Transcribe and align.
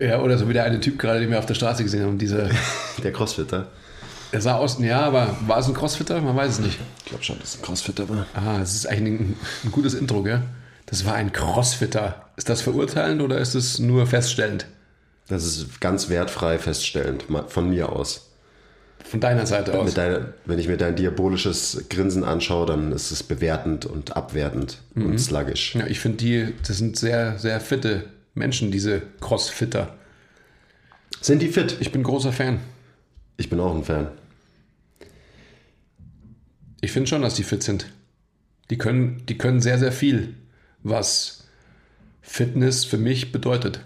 Ja, 0.00 0.20
oder 0.22 0.38
so 0.38 0.48
wie 0.48 0.54
der 0.54 0.64
eine 0.64 0.80
Typ 0.80 0.98
gerade, 0.98 1.20
den 1.20 1.30
wir 1.30 1.38
auf 1.38 1.46
der 1.46 1.54
Straße 1.54 1.82
gesehen 1.82 2.04
haben. 2.04 2.18
Dieser, 2.18 2.48
Der 3.02 3.12
Crossfitter. 3.12 3.68
der 4.32 4.40
sah 4.40 4.54
aus, 4.54 4.78
ja, 4.80 5.00
aber 5.02 5.36
war 5.46 5.58
es 5.58 5.68
ein 5.68 5.74
Crossfitter? 5.74 6.20
Man 6.20 6.34
weiß 6.34 6.52
es 6.52 6.58
nicht. 6.60 6.78
Ich 7.00 7.04
glaube 7.06 7.22
schon, 7.22 7.38
dass 7.38 7.50
es 7.50 7.58
ein 7.58 7.62
Crossfitter 7.62 8.08
war. 8.08 8.26
Ah, 8.34 8.58
das 8.58 8.74
ist 8.74 8.86
eigentlich 8.86 9.20
ein, 9.20 9.36
ein 9.64 9.70
gutes 9.72 9.94
Intro, 9.94 10.22
gell? 10.22 10.40
Das 10.86 11.04
war 11.04 11.14
ein 11.14 11.32
Crossfitter. 11.32 12.24
Ist 12.36 12.48
das 12.48 12.62
verurteilend 12.62 13.20
oder 13.22 13.38
ist 13.38 13.54
es 13.54 13.78
nur 13.78 14.06
feststellend? 14.06 14.66
Das 15.28 15.44
ist 15.44 15.80
ganz 15.80 16.08
wertfrei 16.08 16.58
feststellend, 16.58 17.26
von 17.48 17.70
mir 17.70 17.90
aus. 17.90 18.30
Von 19.04 19.20
deiner 19.20 19.46
Seite 19.46 19.78
aus. 19.78 19.94
Deiner, 19.94 20.32
wenn 20.46 20.58
ich 20.58 20.66
mir 20.66 20.76
dein 20.76 20.96
diabolisches 20.96 21.84
Grinsen 21.88 22.24
anschaue, 22.24 22.66
dann 22.66 22.90
ist 22.92 23.10
es 23.10 23.22
bewertend 23.22 23.86
und 23.86 24.16
abwertend 24.16 24.78
und 24.94 25.18
sluggish. 25.18 25.74
Ja, 25.76 25.86
ich 25.86 26.00
finde 26.00 26.18
die, 26.18 26.54
das 26.66 26.78
sind 26.78 26.96
sehr, 26.96 27.38
sehr 27.38 27.60
fitte 27.60 28.04
Menschen, 28.34 28.70
diese 28.70 29.02
Crossfitter. 29.20 29.96
Sind 31.20 31.42
die 31.42 31.48
fit? 31.48 31.76
Ich 31.80 31.92
bin 31.92 32.02
großer 32.02 32.32
Fan. 32.32 32.60
Ich 33.36 33.50
bin 33.50 33.60
auch 33.60 33.74
ein 33.74 33.84
Fan. 33.84 34.08
Ich 36.80 36.92
finde 36.92 37.08
schon, 37.08 37.22
dass 37.22 37.34
die 37.34 37.42
fit 37.42 37.62
sind. 37.62 37.86
Die 38.70 38.78
können, 38.78 39.24
die 39.26 39.36
können 39.36 39.60
sehr, 39.60 39.78
sehr 39.78 39.92
viel, 39.92 40.34
was 40.82 41.44
Fitness 42.22 42.84
für 42.84 42.98
mich 42.98 43.32
bedeutet. 43.32 43.84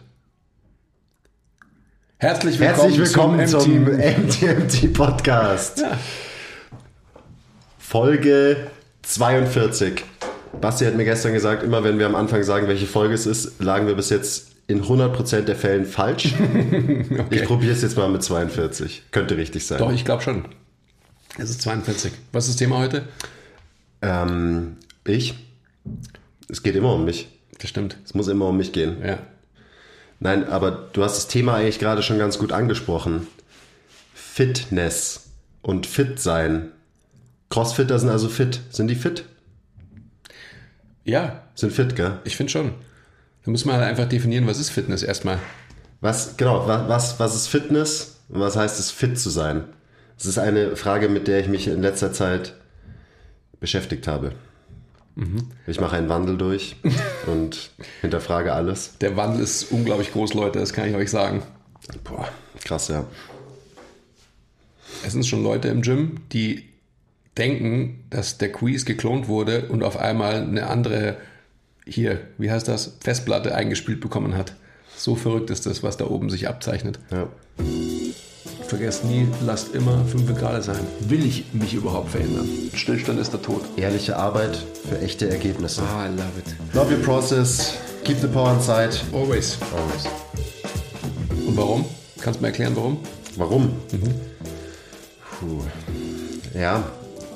Herzlich 2.18 2.58
willkommen, 2.58 2.90
Herzlich 2.90 2.98
willkommen 2.98 3.46
zum, 3.46 3.88
M-Team. 3.88 4.58
MTMT 4.58 4.92
Podcast. 4.92 5.80
Ja. 5.80 5.98
Folge 7.78 8.68
42. 9.02 10.04
Basti 10.60 10.84
hat 10.84 10.96
mir 10.96 11.04
gestern 11.04 11.32
gesagt, 11.32 11.62
immer 11.62 11.84
wenn 11.84 11.98
wir 11.98 12.06
am 12.06 12.14
Anfang 12.14 12.42
sagen, 12.42 12.68
welche 12.68 12.86
Folge 12.86 13.14
es 13.14 13.26
ist, 13.26 13.60
lagen 13.60 13.86
wir 13.86 13.94
bis 13.94 14.10
jetzt 14.10 14.52
in 14.66 14.82
100% 14.82 15.42
der 15.42 15.56
Fällen 15.56 15.84
falsch. 15.84 16.34
Ich 17.30 17.44
probiere 17.44 17.72
es 17.72 17.82
jetzt 17.82 17.96
mal 17.96 18.08
mit 18.08 18.22
42. 18.22 19.02
Könnte 19.10 19.36
richtig 19.36 19.66
sein. 19.66 19.78
Doch, 19.78 19.92
ich 19.92 20.04
glaube 20.04 20.22
schon. 20.22 20.44
Es 21.38 21.50
ist 21.50 21.62
42. 21.62 22.12
Was 22.32 22.44
ist 22.44 22.54
das 22.54 22.56
Thema 22.58 22.78
heute? 22.78 23.08
Ähm, 24.02 24.76
ich? 25.04 25.34
Es 26.48 26.62
geht 26.62 26.76
immer 26.76 26.94
um 26.94 27.04
mich. 27.04 27.28
Das 27.58 27.70
stimmt. 27.70 27.98
Es 28.04 28.14
muss 28.14 28.28
immer 28.28 28.46
um 28.48 28.56
mich 28.56 28.72
gehen. 28.72 28.98
Ja. 29.04 29.18
Nein, 30.20 30.48
aber 30.48 30.70
du 30.92 31.02
hast 31.02 31.16
das 31.16 31.28
Thema 31.28 31.54
eigentlich 31.54 31.78
gerade 31.78 32.02
schon 32.02 32.18
ganz 32.18 32.38
gut 32.38 32.52
angesprochen. 32.52 33.26
Fitness 34.14 35.26
und 35.62 35.86
fit 35.86 36.20
sein. 36.20 36.70
Crossfitter 37.50 37.98
sind 37.98 38.10
also 38.10 38.28
fit. 38.28 38.60
Sind 38.70 38.88
die 38.88 38.94
fit? 38.94 39.24
Ja, 41.04 41.42
Sind 41.54 41.72
fit, 41.72 41.96
gell? 41.96 42.18
ich 42.24 42.36
finde 42.36 42.50
schon. 42.52 42.72
Da 43.44 43.50
muss 43.50 43.64
man 43.64 43.76
halt 43.76 43.86
einfach 43.86 44.08
definieren, 44.08 44.46
was 44.46 44.58
ist 44.58 44.70
Fitness 44.70 45.02
erstmal. 45.02 45.38
Was, 46.00 46.36
genau, 46.36 46.66
was, 46.66 47.20
was, 47.20 47.34
ist 47.34 47.48
Fitness 47.48 48.20
und 48.28 48.40
was 48.40 48.56
heißt 48.56 48.78
es, 48.78 48.90
fit 48.90 49.18
zu 49.18 49.30
sein? 49.30 49.64
Das 50.16 50.26
ist 50.26 50.38
eine 50.38 50.76
Frage, 50.76 51.08
mit 51.08 51.28
der 51.28 51.40
ich 51.40 51.48
mich 51.48 51.66
in 51.66 51.82
letzter 51.82 52.12
Zeit 52.12 52.54
beschäftigt 53.60 54.06
habe. 54.06 54.32
Ich 55.66 55.80
mache 55.80 55.96
einen 55.96 56.08
Wandel 56.08 56.36
durch 56.36 56.76
und 57.26 57.70
hinterfrage 58.00 58.52
alles. 58.52 58.98
Der 59.00 59.16
Wandel 59.16 59.42
ist 59.42 59.70
unglaublich 59.70 60.12
groß, 60.12 60.34
Leute, 60.34 60.58
das 60.58 60.72
kann 60.72 60.88
ich 60.88 60.96
euch 60.96 61.10
sagen. 61.10 61.42
Boah, 62.02 62.28
krass, 62.64 62.88
ja. 62.88 63.04
Es 65.06 65.12
sind 65.12 65.24
schon 65.24 65.42
Leute 65.42 65.68
im 65.68 65.82
Gym, 65.82 66.20
die 66.32 66.68
denken, 67.38 68.04
dass 68.10 68.38
der 68.38 68.52
Quiz 68.52 68.84
geklont 68.84 69.28
wurde 69.28 69.66
und 69.68 69.82
auf 69.82 69.98
einmal 69.98 70.36
eine 70.42 70.66
andere, 70.68 71.16
hier, 71.86 72.20
wie 72.38 72.50
heißt 72.50 72.68
das, 72.68 72.96
Festplatte 73.00 73.54
eingespielt 73.54 74.00
bekommen 74.00 74.36
hat. 74.36 74.54
So 74.96 75.16
verrückt 75.16 75.50
ist 75.50 75.66
das, 75.66 75.82
was 75.82 75.96
da 75.96 76.06
oben 76.06 76.30
sich 76.30 76.48
abzeichnet. 76.48 76.98
ja. 77.10 77.28
Vergesst 78.66 79.04
nie, 79.04 79.28
lasst 79.44 79.74
immer 79.74 80.04
5 80.06 80.36
Grad 80.36 80.64
sein. 80.64 80.80
Will 81.00 81.24
ich 81.24 81.44
mich 81.52 81.74
überhaupt 81.74 82.10
verändern? 82.10 82.48
Stillstand 82.74 83.20
ist 83.20 83.32
der 83.32 83.42
Tod. 83.42 83.62
Ehrliche 83.76 84.16
Arbeit 84.16 84.58
für 84.88 85.00
echte 85.00 85.28
Ergebnisse. 85.28 85.82
Ah, 85.82 86.06
I 86.06 86.08
love 86.08 86.22
it. 86.38 86.74
Love 86.74 86.92
your 86.94 87.02
process, 87.02 87.74
keep 88.04 88.18
the 88.18 88.26
power 88.26 88.54
inside. 88.54 88.90
Always. 89.12 89.58
Always. 89.76 90.06
Und 91.46 91.56
warum? 91.56 91.84
Kannst 92.20 92.40
du 92.40 92.42
mir 92.42 92.48
erklären, 92.48 92.74
warum? 92.74 92.98
Warum? 93.36 93.76
Puh. 95.40 95.62
Ja, 96.58 96.84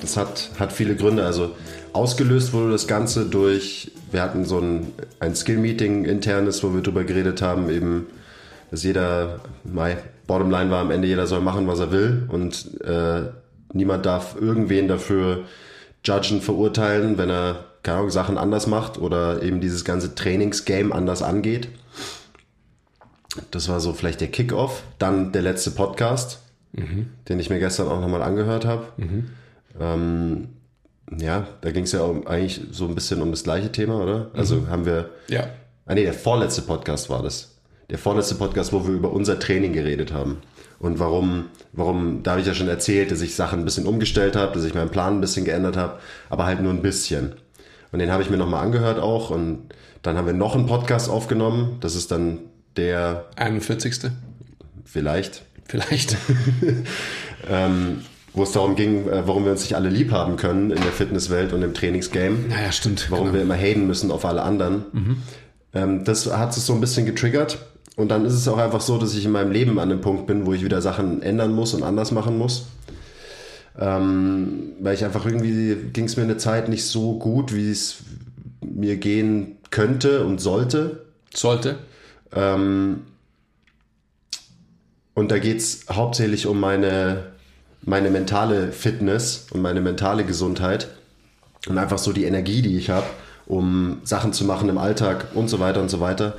das 0.01 0.17
hat, 0.17 0.51
hat 0.59 0.73
viele 0.73 0.97
Gründe. 0.97 1.25
Also 1.25 1.55
ausgelöst 1.93 2.53
wurde 2.53 2.73
das 2.73 2.87
Ganze 2.87 3.27
durch, 3.27 3.93
wir 4.11 4.23
hatten 4.23 4.45
so 4.45 4.59
ein, 4.59 4.93
ein 5.21 5.35
Skill-Meeting 5.35 6.05
internes, 6.05 6.63
wo 6.63 6.75
wir 6.75 6.83
drüber 6.83 7.05
geredet 7.05 7.43
haben, 7.43 7.71
eben, 7.71 8.07
dass 8.71 8.83
jeder, 8.83 9.41
my 9.65 9.97
Bottomline 10.27 10.71
war 10.71 10.81
am 10.81 10.91
Ende, 10.91 11.09
jeder 11.09 11.27
soll 11.27 11.41
machen, 11.41 11.67
was 11.67 11.81
er 11.81 11.91
will 11.91 12.29
und 12.29 12.81
äh, 12.83 13.23
niemand 13.73 14.05
darf 14.07 14.37
irgendwen 14.39 14.87
dafür 14.89 15.45
judgen, 16.05 16.41
verurteilen, 16.41 17.19
wenn 17.19 17.31
er, 17.31 17.65
keine 17.83 17.99
Ahnung, 17.99 18.11
Sachen 18.11 18.39
anders 18.39 18.67
macht 18.67 18.99
oder 18.99 19.43
eben 19.43 19.61
dieses 19.61 19.85
ganze 19.85 20.15
Trainingsgame 20.15 20.95
anders 20.95 21.23
angeht. 21.23 21.69
Das 23.51 23.69
war 23.69 23.81
so 23.81 23.93
vielleicht 23.93 24.21
der 24.21 24.29
Kickoff. 24.29 24.83
Dann 24.99 25.33
der 25.33 25.43
letzte 25.43 25.71
Podcast, 25.71 26.41
den 27.29 27.41
ich 27.41 27.51
mir 27.51 27.59
gestern 27.59 27.89
auch 27.89 28.01
nochmal 28.01 28.23
angehört 28.23 28.65
habe. 28.65 28.85
Ähm, 29.79 30.49
ja, 31.17 31.47
da 31.61 31.71
ging 31.71 31.84
es 31.84 31.93
ja 31.93 32.03
um, 32.03 32.27
eigentlich 32.27 32.61
so 32.73 32.87
ein 32.87 32.95
bisschen 32.95 33.23
um 33.23 33.31
das 33.31 33.45
gleiche 33.45 33.73
Thema, 33.73 34.03
oder? 34.03 34.31
Also 34.34 34.69
haben 34.69 34.84
wir. 34.84 35.11
Ja. 35.29 35.49
Ah 35.87 35.95
nee, 35.95 36.05
der 36.05 36.15
vorletzte 36.15 36.62
Podcast 36.62 37.09
war 37.09 37.23
das. 37.23 37.56
Der 37.89 37.99
vorletzte 37.99 38.34
Podcast, 38.34 38.73
wo 38.73 38.87
wir 38.87 38.95
über 38.95 39.12
unser 39.12 39.39
Training 39.39 39.73
geredet 39.73 40.12
haben. 40.12 40.39
Und 40.79 40.99
warum, 40.99 41.47
warum, 41.73 42.23
da 42.23 42.33
habe 42.33 42.43
ich 42.43 42.47
ja 42.47 42.55
schon 42.55 42.69
erzählt, 42.69 43.11
dass 43.11 43.23
ich 43.23 43.34
Sachen 43.34 43.61
ein 43.61 43.65
bisschen 43.65 43.87
umgestellt 43.87 44.37
habe, 44.37 44.53
dass 44.53 44.65
ich 44.65 44.75
meinen 44.75 44.91
Plan 44.91 45.15
ein 45.15 45.21
bisschen 45.21 45.45
geändert 45.45 45.77
habe, 45.77 45.99
aber 46.29 46.45
halt 46.45 46.61
nur 46.61 46.73
ein 46.73 46.83
bisschen. 46.83 47.33
Und 47.91 47.99
den 47.99 48.12
habe 48.12 48.23
ich 48.23 48.31
mir 48.31 48.37
nochmal 48.37 48.65
angehört 48.65 49.00
auch. 49.00 49.31
Und 49.31 49.71
dann 50.03 50.17
haben 50.17 50.27
wir 50.27 50.35
noch 50.35 50.55
einen 50.55 50.67
Podcast 50.67 51.09
aufgenommen. 51.09 51.79
Das 51.81 51.95
ist 51.95 52.11
dann 52.11 52.41
der, 52.77 53.25
41. 53.37 54.11
vielleicht, 54.85 55.43
Vielleicht. 55.69 56.17
ähm, 57.49 58.03
wo 58.38 58.44
es 58.44 58.53
darum 58.53 58.75
ging, 58.76 59.06
äh, 59.09 59.26
warum 59.26 59.44
wir 59.44 59.50
uns 59.53 59.60
nicht 59.62 59.75
alle 59.76 59.91
lieb 59.91 60.10
haben 60.12 60.37
können 60.37 60.71
in 60.71 60.81
der 60.81 60.93
Fitnesswelt 60.93 61.53
und 61.53 61.62
im 61.62 61.75
Trainingsgame. 61.75 62.37
Naja, 62.49 62.72
stimmt. 62.72 63.10
Warum 63.10 63.26
Genau. 63.26 63.34
wir 63.37 63.43
immer 63.43 63.56
haten 63.56 63.87
müssen 63.87 64.10
auf 64.10 64.25
alle 64.25 64.43
anderen. 64.43 64.84
Ähm, 65.75 66.04
das 66.04 66.26
hat 66.34 66.56
es 66.56 66.65
so 66.65 66.72
ein 66.72 66.81
bisschen 66.81 67.04
getriggert. 67.04 67.59
Und 67.97 68.10
dann 68.10 68.25
ist 68.25 68.32
es 68.34 68.47
auch 68.49 68.59
einfach 68.59 68.81
so, 68.81 68.97
dass 68.97 69.15
ich 69.15 69.25
in 69.25 69.32
meinem 69.32 69.50
Leben 69.50 69.78
an 69.81 69.88
dem 69.91 70.00
Punkt 70.00 70.26
bin, 70.28 70.47
wo 70.47 70.53
ich 70.54 70.65
wieder 70.65 70.81
Sachen 70.81 71.21
ändern 71.21 71.53
muss 71.53 71.75
und 71.75 71.82
anders 71.82 72.12
machen 72.12 72.38
muss. 72.38 72.66
Ähm, 73.78 74.70
weil 74.81 74.94
ich 74.94 75.05
einfach 75.05 75.26
irgendwie 75.26 75.75
ging 75.93 76.05
es 76.06 76.16
mir 76.16 76.22
eine 76.22 76.37
Zeit 76.37 76.69
nicht 76.69 76.84
so 76.87 77.19
gut, 77.19 77.55
wie 77.55 77.70
es 77.70 77.97
mir 78.65 78.97
gehen 78.97 79.56
könnte 79.70 80.25
und 80.25 80.41
sollte. 80.41 81.06
Sollte. 81.34 81.78
Ähm, 82.32 83.00
und 85.15 85.31
da 85.32 85.38
geht 85.38 85.59
es 85.59 85.87
hauptsächlich 85.91 86.47
um 86.47 86.60
meine, 86.60 87.25
meine 87.83 88.11
mentale 88.11 88.72
Fitness 88.72 89.47
und 89.53 89.62
meine 89.62 89.81
mentale 89.81 90.25
Gesundheit 90.25 90.89
und 91.69 91.78
einfach 91.78 91.99
so 91.99 92.12
die 92.12 92.25
Energie, 92.25 92.62
die 92.62 92.77
ich 92.77 92.91
habe, 92.91 93.06
um 93.47 94.00
Sachen 94.05 94.33
zu 94.33 94.44
machen 94.44 94.69
im 94.69 94.78
Alltag 94.78 95.28
und 95.34 95.49
so 95.49 95.61
weiter 95.61 95.81
und 95.81 95.88
so 95.88 96.00
weiter. 96.00 96.34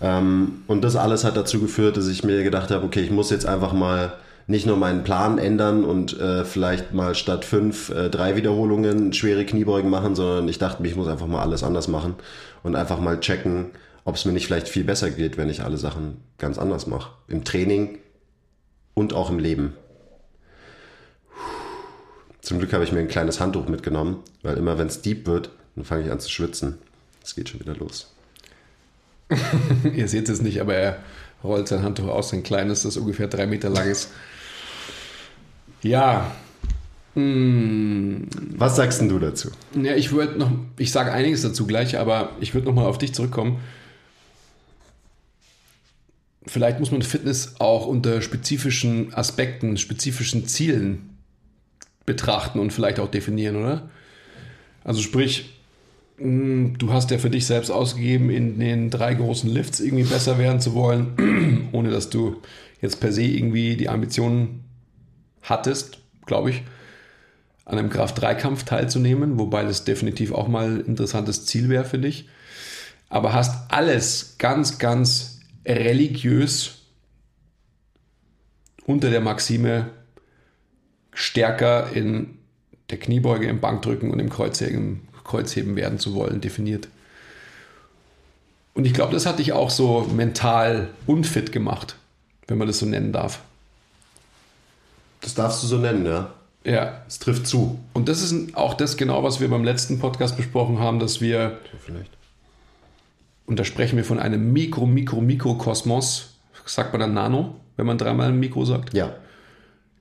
Ähm, 0.00 0.62
und 0.66 0.82
das 0.82 0.96
alles 0.96 1.24
hat 1.24 1.36
dazu 1.36 1.60
geführt, 1.60 1.96
dass 1.96 2.08
ich 2.08 2.24
mir 2.24 2.42
gedacht 2.42 2.70
habe, 2.70 2.84
okay, 2.84 3.00
ich 3.00 3.10
muss 3.10 3.30
jetzt 3.30 3.46
einfach 3.46 3.72
mal 3.72 4.14
nicht 4.48 4.66
nur 4.66 4.76
meinen 4.76 5.04
Plan 5.04 5.38
ändern 5.38 5.84
und 5.84 6.18
äh, 6.18 6.44
vielleicht 6.44 6.92
mal 6.92 7.14
statt 7.14 7.44
fünf, 7.44 7.90
äh, 7.90 8.10
drei 8.10 8.36
Wiederholungen 8.36 9.12
schwere 9.12 9.46
Kniebeugen 9.46 9.88
machen, 9.88 10.16
sondern 10.16 10.48
ich 10.48 10.58
dachte 10.58 10.84
ich 10.84 10.96
muss 10.96 11.06
einfach 11.06 11.28
mal 11.28 11.42
alles 11.42 11.62
anders 11.62 11.86
machen 11.86 12.16
und 12.64 12.74
einfach 12.74 12.98
mal 12.98 13.20
checken, 13.20 13.70
ob 14.04 14.16
es 14.16 14.24
mir 14.24 14.32
nicht 14.32 14.46
vielleicht 14.46 14.68
viel 14.68 14.84
besser 14.84 15.10
geht, 15.10 15.38
wenn 15.38 15.48
ich 15.48 15.62
alle 15.62 15.76
Sachen 15.76 16.16
ganz 16.38 16.58
anders 16.58 16.88
mache. 16.88 17.10
Im 17.28 17.44
Training 17.44 17.98
und 18.94 19.14
auch 19.14 19.30
im 19.30 19.38
Leben. 19.38 19.74
Zum 22.42 22.58
Glück 22.58 22.72
habe 22.72 22.82
ich 22.84 22.90
mir 22.92 22.98
ein 22.98 23.08
kleines 23.08 23.38
Handtuch 23.40 23.68
mitgenommen, 23.68 24.18
weil 24.42 24.56
immer 24.56 24.76
wenn 24.76 24.88
es 24.88 25.00
deep 25.00 25.26
wird, 25.26 25.50
dann 25.76 25.84
fange 25.84 26.04
ich 26.04 26.10
an 26.10 26.18
zu 26.20 26.28
schwitzen. 26.28 26.78
Es 27.24 27.36
geht 27.36 27.48
schon 27.48 27.60
wieder 27.60 27.76
los. 27.76 28.12
Ihr 29.94 30.08
seht 30.08 30.28
es 30.28 30.42
nicht, 30.42 30.60
aber 30.60 30.74
er 30.74 30.98
rollt 31.44 31.68
sein 31.68 31.82
Handtuch 31.82 32.08
aus, 32.08 32.32
ein 32.32 32.42
kleines, 32.42 32.82
das 32.82 32.96
ungefähr 32.96 33.28
drei 33.28 33.46
Meter 33.46 33.70
lang 33.70 33.88
ist. 33.88 34.10
Ja. 35.82 36.32
Hm, 37.14 38.26
Was 38.56 38.76
sagst 38.76 39.00
denn 39.00 39.08
du 39.08 39.18
dazu? 39.20 39.50
ja, 39.80 39.94
ich 39.94 40.10
würde 40.10 40.38
noch, 40.38 40.50
ich 40.78 40.90
sage 40.90 41.12
einiges 41.12 41.42
dazu 41.42 41.66
gleich, 41.66 41.98
aber 41.98 42.32
ich 42.40 42.54
würde 42.54 42.66
noch 42.66 42.74
mal 42.74 42.86
auf 42.86 42.98
dich 42.98 43.14
zurückkommen. 43.14 43.60
Vielleicht 46.44 46.80
muss 46.80 46.90
man 46.90 47.02
Fitness 47.02 47.54
auch 47.60 47.86
unter 47.86 48.20
spezifischen 48.20 49.14
Aspekten, 49.14 49.76
spezifischen 49.76 50.46
Zielen 50.48 51.11
betrachten 52.06 52.58
und 52.58 52.72
vielleicht 52.72 53.00
auch 53.00 53.10
definieren, 53.10 53.56
oder? 53.56 53.90
Also 54.84 55.00
sprich, 55.00 55.58
mm, 56.18 56.74
du 56.78 56.92
hast 56.92 57.10
ja 57.10 57.18
für 57.18 57.30
dich 57.30 57.46
selbst 57.46 57.70
ausgegeben, 57.70 58.30
in 58.30 58.58
den 58.58 58.90
drei 58.90 59.14
großen 59.14 59.50
Lifts 59.50 59.80
irgendwie 59.80 60.04
besser 60.04 60.38
werden 60.38 60.60
zu 60.60 60.74
wollen, 60.74 61.68
ohne 61.72 61.90
dass 61.90 62.10
du 62.10 62.42
jetzt 62.80 63.00
per 63.00 63.12
se 63.12 63.22
irgendwie 63.22 63.76
die 63.76 63.88
Ambitionen 63.88 64.64
hattest, 65.42 65.98
glaube 66.26 66.50
ich, 66.50 66.62
an 67.64 67.78
einem 67.78 67.90
Kraft-3-Kampf 67.90 68.64
teilzunehmen, 68.64 69.38
wobei 69.38 69.62
das 69.62 69.84
definitiv 69.84 70.32
auch 70.32 70.48
mal 70.48 70.68
ein 70.68 70.84
interessantes 70.84 71.46
Ziel 71.46 71.68
wäre 71.68 71.84
für 71.84 71.98
dich. 71.98 72.28
Aber 73.08 73.32
hast 73.32 73.70
alles 73.70 74.36
ganz, 74.38 74.78
ganz 74.78 75.40
religiös 75.64 76.82
unter 78.84 79.10
der 79.10 79.20
Maxime 79.20 79.90
stärker 81.12 81.92
in 81.92 82.38
der 82.90 82.98
Kniebeuge, 82.98 83.46
im 83.46 83.60
Bankdrücken 83.60 84.10
und 84.10 84.18
im 84.18 84.30
Kreuzheben, 84.30 85.08
Kreuzheben 85.24 85.76
werden 85.76 85.98
zu 85.98 86.14
wollen, 86.14 86.40
definiert. 86.40 86.88
Und 88.74 88.86
ich 88.86 88.94
glaube, 88.94 89.12
das 89.12 89.26
hat 89.26 89.38
dich 89.38 89.52
auch 89.52 89.70
so 89.70 90.10
mental 90.14 90.88
unfit 91.06 91.52
gemacht, 91.52 91.96
wenn 92.48 92.58
man 92.58 92.66
das 92.66 92.78
so 92.78 92.86
nennen 92.86 93.12
darf. 93.12 93.40
Das 95.20 95.34
darfst 95.34 95.62
du 95.62 95.66
so 95.66 95.78
nennen, 95.78 96.06
ja. 96.06 96.32
Ja. 96.64 97.02
Es 97.08 97.18
trifft 97.18 97.46
zu. 97.46 97.78
Und 97.92 98.08
das 98.08 98.22
ist 98.22 98.56
auch 98.56 98.74
das 98.74 98.96
genau, 98.96 99.22
was 99.24 99.40
wir 99.40 99.48
beim 99.48 99.64
letzten 99.64 99.98
Podcast 99.98 100.36
besprochen 100.36 100.78
haben, 100.78 100.98
dass 100.98 101.20
wir, 101.20 101.58
Vielleicht. 101.84 102.10
und 103.46 103.58
da 103.58 103.64
sprechen 103.64 103.96
wir 103.96 104.04
von 104.04 104.18
einem 104.18 104.52
Mikro, 104.52 104.86
Mikro, 104.86 105.20
Mikrokosmos, 105.20 106.34
sagt 106.64 106.92
man 106.92 107.00
dann 107.00 107.14
Nano, 107.14 107.56
wenn 107.76 107.86
man 107.86 107.98
dreimal 107.98 108.28
ein 108.28 108.38
Mikro 108.38 108.64
sagt. 108.64 108.94
Ja. 108.94 109.14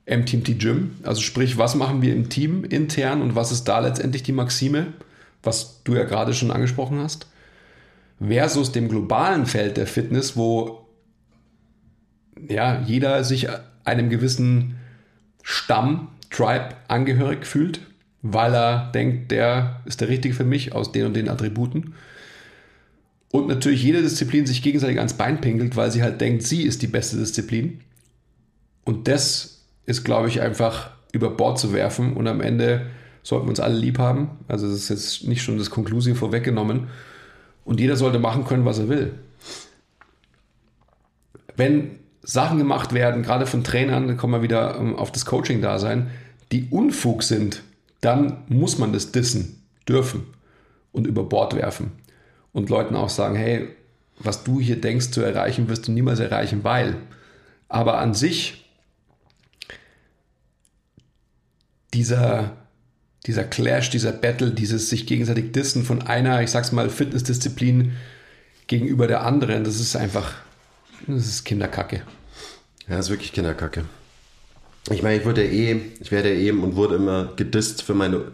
MTMT 0.06 0.60
Gym. 0.60 0.96
Also 1.04 1.22
sprich, 1.22 1.58
was 1.58 1.76
machen 1.76 2.02
wir 2.02 2.14
im 2.14 2.30
Team 2.30 2.64
intern 2.64 3.22
und 3.22 3.36
was 3.36 3.52
ist 3.52 3.66
da 3.66 3.80
letztendlich 3.80 4.24
die 4.24 4.32
Maxime, 4.32 4.88
was 5.44 5.84
du 5.84 5.96
ja 5.96 6.04
gerade 6.04 6.34
schon 6.34 6.52
angesprochen 6.52 7.00
hast, 7.00 7.28
versus 8.20 8.72
dem 8.72 8.90
globalen 8.90 9.46
Feld 9.46 9.78
der 9.78 9.88
Fitness, 9.88 10.36
wo 10.36 10.88
ja, 12.50 12.82
jeder 12.82 13.24
sich 13.24 13.48
einem 13.84 14.10
gewissen 14.10 14.78
Stamm, 15.44 16.10
Tribe 16.30 16.70
angehörig 16.88 17.46
fühlt, 17.46 17.82
weil 18.22 18.54
er 18.54 18.92
denkt, 18.94 19.32
der 19.32 19.82
ist 19.86 20.02
der 20.02 20.08
Richtige 20.08 20.34
für 20.34 20.46
mich 20.46 20.74
aus 20.74 20.92
den 20.92 21.08
und 21.08 21.16
den 21.16 21.30
Attributen. 21.30 21.94
Und 23.32 23.48
natürlich 23.48 23.84
jede 23.84 24.02
Disziplin 24.02 24.46
sich 24.46 24.62
gegenseitig 24.62 24.98
ans 24.98 25.14
Bein 25.14 25.42
pinkelt, 25.42 25.76
weil 25.76 25.92
sie 25.92 26.04
halt 26.04 26.22
denkt, 26.22 26.44
sie 26.44 26.64
ist 26.64 26.82
die 26.82 26.88
beste 26.88 27.18
Disziplin. 27.18 27.82
Und 28.84 29.08
das 29.08 29.61
ist, 29.86 30.04
glaube 30.04 30.28
ich, 30.28 30.42
einfach 30.42 30.92
über 31.12 31.30
Bord 31.30 31.60
zu 31.60 31.74
werfen 31.74 32.14
und 32.14 32.28
am 32.28 32.42
Ende 32.42 32.88
sollten 33.24 33.46
wir 33.46 33.50
uns 33.52 33.60
alle 33.60 33.78
lieb 33.78 34.00
haben. 34.00 34.32
Also 34.48 34.68
das 34.68 34.78
ist 34.78 34.90
jetzt 34.90 35.28
nicht 35.28 35.42
schon 35.44 35.58
das 35.58 35.70
Konklusive 35.70 36.16
vorweggenommen. 36.16 36.88
Und 37.66 37.80
jeder 37.80 37.96
sollte 37.96 38.20
machen 38.20 38.46
können, 38.46 38.66
was 38.66 38.80
er 38.80 38.90
will. 38.90 39.14
Wenn 41.56 42.00
Sachen 42.24 42.58
gemacht 42.58 42.94
werden, 42.94 43.24
gerade 43.24 43.46
von 43.46 43.64
Trainern, 43.64 44.08
dann 44.08 44.18
kommen 44.18 44.34
wir 44.34 44.42
wieder 44.42 44.78
ähm, 44.78 44.96
auf 44.96 45.12
das 45.12 45.26
Coaching-Dasein, 45.26 46.10
die 46.52 46.68
Unfug 46.70 47.24
sind, 47.24 47.64
dann 48.02 48.44
muss 48.48 48.78
man 48.78 48.94
das 48.94 49.12
dissen 49.12 49.64
dürfen 49.88 50.24
und 50.92 51.08
über 51.08 51.24
Bord 51.24 51.56
werfen. 51.56 51.92
Und 52.54 52.70
Leuten 52.70 52.96
auch 52.96 53.10
sagen, 53.10 53.36
hey, 53.36 53.70
was 54.20 54.44
du 54.44 54.60
hier 54.60 54.80
denkst 54.80 55.12
zu 55.12 55.22
erreichen, 55.22 55.70
wirst 55.70 55.88
du 55.88 55.92
niemals 55.92 56.20
erreichen, 56.20 56.64
weil. 56.64 56.98
Aber 57.70 58.00
an 58.00 58.14
sich, 58.14 58.61
dieser, 61.94 62.58
dieser 63.26 63.44
Clash, 63.44 63.90
dieser 63.90 64.12
Battle, 64.12 64.52
dieses 64.52 64.90
sich 64.90 65.06
gegenseitig 65.06 65.52
dissen 65.52 65.84
von 65.84 66.02
einer, 66.02 66.42
ich 66.42 66.52
sag's 66.52 66.72
mal, 66.72 66.90
Fitnessdisziplin 66.90 67.94
gegenüber 68.68 69.08
der 69.08 69.24
anderen, 69.24 69.64
das 69.64 69.80
ist 69.80 69.96
einfach, 69.96 70.34
das 71.08 71.28
ist 71.28 71.44
Kinderkacke. 71.44 72.04
Ja, 72.88 72.98
das 72.98 73.08
ist 73.08 73.12
wirklich 73.12 73.34
Kinderkacke. 73.34 73.86
Ich 74.90 75.04
meine, 75.04 75.20
ich 75.20 75.26
wurde 75.26 75.46
eh, 75.46 75.80
ich 76.00 76.12
werde 76.12 76.34
eben 76.36 76.64
und 76.64 76.76
wurde 76.76 76.96
immer 76.96 77.34
gedisst 77.36 77.84
für 77.84 77.94
meine, 77.94 78.32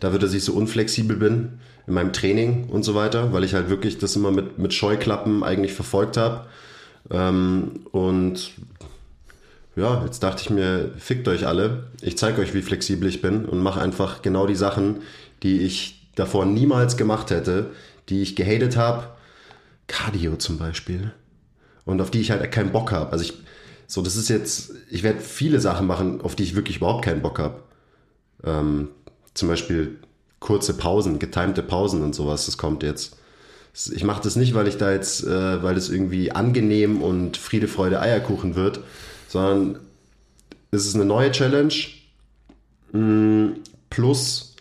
da 0.00 0.12
wird 0.12 0.22
dass 0.22 0.32
ich 0.32 0.44
so 0.44 0.54
unflexibel 0.54 1.16
bin 1.16 1.60
in 1.86 1.94
meinem 1.94 2.12
Training 2.12 2.68
und 2.68 2.84
so 2.84 2.94
weiter, 2.94 3.32
weil 3.32 3.44
ich 3.44 3.54
halt 3.54 3.68
wirklich 3.68 3.98
das 3.98 4.16
immer 4.16 4.30
mit, 4.30 4.58
mit 4.58 4.72
Scheuklappen 4.72 5.42
eigentlich 5.42 5.74
verfolgt 5.74 6.16
habe. 6.16 6.46
Ähm, 7.10 7.80
und 7.92 8.52
ja, 9.80 10.04
jetzt 10.04 10.22
dachte 10.22 10.42
ich 10.42 10.50
mir, 10.50 10.90
fickt 10.98 11.26
euch 11.26 11.46
alle. 11.46 11.84
Ich 12.02 12.18
zeige 12.18 12.40
euch, 12.42 12.54
wie 12.54 12.62
flexibel 12.62 13.08
ich 13.08 13.22
bin 13.22 13.46
und 13.46 13.62
mache 13.62 13.80
einfach 13.80 14.22
genau 14.22 14.46
die 14.46 14.54
Sachen, 14.54 15.02
die 15.42 15.60
ich 15.62 16.08
davor 16.14 16.44
niemals 16.44 16.96
gemacht 16.96 17.30
hätte, 17.30 17.70
die 18.08 18.22
ich 18.22 18.36
gehatet 18.36 18.76
habe. 18.76 19.08
Cardio 19.86 20.36
zum 20.36 20.58
Beispiel. 20.58 21.12
Und 21.84 22.00
auf 22.00 22.10
die 22.10 22.20
ich 22.20 22.30
halt 22.30 22.50
keinen 22.52 22.72
Bock 22.72 22.92
habe. 22.92 23.10
Also 23.10 23.24
ich, 23.24 23.34
so, 23.86 24.02
das 24.02 24.16
ist 24.16 24.28
jetzt, 24.28 24.72
ich 24.90 25.02
werde 25.02 25.20
viele 25.20 25.60
Sachen 25.60 25.86
machen, 25.86 26.20
auf 26.20 26.36
die 26.36 26.44
ich 26.44 26.54
wirklich 26.54 26.76
überhaupt 26.76 27.04
keinen 27.04 27.22
Bock 27.22 27.38
habe. 27.38 27.62
Ähm, 28.44 28.88
zum 29.34 29.48
Beispiel 29.48 29.98
kurze 30.38 30.74
Pausen, 30.74 31.18
getimte 31.18 31.62
Pausen 31.62 32.02
und 32.02 32.14
sowas, 32.14 32.46
das 32.46 32.58
kommt 32.58 32.82
jetzt. 32.82 33.16
Ich 33.92 34.04
mache 34.04 34.22
das 34.22 34.36
nicht, 34.36 34.54
weil 34.54 34.68
ich 34.68 34.76
da 34.76 34.92
jetzt, 34.92 35.24
äh, 35.24 35.62
weil 35.62 35.76
es 35.76 35.90
irgendwie 35.90 36.32
angenehm 36.32 37.02
und 37.02 37.36
Friede, 37.36 37.68
Freude, 37.68 38.00
Eierkuchen 38.00 38.56
wird, 38.56 38.80
sondern 39.30 39.78
es 40.72 40.86
ist 40.86 40.96
eine 40.96 41.04
neue 41.04 41.30
Challenge. 41.30 41.72
Plus, 43.88 44.56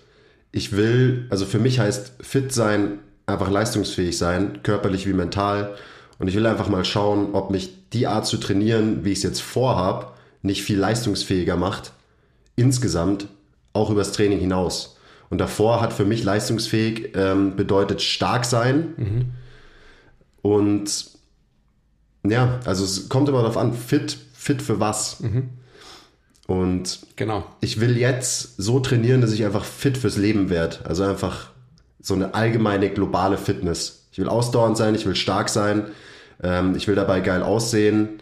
ich 0.52 0.74
will, 0.74 1.26
also 1.32 1.48
für 1.48 1.58
mich 1.58 1.80
heißt 1.80 2.14
fit 2.22 2.54
sein, 2.54 3.00
einfach 3.26 3.50
leistungsfähig 3.50 4.16
sein, 4.16 4.62
körperlich 4.62 5.08
wie 5.08 5.14
mental. 5.14 5.76
Und 6.20 6.28
ich 6.28 6.36
will 6.36 6.46
einfach 6.46 6.68
mal 6.68 6.86
schauen, 6.86 7.34
ob 7.34 7.50
mich 7.50 7.90
die 7.94 8.06
Art 8.06 8.28
zu 8.28 8.38
trainieren, 8.38 9.04
wie 9.04 9.12
ich 9.12 9.20
es 9.20 9.24
jetzt 9.24 9.42
vorhab, 9.42 10.20
nicht 10.44 10.62
viel 10.62 10.78
leistungsfähiger 10.78 11.58
macht. 11.58 11.92
Insgesamt, 12.56 13.28
auch 13.74 13.90
übers 13.90 14.12
Training 14.12 14.40
hinaus. 14.40 14.98
Und 15.32 15.40
davor 15.40 15.82
hat 15.82 15.94
für 15.94 16.06
mich 16.06 16.24
leistungsfähig 16.24 17.16
ähm, 17.16 17.56
bedeutet 17.56 18.04
stark 18.04 18.46
sein. 18.46 18.94
Mhm. 18.98 19.26
Und 20.44 21.10
ja, 22.24 22.60
also 22.66 22.84
es 22.84 23.10
kommt 23.10 23.30
immer 23.30 23.42
darauf 23.42 23.58
an, 23.58 23.74
fit, 23.74 24.18
fit 24.40 24.62
für 24.62 24.80
was. 24.80 25.20
Mhm. 25.20 25.50
Und 26.48 27.02
genau. 27.18 27.46
ich 27.60 27.82
will 27.82 27.98
jetzt 27.98 28.56
so 28.58 28.80
trainieren, 28.80 29.20
dass 29.20 29.34
ich 29.34 29.44
einfach 29.44 29.66
fit 29.66 29.98
fürs 29.98 30.16
Leben 30.16 30.50
werde. 30.50 30.78
Also 30.86 31.04
einfach 31.04 31.50
so 32.02 32.14
eine 32.14 32.34
allgemeine 32.34 32.90
globale 32.90 33.38
Fitness. 33.38 34.08
Ich 34.14 34.18
will 34.18 34.30
ausdauernd 34.30 34.78
sein, 34.78 34.96
ich 34.96 35.06
will 35.06 35.16
stark 35.16 35.50
sein, 35.50 35.88
ähm, 36.42 36.74
ich 36.76 36.88
will 36.88 36.96
dabei 36.96 37.20
geil 37.20 37.44
aussehen, 37.44 38.22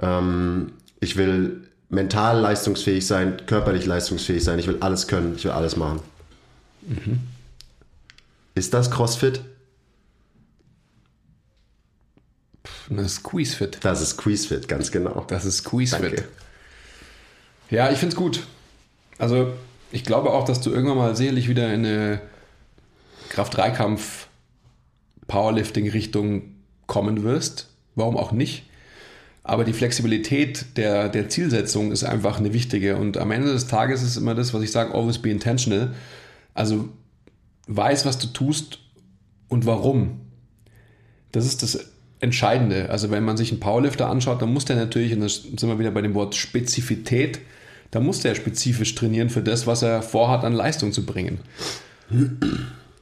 ähm, 0.00 0.72
ich 1.00 1.16
will 1.16 1.62
mental 1.88 2.40
leistungsfähig 2.40 3.06
sein, 3.06 3.36
körperlich 3.46 3.86
leistungsfähig 3.86 4.42
sein, 4.42 4.58
ich 4.58 4.66
will 4.66 4.78
alles 4.80 5.06
können, 5.06 5.34
ich 5.36 5.44
will 5.44 5.52
alles 5.52 5.76
machen. 5.76 6.00
Mhm. 6.82 7.20
Ist 8.54 8.74
das 8.74 8.90
CrossFit? 8.90 9.40
Das 12.88 13.06
ist 13.06 13.14
Squeezefit. 13.16 13.78
Das 13.82 14.00
ist 14.00 14.10
Squeezefit, 14.10 14.68
ganz 14.68 14.90
genau. 14.90 15.24
Das 15.28 15.44
ist 15.44 15.58
Squeezefit. 15.58 16.24
Ja, 17.70 17.90
ich 17.90 17.98
finde 17.98 18.14
es 18.14 18.16
gut. 18.16 18.46
Also, 19.18 19.52
ich 19.90 20.04
glaube 20.04 20.30
auch, 20.30 20.44
dass 20.44 20.60
du 20.60 20.70
irgendwann 20.70 20.98
mal 20.98 21.16
sicherlich 21.16 21.48
wieder 21.48 21.72
in 21.72 21.86
eine 21.86 22.20
Kraft-3-Kampf 23.30 24.28
Powerlifting-Richtung 25.26 26.42
kommen 26.86 27.22
wirst. 27.22 27.68
Warum 27.94 28.16
auch 28.16 28.32
nicht? 28.32 28.64
Aber 29.44 29.64
die 29.64 29.72
Flexibilität 29.72 30.76
der, 30.76 31.08
der 31.08 31.28
Zielsetzung 31.28 31.90
ist 31.90 32.04
einfach 32.04 32.38
eine 32.38 32.52
wichtige. 32.52 32.96
Und 32.96 33.16
am 33.16 33.30
Ende 33.30 33.52
des 33.52 33.66
Tages 33.66 34.02
ist 34.02 34.16
immer 34.16 34.34
das, 34.34 34.54
was 34.54 34.62
ich 34.62 34.70
sage, 34.70 34.94
always 34.94 35.18
be 35.18 35.30
intentional. 35.30 35.94
Also 36.54 36.88
weiß, 37.66 38.04
was 38.04 38.18
du 38.18 38.28
tust 38.28 38.78
und 39.48 39.66
warum. 39.66 40.20
Das 41.32 41.46
ist 41.46 41.62
das 41.62 41.91
Entscheidende. 42.22 42.88
Also 42.88 43.10
wenn 43.10 43.24
man 43.24 43.36
sich 43.36 43.50
einen 43.50 43.60
Powerlifter 43.60 44.08
anschaut, 44.08 44.40
dann 44.40 44.52
muss 44.52 44.64
der 44.64 44.76
natürlich, 44.76 45.12
und 45.12 45.22
da 45.22 45.28
sind 45.28 45.62
wir 45.62 45.78
wieder 45.78 45.90
bei 45.90 46.02
dem 46.02 46.14
Wort 46.14 46.36
Spezifität, 46.36 47.40
da 47.90 48.00
muss 48.00 48.20
der 48.20 48.36
spezifisch 48.36 48.94
trainieren 48.94 49.28
für 49.28 49.42
das, 49.42 49.66
was 49.66 49.82
er 49.82 50.02
vorhat, 50.02 50.44
an 50.44 50.52
Leistung 50.52 50.92
zu 50.92 51.04
bringen. 51.04 51.40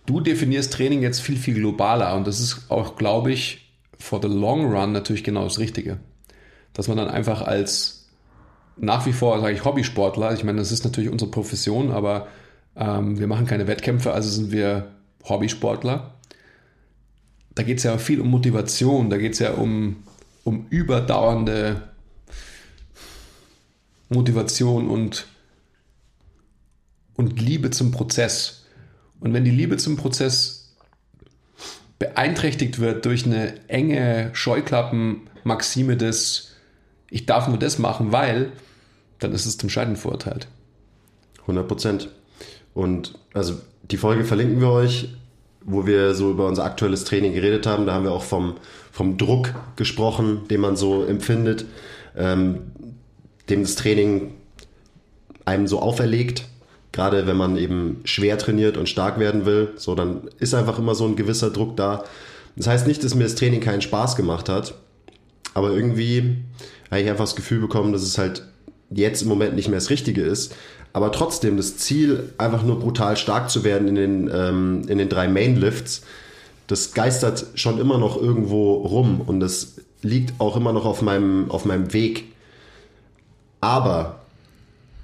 Du 0.06 0.20
definierst 0.20 0.72
Training 0.72 1.02
jetzt 1.02 1.20
viel, 1.20 1.36
viel 1.36 1.54
globaler 1.54 2.16
und 2.16 2.26
das 2.26 2.40
ist 2.40 2.70
auch, 2.70 2.96
glaube 2.96 3.30
ich, 3.30 3.70
for 3.98 4.20
the 4.22 4.28
long 4.28 4.72
run 4.72 4.92
natürlich 4.92 5.22
genau 5.22 5.44
das 5.44 5.58
Richtige. 5.58 5.98
Dass 6.72 6.88
man 6.88 6.96
dann 6.96 7.08
einfach 7.08 7.42
als 7.42 8.08
nach 8.78 9.04
wie 9.04 9.12
vor, 9.12 9.38
sage 9.40 9.52
ich, 9.54 9.64
Hobbysportler, 9.64 10.32
ich 10.32 10.44
meine, 10.44 10.58
das 10.58 10.72
ist 10.72 10.84
natürlich 10.84 11.10
unsere 11.10 11.30
Profession, 11.30 11.90
aber 11.90 12.28
ähm, 12.74 13.18
wir 13.18 13.26
machen 13.26 13.46
keine 13.46 13.66
Wettkämpfe, 13.66 14.12
also 14.12 14.30
sind 14.30 14.50
wir 14.50 14.86
Hobbysportler. 15.28 16.14
Da 17.60 17.64
geht 17.64 17.76
es 17.76 17.84
ja 17.84 17.98
viel 17.98 18.22
um 18.22 18.28
Motivation, 18.28 19.10
da 19.10 19.18
geht 19.18 19.34
es 19.34 19.38
ja 19.38 19.52
um, 19.52 19.96
um 20.44 20.64
überdauernde 20.70 21.90
Motivation 24.08 24.88
und, 24.88 25.26
und 27.16 27.38
Liebe 27.38 27.70
zum 27.70 27.90
Prozess. 27.90 28.64
Und 29.20 29.34
wenn 29.34 29.44
die 29.44 29.50
Liebe 29.50 29.76
zum 29.76 29.98
Prozess 29.98 30.74
beeinträchtigt 31.98 32.78
wird 32.78 33.04
durch 33.04 33.26
eine 33.26 33.68
enge 33.68 34.30
Scheuklappen-Maxime 34.32 35.98
des 35.98 36.52
ich 37.10 37.26
darf 37.26 37.46
nur 37.46 37.58
das 37.58 37.78
machen, 37.78 38.10
weil, 38.10 38.52
dann 39.18 39.32
ist 39.32 39.44
es 39.44 39.58
zum 39.58 39.68
Scheitern 39.68 39.96
verurteilt. 39.96 40.48
100 41.42 41.68
Prozent. 41.68 42.08
Und 42.72 43.18
also 43.34 43.60
die 43.82 43.98
Folge 43.98 44.24
verlinken 44.24 44.62
wir 44.62 44.70
euch, 44.70 45.14
wo 45.64 45.86
wir 45.86 46.14
so 46.14 46.30
über 46.30 46.46
unser 46.46 46.64
aktuelles 46.64 47.04
Training 47.04 47.34
geredet 47.34 47.66
haben. 47.66 47.86
Da 47.86 47.94
haben 47.94 48.04
wir 48.04 48.12
auch 48.12 48.22
vom, 48.22 48.56
vom 48.92 49.18
Druck 49.18 49.54
gesprochen, 49.76 50.42
den 50.48 50.60
man 50.60 50.76
so 50.76 51.04
empfindet, 51.04 51.66
ähm, 52.16 52.72
dem 53.48 53.62
das 53.62 53.76
Training 53.76 54.34
einem 55.44 55.66
so 55.66 55.80
auferlegt. 55.80 56.46
Gerade 56.92 57.26
wenn 57.26 57.36
man 57.36 57.56
eben 57.56 58.00
schwer 58.04 58.36
trainiert 58.36 58.76
und 58.76 58.88
stark 58.88 59.18
werden 59.20 59.46
will, 59.46 59.72
so 59.76 59.94
dann 59.94 60.28
ist 60.38 60.54
einfach 60.54 60.78
immer 60.78 60.94
so 60.94 61.06
ein 61.06 61.14
gewisser 61.14 61.50
Druck 61.50 61.76
da. 61.76 62.04
Das 62.56 62.66
heißt 62.66 62.86
nicht, 62.86 63.04
dass 63.04 63.14
mir 63.14 63.24
das 63.24 63.36
Training 63.36 63.60
keinen 63.60 63.80
Spaß 63.80 64.16
gemacht 64.16 64.48
hat, 64.48 64.74
aber 65.54 65.70
irgendwie 65.70 66.38
habe 66.90 67.00
ich 67.00 67.08
einfach 67.08 67.24
das 67.24 67.36
Gefühl 67.36 67.60
bekommen, 67.60 67.92
dass 67.92 68.02
es 68.02 68.18
halt 68.18 68.44
jetzt 68.90 69.22
im 69.22 69.28
Moment 69.28 69.54
nicht 69.54 69.68
mehr 69.68 69.78
das 69.78 69.90
Richtige 69.90 70.22
ist. 70.22 70.54
Aber 70.92 71.12
trotzdem 71.12 71.56
das 71.56 71.76
Ziel, 71.76 72.32
einfach 72.38 72.62
nur 72.62 72.80
brutal 72.80 73.16
stark 73.16 73.50
zu 73.50 73.64
werden 73.64 73.88
in 73.88 73.94
den, 73.94 74.30
ähm, 74.32 74.82
in 74.88 74.98
den 74.98 75.08
drei 75.08 75.28
Mainlifts, 75.28 76.02
das 76.66 76.92
geistert 76.94 77.46
schon 77.54 77.80
immer 77.80 77.98
noch 77.98 78.20
irgendwo 78.20 78.74
rum 78.74 79.20
und 79.20 79.40
das 79.40 79.76
liegt 80.02 80.40
auch 80.40 80.56
immer 80.56 80.72
noch 80.72 80.84
auf 80.84 81.02
meinem, 81.02 81.50
auf 81.50 81.64
meinem 81.64 81.92
Weg. 81.92 82.32
Aber 83.60 84.20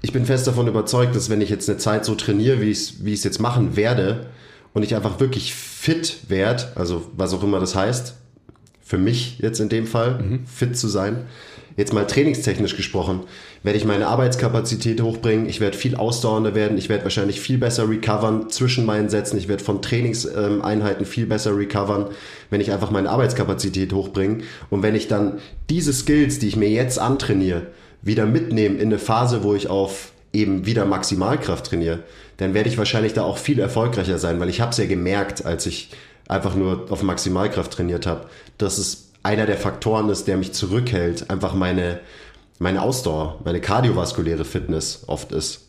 ich 0.01 0.13
bin 0.13 0.25
fest 0.25 0.47
davon 0.47 0.67
überzeugt, 0.67 1.15
dass 1.15 1.29
wenn 1.29 1.41
ich 1.41 1.49
jetzt 1.49 1.69
eine 1.69 1.77
Zeit 1.77 2.05
so 2.05 2.15
trainiere, 2.15 2.61
wie 2.61 2.71
ich 2.71 2.99
es 3.01 3.23
jetzt 3.23 3.39
machen 3.39 3.75
werde, 3.75 4.27
und 4.77 4.83
ich 4.83 4.95
einfach 4.95 5.19
wirklich 5.19 5.55
fit 5.55 6.29
werde, 6.29 6.71
also 6.75 7.09
was 7.17 7.33
auch 7.33 7.41
immer 7.41 7.59
das 7.59 7.73
heißt, 7.73 8.13
für 8.87 8.97
mich 8.97 9.37
jetzt 9.39 9.59
in 9.59 9.67
dem 9.67 9.85
Fall, 9.85 10.19
mhm. 10.19 10.45
fit 10.47 10.77
zu 10.77 10.87
sein, 10.87 11.25
jetzt 11.75 11.93
mal 11.93 12.07
trainingstechnisch 12.07 12.77
gesprochen, 12.77 13.23
werde 13.61 13.77
ich 13.77 13.83
meine 13.83 14.07
Arbeitskapazität 14.07 15.01
hochbringen, 15.01 15.47
ich 15.49 15.59
werde 15.59 15.77
viel 15.77 15.97
ausdauernder 15.97 16.55
werden, 16.55 16.77
ich 16.77 16.87
werde 16.87 17.03
wahrscheinlich 17.03 17.41
viel 17.41 17.57
besser 17.57 17.89
recovern 17.89 18.49
zwischen 18.49 18.85
meinen 18.85 19.09
Sätzen, 19.09 19.37
ich 19.37 19.49
werde 19.49 19.63
von 19.63 19.81
Trainingseinheiten 19.81 21.05
viel 21.05 21.25
besser 21.25 21.57
recovern, 21.57 22.07
wenn 22.49 22.61
ich 22.61 22.71
einfach 22.71 22.89
meine 22.89 23.09
Arbeitskapazität 23.09 23.91
hochbringe. 23.91 24.37
Und 24.69 24.83
wenn 24.83 24.95
ich 24.95 25.09
dann 25.09 25.39
diese 25.69 25.91
Skills, 25.91 26.39
die 26.39 26.47
ich 26.47 26.55
mir 26.55 26.69
jetzt 26.69 26.97
antrainiere, 26.97 27.67
wieder 28.01 28.25
mitnehme 28.25 28.77
in 28.77 28.87
eine 28.87 28.99
Phase, 28.99 29.43
wo 29.43 29.53
ich 29.53 29.69
auf 29.69 30.13
eben 30.31 30.65
wieder 30.65 30.85
Maximalkraft 30.85 31.65
trainiere, 31.65 31.99
dann 32.37 32.53
werde 32.53 32.69
ich 32.69 32.77
wahrscheinlich 32.77 33.13
da 33.13 33.23
auch 33.23 33.37
viel 33.37 33.59
erfolgreicher 33.59 34.17
sein, 34.17 34.39
weil 34.39 34.49
ich 34.49 34.61
habe 34.61 34.71
es 34.71 34.77
ja 34.77 34.85
gemerkt, 34.85 35.45
als 35.45 35.65
ich 35.65 35.89
einfach 36.27 36.55
nur 36.55 36.85
auf 36.89 37.03
Maximalkraft 37.03 37.71
trainiert 37.71 38.05
habe, 38.05 38.25
dass 38.57 38.77
es 38.77 39.09
einer 39.23 39.45
der 39.45 39.57
Faktoren 39.57 40.09
ist, 40.09 40.27
der 40.27 40.37
mich 40.37 40.53
zurückhält, 40.53 41.29
einfach 41.29 41.53
meine, 41.53 41.99
meine 42.59 42.81
Ausdauer, 42.81 43.39
meine 43.43 43.61
kardiovaskuläre 43.61 44.45
Fitness 44.45 45.03
oft 45.07 45.31
ist. 45.31 45.67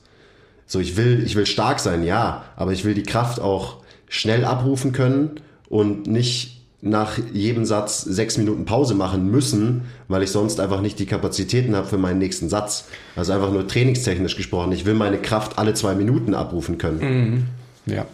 So, 0.66 0.80
ich 0.80 0.96
will, 0.96 1.22
ich 1.24 1.34
will 1.34 1.46
stark 1.46 1.80
sein, 1.80 2.04
ja, 2.04 2.44
aber 2.56 2.72
ich 2.72 2.84
will 2.84 2.94
die 2.94 3.02
Kraft 3.02 3.40
auch 3.40 3.78
schnell 4.08 4.44
abrufen 4.44 4.92
können 4.92 5.40
und 5.68 6.06
nicht 6.06 6.58
nach 6.80 7.18
jedem 7.32 7.64
Satz 7.64 8.02
sechs 8.02 8.38
Minuten 8.38 8.64
Pause 8.64 8.94
machen 8.94 9.30
müssen, 9.30 9.82
weil 10.06 10.22
ich 10.22 10.30
sonst 10.30 10.60
einfach 10.60 10.80
nicht 10.80 10.98
die 10.98 11.06
Kapazitäten 11.06 11.74
habe 11.74 11.88
für 11.88 11.98
meinen 11.98 12.18
nächsten 12.18 12.48
Satz. 12.48 12.84
Also 13.16 13.32
einfach 13.32 13.50
nur 13.50 13.66
trainingstechnisch 13.66 14.36
gesprochen. 14.36 14.70
Ich 14.72 14.84
will 14.84 14.94
meine 14.94 15.18
Kraft 15.18 15.58
alle 15.58 15.74
zwei 15.74 15.94
Minuten 15.94 16.34
abrufen 16.34 16.78
können. 16.78 17.48
Mhm. 17.86 17.92
Ja. 17.92 18.06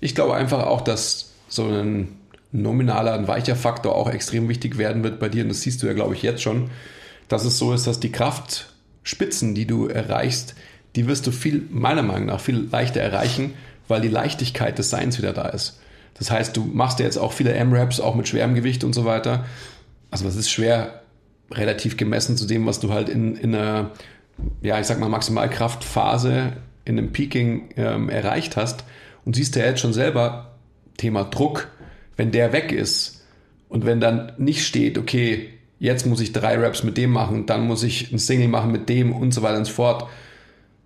Ich 0.00 0.14
glaube 0.14 0.34
einfach 0.34 0.66
auch, 0.66 0.80
dass 0.80 1.30
so 1.48 1.64
ein 1.66 2.17
nominaler, 2.52 3.14
ein 3.14 3.28
weicher 3.28 3.56
Faktor 3.56 3.94
auch 3.94 4.10
extrem 4.10 4.48
wichtig 4.48 4.78
werden 4.78 5.02
wird 5.02 5.20
bei 5.20 5.28
dir. 5.28 5.42
Und 5.42 5.50
das 5.50 5.60
siehst 5.60 5.82
du 5.82 5.86
ja, 5.86 5.92
glaube 5.92 6.14
ich, 6.14 6.22
jetzt 6.22 6.42
schon, 6.42 6.70
dass 7.28 7.44
es 7.44 7.58
so 7.58 7.72
ist, 7.72 7.86
dass 7.86 8.00
die 8.00 8.12
Kraftspitzen, 8.12 9.54
die 9.54 9.66
du 9.66 9.86
erreichst, 9.86 10.54
die 10.96 11.06
wirst 11.06 11.26
du 11.26 11.30
viel, 11.30 11.66
meiner 11.70 12.02
Meinung 12.02 12.26
nach, 12.26 12.40
viel 12.40 12.68
leichter 12.70 13.00
erreichen, 13.00 13.54
weil 13.86 14.00
die 14.00 14.08
Leichtigkeit 14.08 14.78
des 14.78 14.90
Seins 14.90 15.18
wieder 15.18 15.32
da 15.32 15.48
ist. 15.48 15.80
Das 16.14 16.30
heißt, 16.30 16.56
du 16.56 16.64
machst 16.64 16.98
ja 16.98 17.04
jetzt 17.04 17.18
auch 17.18 17.32
viele 17.32 17.52
M-Raps, 17.52 18.00
auch 18.00 18.14
mit 18.14 18.28
schwerem 18.28 18.54
Gewicht 18.54 18.82
und 18.82 18.94
so 18.94 19.04
weiter. 19.04 19.44
Also 20.10 20.24
das 20.24 20.36
ist 20.36 20.50
schwer 20.50 21.02
relativ 21.52 21.96
gemessen 21.96 22.36
zu 22.36 22.46
dem, 22.46 22.66
was 22.66 22.80
du 22.80 22.92
halt 22.92 23.08
in, 23.08 23.36
in 23.36 23.54
einer, 23.54 23.92
ja, 24.62 24.80
ich 24.80 24.86
sag 24.86 24.98
mal, 24.98 25.08
Maximalkraftphase 25.08 26.54
in 26.84 26.98
einem 26.98 27.12
Peaking 27.12 27.70
ähm, 27.76 28.08
erreicht 28.08 28.56
hast. 28.56 28.84
Und 29.24 29.36
siehst 29.36 29.56
ja 29.56 29.64
jetzt 29.64 29.80
schon 29.80 29.92
selber, 29.92 30.56
Thema 30.96 31.24
Druck, 31.24 31.68
wenn 32.18 32.32
der 32.32 32.52
weg 32.52 32.72
ist 32.72 33.24
und 33.70 33.86
wenn 33.86 34.00
dann 34.00 34.32
nicht 34.36 34.66
steht, 34.66 34.98
okay, 34.98 35.48
jetzt 35.78 36.04
muss 36.04 36.20
ich 36.20 36.32
drei 36.32 36.58
Raps 36.58 36.82
mit 36.82 36.98
dem 36.98 37.10
machen, 37.10 37.46
dann 37.46 37.66
muss 37.66 37.82
ich 37.84 38.12
ein 38.12 38.18
Single 38.18 38.48
machen 38.48 38.72
mit 38.72 38.88
dem 38.90 39.12
und 39.12 39.32
so 39.32 39.40
weiter 39.40 39.56
und 39.56 39.64
so 39.64 39.72
fort. 39.72 40.08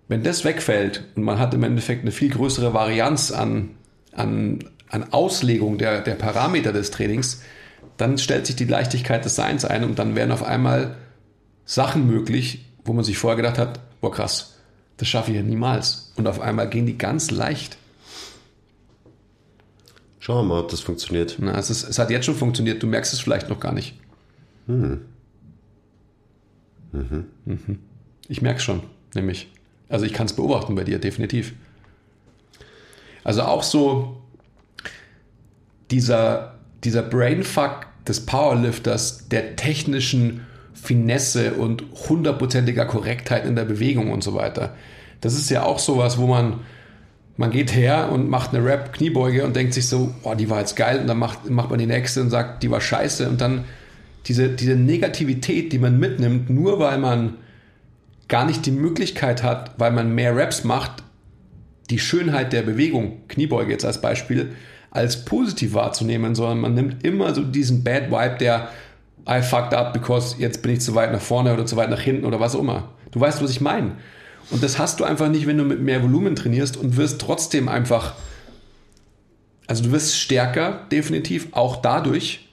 Wenn 0.07 0.23
das 0.23 0.45
wegfällt 0.45 1.03
und 1.15 1.23
man 1.23 1.39
hat 1.39 1.53
im 1.53 1.63
Endeffekt 1.63 2.03
eine 2.03 2.11
viel 2.11 2.29
größere 2.29 2.73
Varianz 2.73 3.31
an, 3.31 3.71
an, 4.11 4.59
an 4.89 5.11
Auslegung 5.11 5.79
der, 5.79 6.01
der 6.01 6.13
Parameter 6.13 6.71
des 6.71 6.91
Trainings, 6.91 7.41
dann 7.97 8.19
stellt 8.19 8.45
sich 8.45 8.55
die 8.55 8.65
Leichtigkeit 8.65 9.25
des 9.25 9.35
Seins 9.35 9.65
ein 9.65 9.83
und 9.83 9.97
dann 9.97 10.15
werden 10.15 10.31
auf 10.31 10.43
einmal 10.43 10.97
Sachen 11.65 12.05
möglich, 12.05 12.65
wo 12.85 12.93
man 12.93 13.03
sich 13.03 13.17
vorher 13.17 13.37
gedacht 13.37 13.57
hat, 13.57 13.79
boah 14.01 14.11
krass, 14.11 14.59
das 14.97 15.07
schaffe 15.07 15.31
ich 15.31 15.37
ja 15.37 15.43
niemals. 15.43 16.13
Und 16.15 16.27
auf 16.27 16.39
einmal 16.39 16.69
gehen 16.69 16.85
die 16.85 16.97
ganz 16.97 17.31
leicht. 17.31 17.77
Schauen 20.23 20.47
wir 20.47 20.53
mal, 20.53 20.61
ob 20.61 20.69
das 20.69 20.79
funktioniert. 20.79 21.35
Na, 21.39 21.59
es, 21.59 21.69
ist, 21.69 21.83
es 21.83 21.99
hat 21.99 22.09
jetzt 22.09 22.23
schon 22.23 22.35
funktioniert, 22.35 22.81
du 22.81 22.87
merkst 22.87 23.11
es 23.11 23.19
vielleicht 23.19 23.49
noch 23.49 23.59
gar 23.59 23.73
nicht. 23.73 23.99
Hm. 24.67 25.01
Mhm. 26.93 27.25
Mhm. 27.43 27.79
Ich 28.29 28.41
merke 28.41 28.59
es 28.59 28.63
schon, 28.63 28.83
nämlich. 29.15 29.51
Also 29.89 30.05
ich 30.05 30.13
kann 30.13 30.27
es 30.27 30.31
beobachten 30.31 30.75
bei 30.75 30.85
dir, 30.85 30.97
definitiv. 30.97 31.51
Also 33.25 33.41
auch 33.41 33.63
so 33.63 34.21
dieser, 35.91 36.55
dieser 36.85 37.01
Brainfuck 37.01 37.87
des 38.07 38.25
Powerlifters, 38.25 39.27
der 39.27 39.57
technischen 39.57 40.47
Finesse 40.73 41.55
und 41.55 41.83
hundertprozentiger 42.07 42.85
Korrektheit 42.85 43.45
in 43.45 43.57
der 43.57 43.65
Bewegung 43.65 44.09
und 44.09 44.23
so 44.23 44.35
weiter. 44.35 44.73
Das 45.19 45.33
ist 45.33 45.49
ja 45.49 45.63
auch 45.63 45.79
sowas, 45.79 46.17
wo 46.17 46.27
man 46.27 46.61
man 47.37 47.51
geht 47.51 47.75
her 47.75 48.09
und 48.11 48.29
macht 48.29 48.53
eine 48.53 48.63
Rap-Kniebeuge 48.63 49.43
und 49.43 49.55
denkt 49.55 49.73
sich 49.73 49.87
so, 49.87 50.13
oh, 50.23 50.35
die 50.35 50.49
war 50.49 50.59
jetzt 50.59 50.75
geil 50.75 50.99
und 50.99 51.07
dann 51.07 51.17
macht, 51.17 51.49
macht 51.49 51.69
man 51.69 51.79
die 51.79 51.87
nächste 51.87 52.21
und 52.21 52.29
sagt, 52.29 52.63
die 52.63 52.69
war 52.69 52.81
scheiße 52.81 53.27
und 53.27 53.41
dann 53.41 53.65
diese, 54.27 54.49
diese 54.49 54.75
Negativität, 54.75 55.73
die 55.73 55.79
man 55.79 55.99
mitnimmt, 55.99 56.49
nur 56.49 56.79
weil 56.79 56.97
man 56.97 57.35
gar 58.27 58.45
nicht 58.45 58.65
die 58.65 58.71
Möglichkeit 58.71 59.43
hat, 59.43 59.71
weil 59.77 59.91
man 59.91 60.13
mehr 60.13 60.35
Raps 60.35 60.63
macht, 60.63 61.03
die 61.89 61.99
Schönheit 61.99 62.53
der 62.53 62.61
Bewegung, 62.61 63.27
Kniebeuge 63.27 63.71
jetzt 63.71 63.85
als 63.85 63.99
Beispiel, 63.99 64.53
als 64.91 65.25
positiv 65.25 65.73
wahrzunehmen, 65.73 66.35
sondern 66.35 66.61
man 66.61 66.73
nimmt 66.75 67.03
immer 67.03 67.33
so 67.33 67.43
diesen 67.43 67.83
Bad 67.83 68.11
Vibe, 68.11 68.37
der 68.39 68.69
I 69.27 69.41
fucked 69.41 69.73
up 69.73 69.93
because 69.93 70.35
jetzt 70.37 70.61
bin 70.61 70.73
ich 70.73 70.81
zu 70.81 70.95
weit 70.95 71.11
nach 71.11 71.21
vorne 71.21 71.53
oder 71.53 71.65
zu 71.65 71.75
weit 71.75 71.89
nach 71.89 71.99
hinten 71.99 72.25
oder 72.25 72.39
was 72.39 72.55
auch 72.55 72.59
immer. 72.59 72.89
Du 73.11 73.19
weißt, 73.19 73.41
was 73.41 73.51
ich 73.51 73.61
meine. 73.61 73.93
Und 74.53 74.61
das 74.61 74.77
hast 74.77 74.99
du 74.99 75.03
einfach 75.03 75.29
nicht, 75.29 75.47
wenn 75.47 75.57
du 75.57 75.63
mit 75.63 75.81
mehr 75.81 76.03
Volumen 76.03 76.35
trainierst 76.35 76.77
und 76.77 76.95
wirst 76.95 77.19
trotzdem 77.19 77.67
einfach, 77.67 78.13
also 79.65 79.83
du 79.83 79.91
wirst 79.91 80.15
stärker, 80.15 80.85
definitiv, 80.91 81.47
auch 81.53 81.77
dadurch 81.77 82.47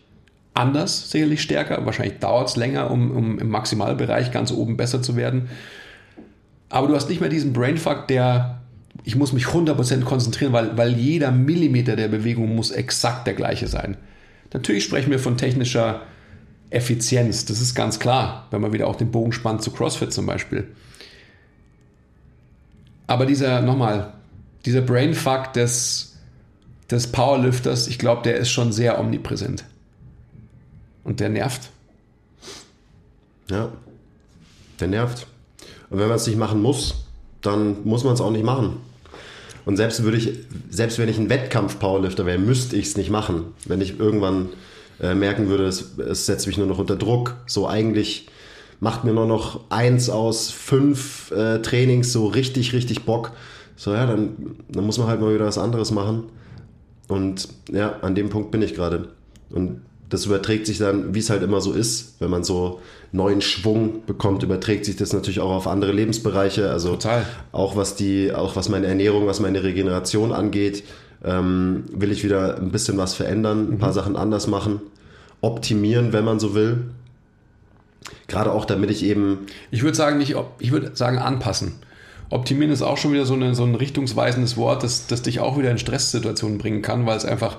anders, 0.54 1.10
sicherlich 1.10 1.42
stärker. 1.42 1.84
Wahrscheinlich 1.84 2.18
dauert 2.18 2.48
es 2.48 2.56
länger, 2.56 2.90
um, 2.90 3.10
um 3.10 3.38
im 3.38 3.50
Maximalbereich 3.50 4.32
ganz 4.32 4.50
oben 4.50 4.78
besser 4.78 5.02
zu 5.02 5.14
werden. 5.14 5.50
Aber 6.70 6.88
du 6.88 6.94
hast 6.94 7.10
nicht 7.10 7.20
mehr 7.20 7.28
diesen 7.28 7.52
Brainfuck, 7.52 8.08
der, 8.08 8.62
ich 9.04 9.14
muss 9.14 9.34
mich 9.34 9.44
100% 9.44 10.00
konzentrieren, 10.04 10.54
weil, 10.54 10.78
weil 10.78 10.96
jeder 10.96 11.30
Millimeter 11.30 11.96
der 11.96 12.08
Bewegung 12.08 12.56
muss 12.56 12.70
exakt 12.70 13.26
der 13.26 13.34
gleiche 13.34 13.68
sein. 13.68 13.98
Natürlich 14.54 14.84
sprechen 14.84 15.10
wir 15.10 15.18
von 15.18 15.36
technischer 15.36 16.00
Effizienz, 16.70 17.44
das 17.44 17.60
ist 17.60 17.74
ganz 17.74 17.98
klar, 17.98 18.46
wenn 18.52 18.62
man 18.62 18.72
wieder 18.72 18.86
auch 18.86 18.96
den 18.96 19.10
Bogen 19.10 19.32
spannt 19.32 19.60
zu 19.60 19.70
CrossFit 19.70 20.14
zum 20.14 20.24
Beispiel. 20.24 20.68
Aber 23.10 23.26
dieser, 23.26 23.60
nochmal, 23.60 24.12
dieser 24.64 24.82
Brainfuck 24.82 25.52
des, 25.52 26.14
des 26.88 27.08
Powerlifters, 27.08 27.88
ich 27.88 27.98
glaube, 27.98 28.22
der 28.22 28.36
ist 28.36 28.50
schon 28.50 28.70
sehr 28.70 29.00
omnipräsent. 29.00 29.64
Und 31.02 31.18
der 31.18 31.28
nervt. 31.28 31.70
Ja, 33.50 33.72
der 34.78 34.86
nervt. 34.86 35.26
Und 35.90 35.98
wenn 35.98 36.06
man 36.06 36.18
es 36.18 36.26
nicht 36.28 36.38
machen 36.38 36.62
muss, 36.62 37.04
dann 37.40 37.82
muss 37.82 38.04
man 38.04 38.14
es 38.14 38.20
auch 38.20 38.30
nicht 38.30 38.44
machen. 38.44 38.76
Und 39.64 39.76
selbst 39.76 40.04
würde 40.04 40.16
ich, 40.16 40.38
selbst 40.70 41.00
wenn 41.00 41.08
ich 41.08 41.18
ein 41.18 41.28
Wettkampf-Powerlifter 41.28 42.26
wäre, 42.26 42.38
müsste 42.38 42.76
ich 42.76 42.86
es 42.86 42.96
nicht 42.96 43.10
machen. 43.10 43.46
Wenn 43.64 43.80
ich 43.80 43.98
irgendwann 43.98 44.50
äh, 45.00 45.16
merken 45.16 45.48
würde, 45.48 45.66
es, 45.66 45.98
es 45.98 46.26
setzt 46.26 46.46
mich 46.46 46.58
nur 46.58 46.68
noch 46.68 46.78
unter 46.78 46.94
Druck. 46.94 47.34
So 47.46 47.66
eigentlich 47.66 48.28
macht 48.80 49.04
mir 49.04 49.12
nur 49.12 49.26
noch 49.26 49.60
eins 49.70 50.10
aus 50.10 50.50
fünf 50.50 51.30
äh, 51.30 51.60
Trainings 51.60 52.12
so 52.12 52.26
richtig, 52.26 52.72
richtig 52.72 53.04
Bock. 53.04 53.32
So, 53.76 53.92
ja, 53.92 54.06
dann, 54.06 54.56
dann 54.68 54.84
muss 54.84 54.98
man 54.98 55.06
halt 55.06 55.20
mal 55.20 55.34
wieder 55.34 55.46
was 55.46 55.58
anderes 55.58 55.90
machen. 55.90 56.24
Und 57.08 57.48
ja, 57.70 57.96
an 58.02 58.14
dem 58.14 58.30
Punkt 58.30 58.50
bin 58.50 58.62
ich 58.62 58.74
gerade. 58.74 59.08
Und 59.50 59.82
das 60.08 60.26
überträgt 60.26 60.66
sich 60.66 60.78
dann, 60.78 61.14
wie 61.14 61.20
es 61.20 61.30
halt 61.30 61.42
immer 61.42 61.60
so 61.60 61.72
ist, 61.72 62.16
wenn 62.20 62.30
man 62.30 62.42
so 62.42 62.80
neuen 63.12 63.40
Schwung 63.40 64.04
bekommt, 64.06 64.42
überträgt 64.42 64.84
sich 64.84 64.96
das 64.96 65.12
natürlich 65.12 65.40
auch 65.40 65.50
auf 65.50 65.66
andere 65.66 65.92
Lebensbereiche. 65.92 66.70
Also 66.70 66.90
Total. 66.90 67.24
auch 67.52 67.76
was 67.76 67.94
die, 67.94 68.32
auch 68.32 68.56
was 68.56 68.68
meine 68.68 68.86
Ernährung, 68.86 69.26
was 69.26 69.40
meine 69.40 69.62
Regeneration 69.62 70.32
angeht, 70.32 70.84
ähm, 71.24 71.84
will 71.92 72.10
ich 72.12 72.24
wieder 72.24 72.56
ein 72.56 72.70
bisschen 72.70 72.98
was 72.98 73.14
verändern, 73.14 73.72
ein 73.72 73.78
paar 73.78 73.92
Sachen 73.92 74.16
anders 74.16 74.46
machen, 74.46 74.80
optimieren, 75.40 76.12
wenn 76.12 76.24
man 76.24 76.40
so 76.40 76.54
will. 76.54 76.84
Gerade 78.28 78.52
auch, 78.52 78.64
damit 78.64 78.90
ich 78.90 79.04
eben 79.04 79.46
Ich 79.70 79.82
würde 79.82 79.96
sagen, 79.96 80.18
nicht, 80.18 80.34
ich 80.58 80.72
würde 80.72 80.96
sagen 80.96 81.18
anpassen. 81.18 81.74
Optimieren 82.30 82.72
ist 82.72 82.82
auch 82.82 82.96
schon 82.96 83.12
wieder 83.12 83.26
so, 83.26 83.34
eine, 83.34 83.54
so 83.54 83.64
ein 83.64 83.74
richtungsweisendes 83.74 84.56
Wort, 84.56 84.84
das, 84.84 85.08
das 85.08 85.22
dich 85.22 85.40
auch 85.40 85.58
wieder 85.58 85.70
in 85.70 85.78
Stresssituationen 85.78 86.58
bringen 86.58 86.80
kann, 86.80 87.04
weil 87.04 87.16
es 87.16 87.24
einfach, 87.24 87.58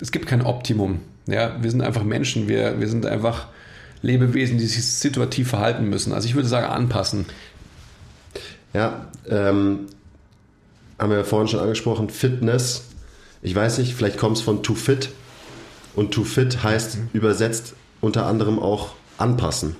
es 0.00 0.10
gibt 0.10 0.26
kein 0.26 0.42
Optimum. 0.42 1.00
Ja, 1.26 1.62
wir 1.62 1.70
sind 1.70 1.82
einfach 1.82 2.02
Menschen, 2.02 2.48
wir, 2.48 2.80
wir 2.80 2.88
sind 2.88 3.04
einfach 3.04 3.48
Lebewesen, 4.02 4.56
die 4.56 4.66
sich 4.66 4.84
situativ 4.86 5.50
verhalten 5.50 5.88
müssen. 5.88 6.14
Also 6.14 6.26
ich 6.26 6.34
würde 6.34 6.48
sagen 6.48 6.66
anpassen. 6.66 7.26
Ja, 8.72 9.08
ähm, 9.28 9.86
haben 10.98 11.10
wir 11.10 11.18
ja 11.18 11.24
vorhin 11.24 11.48
schon 11.48 11.60
angesprochen, 11.60 12.08
Fitness. 12.08 12.84
Ich 13.42 13.54
weiß 13.54 13.78
nicht, 13.78 13.94
vielleicht 13.94 14.16
kommt 14.16 14.38
es 14.38 14.42
von 14.42 14.62
too 14.62 14.74
fit. 14.74 15.10
Und 15.94 16.12
too 16.12 16.24
fit 16.24 16.62
heißt 16.62 16.98
übersetzt 17.12 17.74
unter 18.00 18.24
anderem 18.26 18.58
auch 18.58 18.94
anpassen. 19.20 19.76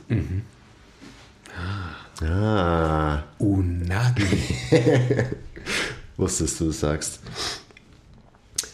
Ah, 2.23 3.23
Unagi. 3.39 4.25
wusstest 6.17 6.61
du 6.61 6.69
es 6.69 6.81
sagst. 6.81 7.21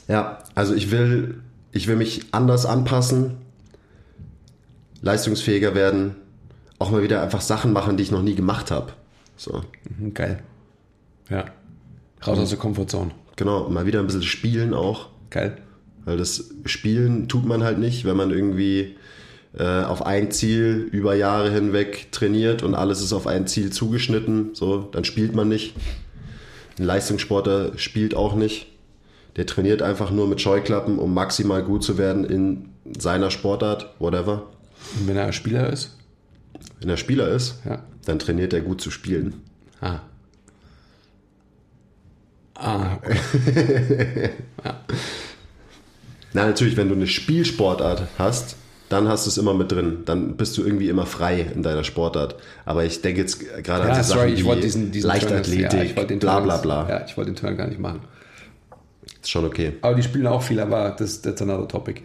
Ja, 0.08 0.38
also 0.54 0.75
ich 0.75 0.90
will, 0.90 1.40
ich 1.73 1.87
will 1.87 1.96
mich 1.96 2.26
anders 2.32 2.66
anpassen, 2.66 3.37
leistungsfähiger 5.00 5.75
werden, 5.75 6.16
auch 6.78 6.90
mal 6.90 7.02
wieder 7.02 7.23
einfach 7.23 7.40
Sachen 7.40 7.73
machen, 7.73 7.96
die 7.96 8.02
ich 8.02 8.11
noch 8.11 8.23
nie 8.23 8.35
gemacht 8.35 8.70
habe. 8.70 8.92
So, 9.37 9.62
Mhm, 9.99 10.14
Geil. 10.14 10.42
Ja. 11.28 11.44
Raus 12.26 12.38
aus 12.38 12.49
der 12.50 12.58
Komfortzone. 12.58 13.11
genau, 13.37 13.68
mal 13.68 13.87
wieder 13.87 14.00
ein 14.00 14.06
bisschen 14.06 14.23
spielen 14.23 14.75
auch. 14.75 15.08
Geil. 15.30 15.58
Weil 16.04 16.16
das 16.16 16.50
Spielen 16.66 17.28
tut 17.28 17.44
man 17.44 17.62
halt 17.64 17.78
nicht, 17.78 18.04
wenn 18.04 18.16
man 18.16 18.30
irgendwie 18.30 18.96
äh, 19.59 19.83
auf 19.83 20.05
ein 20.05 20.31
Ziel 20.31 20.89
über 20.93 21.15
Jahre 21.15 21.51
hinweg 21.51 22.13
trainiert 22.13 22.63
und 22.63 22.75
alles 22.75 23.01
ist 23.01 23.13
auf 23.13 23.27
ein 23.27 23.47
Ziel 23.47 23.71
zugeschnitten. 23.73 24.51
So, 24.55 24.89
dann 24.93 25.05
spielt 25.05 25.35
man 25.35 25.49
nicht. 25.49 25.75
Ein 26.79 26.85
Leistungssportler 26.85 27.79
spielt 27.79 28.15
auch 28.15 28.35
nicht. 28.35 28.67
Der 29.37 29.47
trainiert 29.47 29.83
einfach 29.83 30.11
nur 30.11 30.29
mit 30.29 30.41
Scheuklappen, 30.41 30.99
um 30.99 31.13
maximal 31.15 31.63
gut 31.63 31.83
zu 31.85 31.99
werden 31.99 32.25
in 32.25 32.69
seiner 32.99 33.31
Sportart, 33.31 33.95
whatever. 33.99 34.45
Und 35.01 35.09
wenn 35.09 35.17
er 35.17 35.33
Spieler 35.33 35.71
ist? 35.73 35.97
Wenn 36.81 36.89
er 36.89 36.97
Spieler 36.97 37.29
ist, 37.29 37.61
Ja. 37.65 37.83
dann 38.05 38.19
trainiert 38.19 38.53
er 38.53 38.61
gut 38.61 38.81
zu 38.81 38.91
spielen. 38.91 39.35
Ah. 39.81 40.01
Ah, 42.55 42.97
okay. 42.97 44.31
Na, 46.33 46.47
natürlich, 46.47 46.77
wenn 46.77 46.89
du 46.89 46.95
eine 46.95 47.07
Spielsportart 47.07 48.03
hast, 48.19 48.57
dann 48.88 49.09
hast 49.09 49.26
du 49.26 49.31
es 49.31 49.38
immer 49.38 49.55
mit 49.55 49.73
drin. 49.73 49.99
Dann 50.05 50.37
bist 50.37 50.57
du 50.57 50.64
irgendwie 50.64 50.88
immer 50.88 51.07
frei 51.07 51.40
in 51.55 51.62
deiner 51.62 51.85
Sportart. 51.85 52.37
Aber 52.64 52.85
ich 52.85 53.02
denke 53.02 53.21
jetzt 53.21 53.40
gerade 53.40 53.85
an 53.85 53.88
Ja, 53.88 54.02
so 54.02 54.14
sorry, 54.14 54.21
Sachen 54.21 54.35
ich 54.35 54.40
wie 54.40 54.45
wollte 54.45 54.62
diesen, 54.62 54.93
diesen 54.93 55.09
Leichtathletik, 55.09 55.71
Turn 55.71 55.78
ja, 55.78 55.85
ich 55.85 55.97
wollte 55.97 56.09
den 56.09 56.19
bla 56.21 56.35
Turn 56.35 56.45
bla 56.45 56.57
bla. 56.59 56.88
Ja, 56.88 57.05
ich 57.07 57.16
wollte 57.16 57.33
den 57.33 57.37
Turn 57.37 57.57
gar 57.57 57.66
nicht 57.66 57.81
machen. 57.81 58.00
Ist 59.21 59.31
schon 59.31 59.45
okay. 59.45 59.73
Aber 59.83 59.95
die 59.95 60.02
spielen 60.02 60.26
auch 60.26 60.43
viel, 60.43 60.61
aber 60.61 60.95
das 60.97 61.21
that's 61.21 61.43
another 61.43 61.66
topic. 61.66 62.02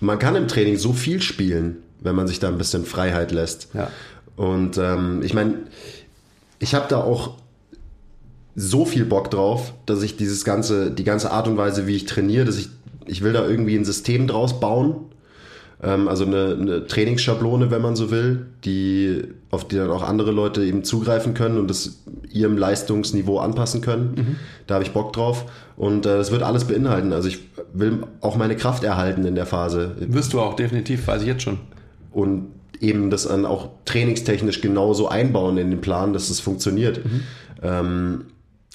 Man 0.00 0.18
kann 0.18 0.36
im 0.36 0.48
Training 0.48 0.76
so 0.76 0.92
viel 0.92 1.20
spielen, 1.20 1.78
wenn 2.00 2.14
man 2.14 2.26
sich 2.26 2.38
da 2.38 2.48
ein 2.48 2.58
bisschen 2.58 2.84
Freiheit 2.84 3.32
lässt. 3.32 3.68
Ja. 3.74 3.90
Und 4.36 4.78
ähm, 4.78 5.22
ich 5.22 5.34
meine, 5.34 5.54
ich 6.58 6.74
habe 6.74 6.86
da 6.88 6.98
auch 6.98 7.34
so 8.54 8.86
viel 8.86 9.04
Bock 9.04 9.30
drauf, 9.30 9.74
dass 9.84 10.02
ich 10.02 10.16
dieses 10.16 10.44
ganze, 10.44 10.90
die 10.90 11.04
ganze 11.04 11.30
Art 11.30 11.46
und 11.46 11.56
Weise, 11.58 11.86
wie 11.86 11.94
ich 11.94 12.06
trainiere, 12.06 12.46
dass 12.46 12.56
ich, 12.56 12.68
ich 13.06 13.22
will 13.22 13.34
da 13.34 13.46
irgendwie 13.46 13.76
ein 13.76 13.84
System 13.84 14.26
draus 14.26 14.60
bauen. 14.60 14.96
Ähm, 15.82 16.08
also 16.08 16.24
eine, 16.24 16.56
eine 16.60 16.86
Trainingsschablone, 16.86 17.70
wenn 17.70 17.82
man 17.82 17.96
so 17.96 18.10
will, 18.10 18.46
die, 18.64 19.22
auf 19.50 19.68
die 19.68 19.76
dann 19.76 19.90
auch 19.90 20.02
andere 20.02 20.30
Leute 20.30 20.64
eben 20.64 20.84
zugreifen 20.84 21.34
können 21.34 21.58
und 21.58 21.68
das 21.68 22.02
ihrem 22.30 22.56
Leistungsniveau 22.56 23.38
anpassen 23.38 23.80
können. 23.80 24.38
Da 24.66 24.74
habe 24.74 24.84
ich 24.84 24.92
Bock 24.92 25.12
drauf. 25.12 25.46
Und 25.76 26.06
äh, 26.06 26.16
das 26.16 26.30
wird 26.30 26.42
alles 26.42 26.64
beinhalten. 26.64 27.12
Also 27.12 27.28
ich 27.28 27.40
will 27.72 28.04
auch 28.20 28.36
meine 28.36 28.56
Kraft 28.56 28.84
erhalten 28.84 29.24
in 29.24 29.34
der 29.34 29.46
Phase. 29.46 29.96
Wirst 29.98 30.32
du 30.32 30.40
auch, 30.40 30.54
definitiv, 30.54 31.06
weiß 31.06 31.22
ich 31.22 31.28
jetzt 31.28 31.42
schon. 31.42 31.58
und 32.12 32.48
eben 32.80 33.10
das 33.10 33.24
dann 33.28 33.46
auch 33.46 33.70
trainingstechnisch 33.84 34.60
genauso 34.60 35.08
einbauen 35.08 35.58
in 35.58 35.70
den 35.70 35.80
Plan, 35.80 36.12
dass 36.12 36.30
es 36.30 36.40
funktioniert. 36.40 37.00
Ähm, 37.62 38.26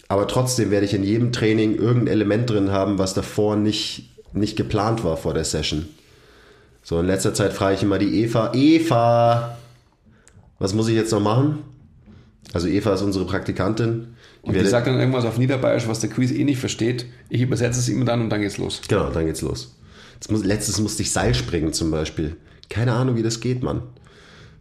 aber 0.08 0.28
trotzdem 0.28 0.72
werde 0.72 0.86
ich 0.86 0.94
in 0.94 1.04
jedem 1.04 1.32
Training 1.32 1.76
irgendein 1.76 2.14
Element 2.14 2.50
drin 2.50 2.72
haben, 2.72 2.98
was 2.98 3.14
davor 3.14 3.56
nicht, 3.56 4.12
nicht 4.34 4.58
geplant 4.58 5.04
war 5.04 5.18
vor 5.18 5.34
der 5.34 5.44
Session. 5.44 5.88
So, 6.84 7.00
in 7.00 7.06
letzter 7.06 7.34
Zeit 7.34 7.54
frage 7.54 7.76
ich 7.76 7.84
immer 7.84 8.00
die 8.00 8.24
Eva, 8.24 8.52
Eva, 8.54 9.58
was 10.60 10.74
muss 10.74 10.88
ich 10.88 10.96
jetzt 10.96 11.12
noch 11.12 11.20
machen? 11.22 11.60
Also 12.54 12.68
Eva 12.68 12.94
ist 12.94 13.02
unsere 13.02 13.26
Praktikantin. 13.26 14.16
Die 14.44 14.50
Und 14.50 14.56
die 14.56 14.66
sagt 14.66 14.88
dann 14.88 15.00
irgendwas 15.00 15.26
auf 15.26 15.38
Niederbayerisch, 15.38 15.88
was 15.88 16.00
der 16.00 16.10
Quiz 16.10 16.32
eh 16.32 16.44
nicht 16.44 16.60
versteht. 16.60 17.06
Ich 17.30 17.42
übersetze 17.42 17.80
es 17.80 17.88
ihm 17.88 18.06
dann 18.06 18.22
und 18.22 18.30
dann 18.30 18.42
geht's 18.42 18.58
los. 18.58 18.82
Genau, 18.88 19.10
dann 19.10 19.26
geht's 19.26 19.42
los. 19.42 19.76
Muss, 20.30 20.44
letztes 20.44 20.80
musste 20.80 21.02
ich 21.04 21.12
Seil 21.12 21.34
springen 21.34 21.74
zum 21.74 21.92
Beispiel. 21.92 22.36
Keine 22.70 22.94
Ahnung, 22.94 23.16
wie 23.16 23.24
das 23.24 23.40
geht, 23.40 23.64
Mann. 23.64 23.84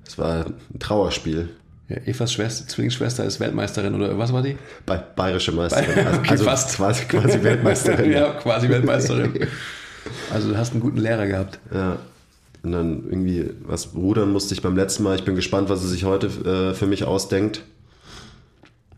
Das 0.04 0.18
war 0.18 0.46
ein 0.46 0.78
Trauerspiel. 0.78 1.50
Ja, 1.88 1.96
Evas 2.06 2.32
Schwester, 2.32 2.68
Zwillingsschwester 2.68 3.24
ist 3.24 3.40
Weltmeisterin 3.40 3.94
oder 3.94 4.16
was 4.16 4.32
war 4.32 4.42
die? 4.42 4.56
Bei 4.86 4.96
bayerische 4.96 5.52
Meisterin. 5.52 5.88
Also, 6.06 6.18
Okay, 6.18 6.30
also 6.30 6.44
fast. 6.44 6.76
quasi, 6.76 7.04
quasi 7.06 7.42
Weltmeisterin. 7.42 8.12
ja, 8.12 8.32
quasi 8.34 8.68
Weltmeisterin. 8.68 9.32
Also 10.32 10.50
du 10.50 10.56
hast 10.56 10.72
einen 10.72 10.80
guten 10.80 10.98
Lehrer 10.98 11.26
gehabt. 11.26 11.58
ja. 11.72 11.98
Und 12.62 12.72
dann 12.72 13.04
irgendwie 13.04 13.50
was 13.62 13.94
rudern 13.94 14.32
musste 14.32 14.52
ich 14.52 14.60
beim 14.60 14.76
letzten 14.76 15.02
Mal. 15.02 15.16
Ich 15.16 15.24
bin 15.24 15.34
gespannt, 15.34 15.70
was 15.70 15.80
sie 15.80 15.88
sich 15.88 16.04
heute 16.04 16.26
äh, 16.26 16.74
für 16.74 16.86
mich 16.86 17.04
ausdenkt. 17.04 17.62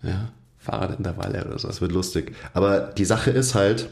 Ja, 0.03 0.33
Fahrradintervalle 0.59 1.45
oder 1.47 1.59
so. 1.59 1.69
Das 1.69 1.81
wird 1.81 1.93
lustig. 1.93 2.35
Aber 2.55 2.81
die 2.81 3.05
Sache 3.05 3.31
ist 3.31 3.55
halt, 3.55 3.89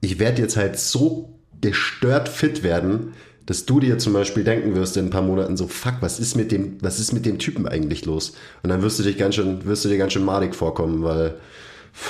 ich 0.00 0.18
werde 0.20 0.42
jetzt 0.42 0.56
halt 0.56 0.78
so 0.78 1.36
gestört 1.60 2.28
fit 2.28 2.62
werden, 2.62 3.14
dass 3.46 3.64
du 3.64 3.80
dir 3.80 3.98
zum 3.98 4.12
Beispiel 4.12 4.44
denken 4.44 4.74
wirst 4.74 4.96
in 4.96 5.06
ein 5.06 5.10
paar 5.10 5.22
Monaten 5.22 5.56
so, 5.56 5.68
fuck, 5.68 5.94
was 6.00 6.20
ist 6.20 6.36
mit 6.36 6.52
dem, 6.52 6.78
was 6.80 6.98
ist 6.98 7.12
mit 7.12 7.26
dem 7.26 7.38
Typen 7.38 7.66
eigentlich 7.66 8.04
los? 8.04 8.34
Und 8.62 8.70
dann 8.70 8.82
wirst 8.82 8.98
du 8.98 9.02
dich 9.02 9.18
ganz 9.18 9.36
schön, 9.36 9.64
wirst 9.64 9.84
du 9.84 9.88
dir 9.88 9.98
ganz 9.98 10.12
schön 10.12 10.24
madig 10.24 10.54
vorkommen, 10.54 11.02
weil, 11.02 11.34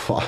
boah, 0.07 0.23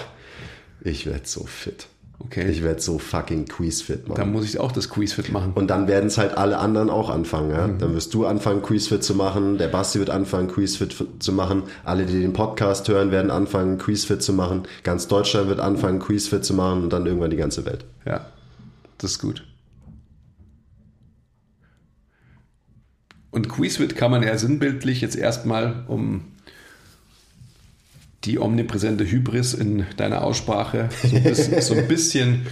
ich 0.83 1.07
werde 1.07 1.27
so 1.27 1.45
fit. 1.45 1.89
Okay. 2.21 2.51
Ich 2.51 2.65
werde 2.65 2.81
so 2.81 2.99
fucking 2.99 3.47
Quizfit, 3.47 4.09
Mann. 4.09 4.17
Dann 4.17 4.33
muss 4.33 4.45
ich 4.45 4.59
auch 4.59 4.73
das 4.73 4.91
Quiz 4.91 5.13
fit 5.13 5.31
machen. 5.31 5.53
Und 5.55 5.69
dann 5.69 5.87
werden 5.87 6.09
es 6.09 6.19
halt 6.19 6.37
alle 6.37 6.59
anderen 6.59 6.91
auch 6.91 7.11
anfangen. 7.11 7.51
Ja? 7.51 7.69
Dann 7.69 7.95
wirst 7.95 8.13
du 8.13 8.27
anfangen, 8.27 8.61
Quizfit 8.61 9.05
zu 9.05 9.15
machen. 9.15 9.57
Der 9.57 9.69
Basti 9.69 10.01
wird 10.01 10.11
anfangen, 10.11 10.49
Quizfit 10.49 10.97
zu 11.21 11.33
machen. 11.33 11.63
Alle, 11.85 12.07
die 12.07 12.21
den 12.21 12.33
Podcast 12.33 12.89
hören, 12.89 13.13
werden 13.13 13.31
anfangen, 13.31 13.79
Quizfit 13.79 14.21
zu 14.21 14.33
machen. 14.33 14.65
Ganz 14.83 15.07
Deutschland 15.07 15.49
wird 15.49 15.61
anfangen, 15.61 16.01
Quizfit 16.01 16.45
zu 16.45 16.55
machen 16.55 16.83
und 16.83 16.93
dann 16.93 17.07
irgendwann 17.07 17.31
die 17.31 17.37
ganze 17.37 17.65
Welt. 17.65 17.85
Ja, 18.05 18.27
das 18.99 19.13
ist 19.13 19.19
gut. 19.21 19.45
Und 23.31 23.49
Quizwit 23.49 23.95
kann 23.95 24.11
man 24.11 24.25
ja 24.25 24.37
sinnbildlich 24.37 25.01
jetzt 25.01 25.15
erstmal, 25.15 25.85
um 25.87 26.33
die 28.29 28.39
omnipräsente 28.39 29.11
Hybris 29.11 29.55
in 29.55 29.87
deiner 29.97 30.23
Aussprache 30.23 30.91
so 31.03 31.17
ein 31.17 31.23
bisschen, 31.23 31.63
so 31.63 31.75
ein 31.75 31.89
bisschen 31.89 32.47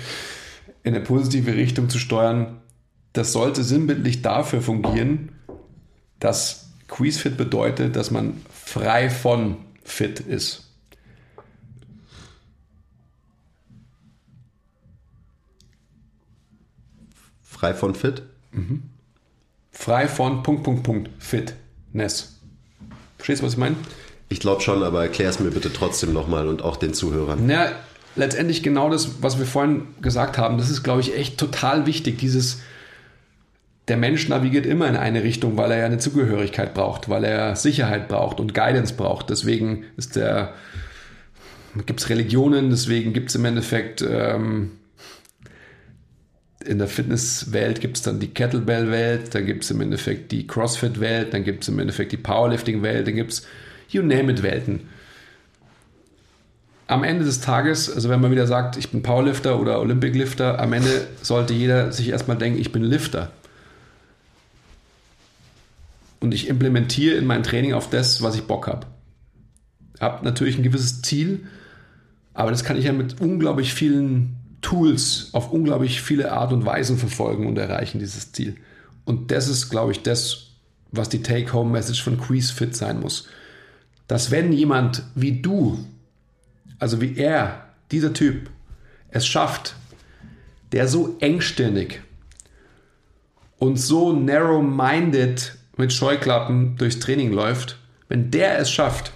in 0.83 0.95
eine 0.95 1.05
positive 1.05 1.55
Richtung 1.55 1.91
zu 1.91 1.99
steuern. 1.99 2.63
Das 3.13 3.33
sollte 3.33 3.63
sinnbildlich 3.63 4.23
dafür 4.23 4.63
fungieren, 4.63 5.33
dass 6.19 6.71
Quizfit 6.89 7.37
bedeutet, 7.37 7.95
dass 7.95 8.11
man 8.11 8.41
frei 8.51 9.11
von 9.11 9.59
fit 9.85 10.21
ist. 10.21 10.63
Frei 17.43 17.75
von 17.75 17.95
Fit? 17.95 18.23
Frei 19.71 20.09
von 20.09 20.43
Punkt, 20.43 20.63
Punkt, 20.63 20.83
Punkt, 20.83 21.11
Fitness. 21.19 22.39
Verstehst 23.17 23.43
du, 23.43 23.47
was 23.47 23.53
ich 23.55 23.59
meine? 23.59 23.77
Ich 24.29 24.41
glaube 24.41 24.61
schon, 24.61 24.83
aber 24.83 25.03
erklär 25.03 25.31
es 25.31 25.39
mir 25.39 25.51
bitte 25.51 25.73
trotzdem 25.73 26.13
nochmal 26.13 26.49
und 26.49 26.63
auch 26.63 26.77
den 26.77 26.95
Zuhörern. 26.95 27.47
Na, 27.47 27.69
letztendlich 28.17 28.63
genau 28.63 28.91
das, 28.91 29.23
was 29.23 29.39
wir 29.39 29.47
vorhin 29.47 29.87
gesagt 30.01 30.39
haben. 30.39 30.59
Das 30.59 30.71
ist, 30.71 30.83
glaube 30.83 31.01
ich, 31.01 31.17
echt 31.17 31.39
total 31.39 31.87
wichtig. 31.87 32.19
Dieses, 32.19 32.61
der 33.89 33.97
Mensch 33.97 34.29
navigiert 34.29 34.67
immer 34.67 34.89
in 34.89 34.97
eine 34.97 35.23
Richtung, 35.23 35.57
weil 35.57 35.71
er 35.71 35.79
ja 35.79 35.87
eine 35.87 35.99
Zugehörigkeit 35.99 36.75
braucht, 36.75 37.09
weil 37.09 37.25
er 37.25 37.55
Sicherheit 37.55 38.09
braucht 38.09 38.41
und 38.41 38.53
Guidance 38.53 38.95
braucht. 38.95 39.31
Deswegen 39.31 39.85
ist 39.97 40.17
der, 40.17 40.55
gibt 41.87 42.01
es 42.01 42.09
Religionen, 42.09 42.71
deswegen 42.71 43.13
gibt 43.13 43.29
es 43.29 43.37
im 43.37 43.45
Endeffekt 43.45 44.03
ähm, 44.03 44.73
in 46.67 46.79
der 46.79 46.89
Fitnesswelt 46.89 47.81
gibt 47.81 47.97
es 47.97 48.03
dann 48.03 48.19
die 48.19 48.29
Kettlebell-Welt, 48.29 49.35
dann 49.35 49.47
gibt 49.47 49.65
es 49.65 49.71
im 49.71 49.81
Endeffekt 49.81 50.33
die 50.33 50.47
CrossFit-Welt, 50.47 51.33
dann 51.33 51.45
gibt 51.45 51.63
es 51.63 51.69
im 51.69 51.79
Endeffekt 51.79 52.13
die 52.13 52.17
Powerlifting-Welt, 52.17 53.07
dann 53.07 53.15
gibt 53.15 53.33
es 53.33 53.47
You 53.89 54.03
name 54.03 54.31
it 54.31 54.43
Welten. 54.43 54.89
Am 56.89 57.03
Ende 57.03 57.25
des 57.25 57.41
Tages, 57.41 57.93
also 57.93 58.09
wenn 58.09 58.21
man 58.21 58.31
wieder 58.31 58.47
sagt, 58.47 58.77
ich 58.77 58.91
bin 58.91 59.03
Powerlifter 59.03 59.59
oder 59.59 59.81
Olympic-Lifter, 59.81 60.61
am 60.61 60.73
Ende 60.73 61.09
sollte 61.21 61.53
jeder 61.53 61.91
sich 61.93 62.11
erstmal 62.11 62.37
denken, 62.37 62.61
ich 62.61 62.71
bin 62.71 62.83
Lifter. 62.83 63.33
Und 66.21 66.33
ich 66.33 66.49
implementiere 66.49 67.17
in 67.17 67.27
mein 67.27 67.43
Training 67.43 67.73
auf 67.73 67.91
das, 67.91 68.23
was 68.23 68.37
ich 68.37 68.45
Bock 68.45 68.69
habe. 68.69 68.87
Habe 70.01 70.25
natürlich 70.25 70.57
ein 70.57 70.63
gewisses 70.63 71.03
Ziel, 71.03 71.47
aber 72.35 72.51
das 72.51 72.65
kann 72.65 72.77
ich 72.77 72.85
ja 72.85 72.93
mit 72.93 73.21
unglaublich 73.21 73.75
vielen 73.75 74.37
Tools 74.61 75.31
auf 75.33 75.53
unglaublich 75.53 76.03
viele 76.03 76.33
Art 76.33 76.53
und 76.53 76.67
Weisen 76.67 76.99
verfolgen 76.99 77.47
und 77.47 77.59
erreichen, 77.59 77.99
dieses 77.99 78.33
Ziel. 78.33 78.57
Und 79.05 79.31
das 79.31 79.49
ist, 79.49 79.71
glaube 79.71 79.93
ich, 79.93 80.03
das, 80.03 80.49
was 80.93 81.09
die 81.09 81.23
Take-Home-Message 81.23 82.03
von 82.03 82.19
Quiz 82.19 82.51
Fit 82.51 82.77
sein 82.77 83.01
muss. 83.01 83.29
Dass 84.09 84.31
wenn 84.31 84.53
jemand 84.53 85.03
wie 85.15 85.41
du, 85.41 85.85
also 86.79 87.01
wie 87.01 87.17
er, 87.17 87.67
dieser 87.91 88.13
Typ, 88.13 88.51
es 89.11 89.27
schafft, 89.27 89.75
der 90.73 90.89
so 90.89 91.17
engstirnig 91.21 92.01
und 93.59 93.77
so 93.77 94.13
narrow-minded 94.13 95.57
mit 95.77 95.93
Scheuklappen 95.93 96.77
durchs 96.77 96.99
Training 96.99 97.33
läuft, 97.33 97.79
wenn 98.09 98.31
der 98.31 98.59
es 98.59 98.71
schafft, 98.71 99.13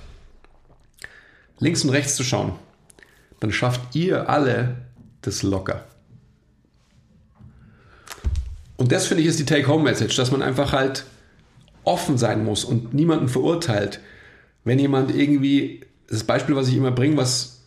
links 1.59 1.85
und 1.85 1.91
rechts 1.91 2.17
zu 2.17 2.25
schauen, 2.25 2.53
dann 3.41 3.53
schafft 3.53 3.95
ihr 3.95 4.29
alle 4.29 4.77
das 5.23 5.43
locker. 5.43 5.85
Und 8.77 8.93
das 8.93 9.07
finde 9.07 9.23
ich 9.23 9.29
ist 9.29 9.39
die 9.39 9.45
Take-Home-Message, 9.45 10.17
dass 10.17 10.31
man 10.31 10.41
einfach 10.41 10.73
halt 10.73 11.05
offen 11.85 12.17
sein 12.17 12.45
muss 12.45 12.65
und 12.65 12.95
niemanden 12.95 13.29
verurteilt. 13.29 14.01
Wenn 14.65 14.79
jemand 14.79 15.15
irgendwie, 15.15 15.81
das 16.09 16.25
Beispiel, 16.25 16.57
was 16.57 16.69
ich 16.69 16.77
immer 16.77 16.91
bringe, 16.91 17.17
was, 17.17 17.63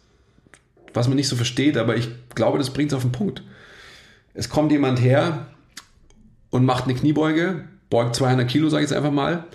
was 0.93 1.07
man 1.07 1.15
nicht 1.15 1.27
so 1.27 1.35
versteht, 1.35 1.77
aber 1.77 1.95
ich 1.95 2.09
glaube, 2.35 2.57
das 2.57 2.71
bringt 2.71 2.91
es 2.91 2.95
auf 2.95 3.03
den 3.03 3.11
Punkt. 3.11 3.43
Es 4.33 4.49
kommt 4.49 4.71
jemand 4.71 5.01
her 5.01 5.47
und 6.49 6.65
macht 6.65 6.85
eine 6.85 6.95
Kniebeuge, 6.95 7.67
beugt 7.89 8.15
200 8.15 8.47
Kilo, 8.47 8.69
sage 8.69 8.83
ich 8.83 8.89
jetzt 8.89 8.97
einfach 8.97 9.11
mal, 9.11 9.45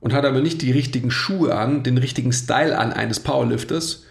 und 0.00 0.12
hat 0.12 0.24
aber 0.24 0.40
nicht 0.40 0.62
die 0.62 0.72
richtigen 0.72 1.10
Schuhe 1.10 1.54
an, 1.54 1.82
den 1.82 1.98
richtigen 1.98 2.32
Style 2.32 2.78
an 2.78 2.92
eines 2.92 3.20
Powerlifters, 3.20 4.04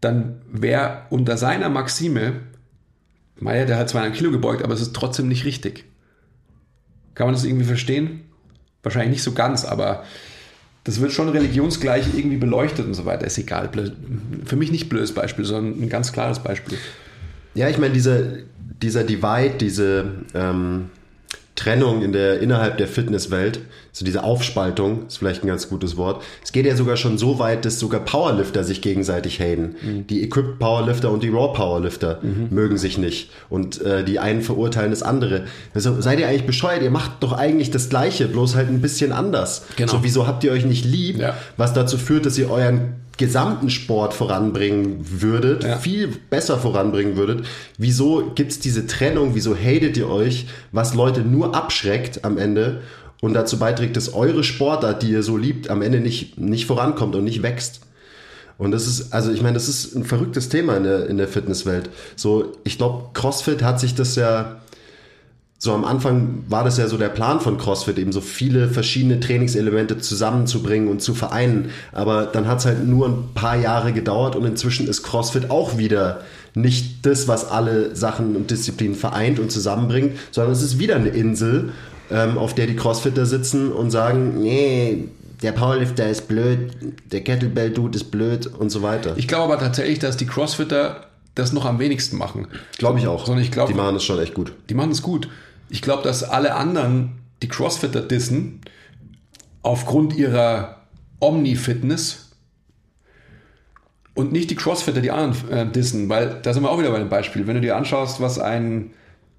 dann 0.00 0.42
wäre 0.50 1.02
unter 1.10 1.36
seiner 1.36 1.68
Maxime 1.68 2.40
Meier, 3.42 3.66
der 3.66 3.76
hat 3.76 3.88
200 3.88 4.14
Kilo 4.14 4.30
gebeugt, 4.30 4.62
aber 4.62 4.74
es 4.74 4.80
ist 4.80 4.94
trotzdem 4.94 5.28
nicht 5.28 5.44
richtig. 5.44 5.84
Kann 7.14 7.26
man 7.26 7.34
das 7.34 7.44
irgendwie 7.44 7.64
verstehen? 7.64 8.22
Wahrscheinlich 8.82 9.12
nicht 9.12 9.22
so 9.22 9.32
ganz, 9.32 9.64
aber 9.64 10.04
das 10.84 11.00
wird 11.00 11.12
schon 11.12 11.28
religionsgleich 11.28 12.06
irgendwie 12.14 12.38
beleuchtet 12.38 12.86
und 12.86 12.94
so 12.94 13.04
weiter. 13.04 13.26
Ist 13.26 13.38
egal. 13.38 13.70
Für 14.44 14.56
mich 14.56 14.72
nicht 14.72 14.88
blödes 14.88 15.12
Beispiel, 15.12 15.44
sondern 15.44 15.80
ein 15.80 15.88
ganz 15.88 16.12
klares 16.12 16.40
Beispiel. 16.40 16.76
Ja, 17.54 17.68
ich 17.68 17.78
meine, 17.78 17.92
dieser, 17.92 18.20
dieser 18.82 19.04
Divide, 19.04 19.54
diese, 19.60 20.06
ähm, 20.34 20.90
Trennung 21.62 22.02
in 22.02 22.12
der, 22.12 22.40
innerhalb 22.40 22.76
der 22.78 22.88
Fitnesswelt, 22.88 23.60
so 23.92 24.04
diese 24.04 24.24
Aufspaltung, 24.24 25.06
ist 25.06 25.18
vielleicht 25.18 25.44
ein 25.44 25.46
ganz 25.46 25.68
gutes 25.68 25.96
Wort. 25.96 26.22
Es 26.42 26.50
geht 26.50 26.66
ja 26.66 26.74
sogar 26.74 26.96
schon 26.96 27.18
so 27.18 27.38
weit, 27.38 27.64
dass 27.64 27.78
sogar 27.78 28.00
Powerlifter 28.00 28.64
sich 28.64 28.82
gegenseitig 28.82 29.38
haten. 29.38 29.76
Mhm. 29.80 30.06
Die 30.08 30.24
Equipped 30.24 30.58
Powerlifter 30.58 31.10
und 31.12 31.22
die 31.22 31.28
Raw 31.28 31.52
Powerlifter 31.54 32.18
mhm. 32.22 32.48
mögen 32.50 32.78
sich 32.78 32.98
nicht. 32.98 33.30
Und 33.48 33.80
äh, 33.80 34.02
die 34.02 34.18
einen 34.18 34.42
verurteilen 34.42 34.90
das 34.90 35.04
andere. 35.04 35.44
Also 35.72 36.00
seid 36.00 36.18
ihr 36.18 36.26
eigentlich 36.26 36.46
bescheuert? 36.46 36.82
Ihr 36.82 36.90
macht 36.90 37.12
doch 37.20 37.32
eigentlich 37.32 37.70
das 37.70 37.88
Gleiche, 37.88 38.26
bloß 38.26 38.56
halt 38.56 38.68
ein 38.68 38.80
bisschen 38.80 39.12
anders. 39.12 39.66
Genau. 39.76 39.92
So, 39.92 39.98
wieso 40.02 40.26
habt 40.26 40.42
ihr 40.42 40.50
euch 40.50 40.64
nicht 40.64 40.84
lieb? 40.84 41.18
Ja. 41.18 41.36
Was 41.56 41.74
dazu 41.74 41.96
führt, 41.96 42.26
dass 42.26 42.36
ihr 42.38 42.50
euren 42.50 42.94
gesamten 43.18 43.70
Sport 43.70 44.14
voranbringen 44.14 45.04
würdet, 45.20 45.64
ja. 45.64 45.78
viel 45.78 46.08
besser 46.30 46.58
voranbringen 46.58 47.16
würdet. 47.16 47.44
Wieso 47.78 48.32
gibt 48.34 48.52
es 48.52 48.58
diese 48.58 48.86
Trennung? 48.86 49.34
Wieso 49.34 49.54
hatet 49.54 49.96
ihr 49.96 50.08
euch, 50.08 50.46
was 50.72 50.94
Leute 50.94 51.20
nur 51.20 51.54
abschreckt 51.54 52.24
am 52.24 52.38
Ende 52.38 52.82
und 53.20 53.34
dazu 53.34 53.58
beiträgt, 53.58 53.96
dass 53.96 54.14
eure 54.14 54.42
Sportart, 54.42 55.02
die 55.02 55.10
ihr 55.10 55.22
so 55.22 55.36
liebt, 55.36 55.70
am 55.70 55.82
Ende 55.82 56.00
nicht, 56.00 56.38
nicht 56.38 56.66
vorankommt 56.66 57.14
und 57.14 57.24
nicht 57.24 57.42
wächst? 57.42 57.80
Und 58.58 58.70
das 58.70 58.86
ist, 58.86 59.12
also 59.12 59.32
ich 59.32 59.42
meine, 59.42 59.54
das 59.54 59.68
ist 59.68 59.94
ein 59.94 60.04
verrücktes 60.04 60.48
Thema 60.48 60.76
in 60.76 60.84
der, 60.84 61.08
in 61.08 61.18
der 61.18 61.28
Fitnesswelt. 61.28 61.90
So, 62.16 62.52
ich 62.64 62.78
glaube, 62.78 63.10
CrossFit 63.12 63.62
hat 63.62 63.80
sich 63.80 63.94
das 63.94 64.14
ja 64.16 64.60
so 65.64 65.72
am 65.72 65.84
Anfang 65.84 66.42
war 66.48 66.64
das 66.64 66.76
ja 66.76 66.88
so 66.88 66.98
der 66.98 67.08
Plan 67.08 67.38
von 67.38 67.56
CrossFit, 67.56 67.96
eben 67.96 68.10
so 68.10 68.20
viele 68.20 68.68
verschiedene 68.68 69.20
Trainingselemente 69.20 69.96
zusammenzubringen 69.98 70.88
und 70.88 71.00
zu 71.00 71.14
vereinen. 71.14 71.70
Aber 71.92 72.26
dann 72.26 72.48
hat 72.48 72.58
es 72.58 72.66
halt 72.66 72.84
nur 72.84 73.06
ein 73.06 73.28
paar 73.32 73.56
Jahre 73.56 73.92
gedauert 73.92 74.34
und 74.34 74.44
inzwischen 74.44 74.88
ist 74.88 75.04
CrossFit 75.04 75.52
auch 75.52 75.78
wieder 75.78 76.22
nicht 76.54 77.06
das, 77.06 77.28
was 77.28 77.48
alle 77.48 77.94
Sachen 77.94 78.34
und 78.34 78.50
Disziplinen 78.50 78.96
vereint 78.96 79.38
und 79.38 79.52
zusammenbringt, 79.52 80.18
sondern 80.32 80.52
es 80.52 80.62
ist 80.62 80.80
wieder 80.80 80.96
eine 80.96 81.10
Insel, 81.10 81.70
ähm, 82.10 82.38
auf 82.38 82.56
der 82.56 82.66
die 82.66 82.74
Crossfitter 82.74 83.24
sitzen 83.24 83.70
und 83.70 83.92
sagen, 83.92 84.42
nee, 84.42 85.04
der 85.42 85.52
Powerlifter 85.52 86.10
ist 86.10 86.26
blöd, 86.26 86.72
der 87.12 87.20
Kettlebell-Dude 87.20 87.94
ist 87.94 88.10
blöd 88.10 88.48
und 88.48 88.70
so 88.70 88.82
weiter. 88.82 89.14
Ich 89.16 89.28
glaube 89.28 89.52
aber 89.52 89.62
tatsächlich, 89.62 90.00
dass 90.00 90.16
die 90.16 90.26
Crossfitter 90.26 91.06
das 91.36 91.52
noch 91.52 91.66
am 91.66 91.78
wenigsten 91.78 92.18
machen. 92.18 92.48
Glaube 92.78 92.98
ich 92.98 93.06
auch. 93.06 93.26
Sondern 93.26 93.44
ich 93.44 93.52
glaube, 93.52 93.72
die 93.72 93.78
machen 93.78 93.94
es 93.94 94.02
schon 94.02 94.18
echt 94.18 94.34
gut. 94.34 94.52
Die 94.68 94.74
machen 94.74 94.90
es 94.90 95.02
gut. 95.02 95.28
Ich 95.72 95.80
glaube, 95.80 96.02
dass 96.02 96.22
alle 96.22 96.54
anderen, 96.54 97.12
die 97.40 97.48
Crossfitter 97.48 98.02
dissen, 98.02 98.60
aufgrund 99.62 100.14
ihrer 100.14 100.82
Omni-Fitness 101.18 102.32
und 104.12 104.32
nicht 104.32 104.50
die 104.50 104.54
Crossfitter, 104.54 105.00
die 105.00 105.10
anderen 105.10 105.50
äh, 105.50 105.66
dissen, 105.66 106.10
weil 106.10 106.40
da 106.42 106.52
sind 106.52 106.62
wir 106.62 106.70
auch 106.70 106.78
wieder 106.78 106.90
bei 106.90 106.98
dem 106.98 107.08
Beispiel. 107.08 107.46
Wenn 107.46 107.54
du 107.54 107.62
dir 107.62 107.74
anschaust, 107.74 108.20
was 108.20 108.38
ein 108.38 108.90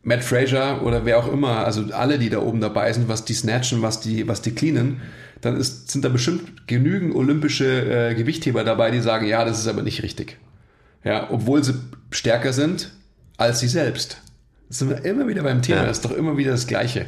Matt 0.01 0.23
Fraser 0.23 0.81
oder 0.81 1.05
wer 1.05 1.19
auch 1.19 1.31
immer, 1.31 1.65
also 1.65 1.83
alle, 1.93 2.17
die 2.17 2.31
da 2.31 2.39
oben 2.39 2.61
dabei 2.61 2.91
sind, 2.91 3.07
was 3.07 3.25
die 3.25 3.35
snatchen, 3.35 3.83
was 3.83 3.99
die, 3.99 4.27
was 4.27 4.41
die 4.41 4.55
cleanen, 4.55 5.01
dann 5.41 5.55
ist, 5.55 5.91
sind 5.91 6.03
da 6.03 6.09
bestimmt 6.09 6.65
genügend 6.65 7.13
olympische 7.13 8.09
äh, 8.09 8.15
Gewichtheber 8.15 8.63
dabei, 8.63 8.89
die 8.89 9.01
sagen, 9.01 9.27
ja, 9.27 9.45
das 9.45 9.59
ist 9.59 9.67
aber 9.67 9.83
nicht 9.83 10.01
richtig. 10.01 10.39
Ja, 11.03 11.29
obwohl 11.29 11.63
sie 11.63 11.75
stärker 12.09 12.53
sind 12.53 12.91
als 13.37 13.59
sie 13.59 13.67
selbst 13.67 14.17
sind 14.77 14.89
wir 14.89 15.05
immer 15.05 15.27
wieder 15.27 15.43
beim 15.43 15.61
Thema, 15.61 15.81
ja. 15.81 15.85
das 15.85 15.97
ist 15.97 16.05
doch 16.05 16.15
immer 16.15 16.37
wieder 16.37 16.51
das 16.51 16.67
Gleiche. 16.67 17.05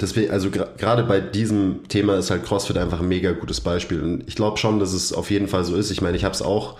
Deswegen, 0.00 0.30
also 0.30 0.50
gerade 0.50 1.02
bei 1.02 1.20
diesem 1.20 1.88
Thema 1.88 2.16
ist 2.16 2.30
halt 2.30 2.44
CrossFit 2.44 2.78
einfach 2.78 3.00
ein 3.00 3.08
mega 3.08 3.32
gutes 3.32 3.60
Beispiel. 3.60 4.00
Und 4.00 4.28
ich 4.28 4.36
glaube 4.36 4.56
schon, 4.56 4.78
dass 4.78 4.92
es 4.92 5.12
auf 5.12 5.30
jeden 5.30 5.48
Fall 5.48 5.64
so 5.64 5.74
ist. 5.74 5.90
Ich 5.90 6.00
meine, 6.00 6.16
ich 6.16 6.24
habe 6.24 6.34
es 6.34 6.42
auch, 6.42 6.78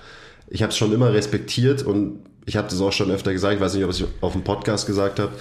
ich 0.49 0.63
habe 0.63 0.71
es 0.71 0.77
schon 0.77 0.93
immer 0.93 1.13
respektiert 1.13 1.83
und 1.83 2.21
ich 2.47 2.57
habe 2.57 2.69
das 2.69 2.81
auch 2.81 2.93
schon 2.93 3.11
öfter 3.11 3.33
gesagt, 3.33 3.57
ich 3.57 3.61
weiß 3.61 3.75
nicht, 3.75 3.85
ob 3.85 3.91
ich 3.91 4.05
auf 4.21 4.33
dem 4.33 4.45
Podcast 4.45 4.87
gesagt 4.87 5.19
habe. 5.19 5.33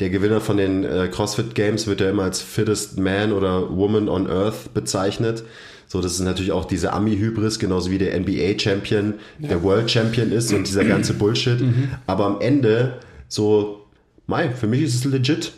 Der 0.00 0.10
Gewinner 0.10 0.40
von 0.40 0.58
den 0.58 0.84
äh, 0.84 1.08
CrossFit 1.10 1.54
Games 1.54 1.86
wird 1.86 2.00
ja 2.00 2.10
immer 2.10 2.24
als 2.24 2.42
fittest 2.42 2.98
man 2.98 3.32
oder 3.32 3.74
woman 3.74 4.08
on 4.08 4.28
earth 4.28 4.74
bezeichnet. 4.74 5.42
So, 5.86 6.00
das 6.00 6.12
ist 6.12 6.20
natürlich 6.20 6.52
auch 6.52 6.64
diese 6.64 6.92
Ami-Hybris, 6.92 7.58
genauso 7.58 7.90
wie 7.90 7.98
der 7.98 8.18
NBA-Champion, 8.18 9.14
ja. 9.38 9.48
der 9.48 9.62
World 9.62 9.90
Champion 9.90 10.32
ist 10.32 10.52
und 10.52 10.66
dieser 10.66 10.84
ganze 10.84 11.14
Bullshit. 11.14 11.60
Mhm. 11.60 11.90
Aber 12.06 12.26
am 12.26 12.40
Ende 12.40 12.98
so, 13.32 13.86
mei, 14.26 14.50
für 14.50 14.66
mich 14.66 14.82
ist 14.82 14.94
es 14.94 15.04
legit. 15.04 15.52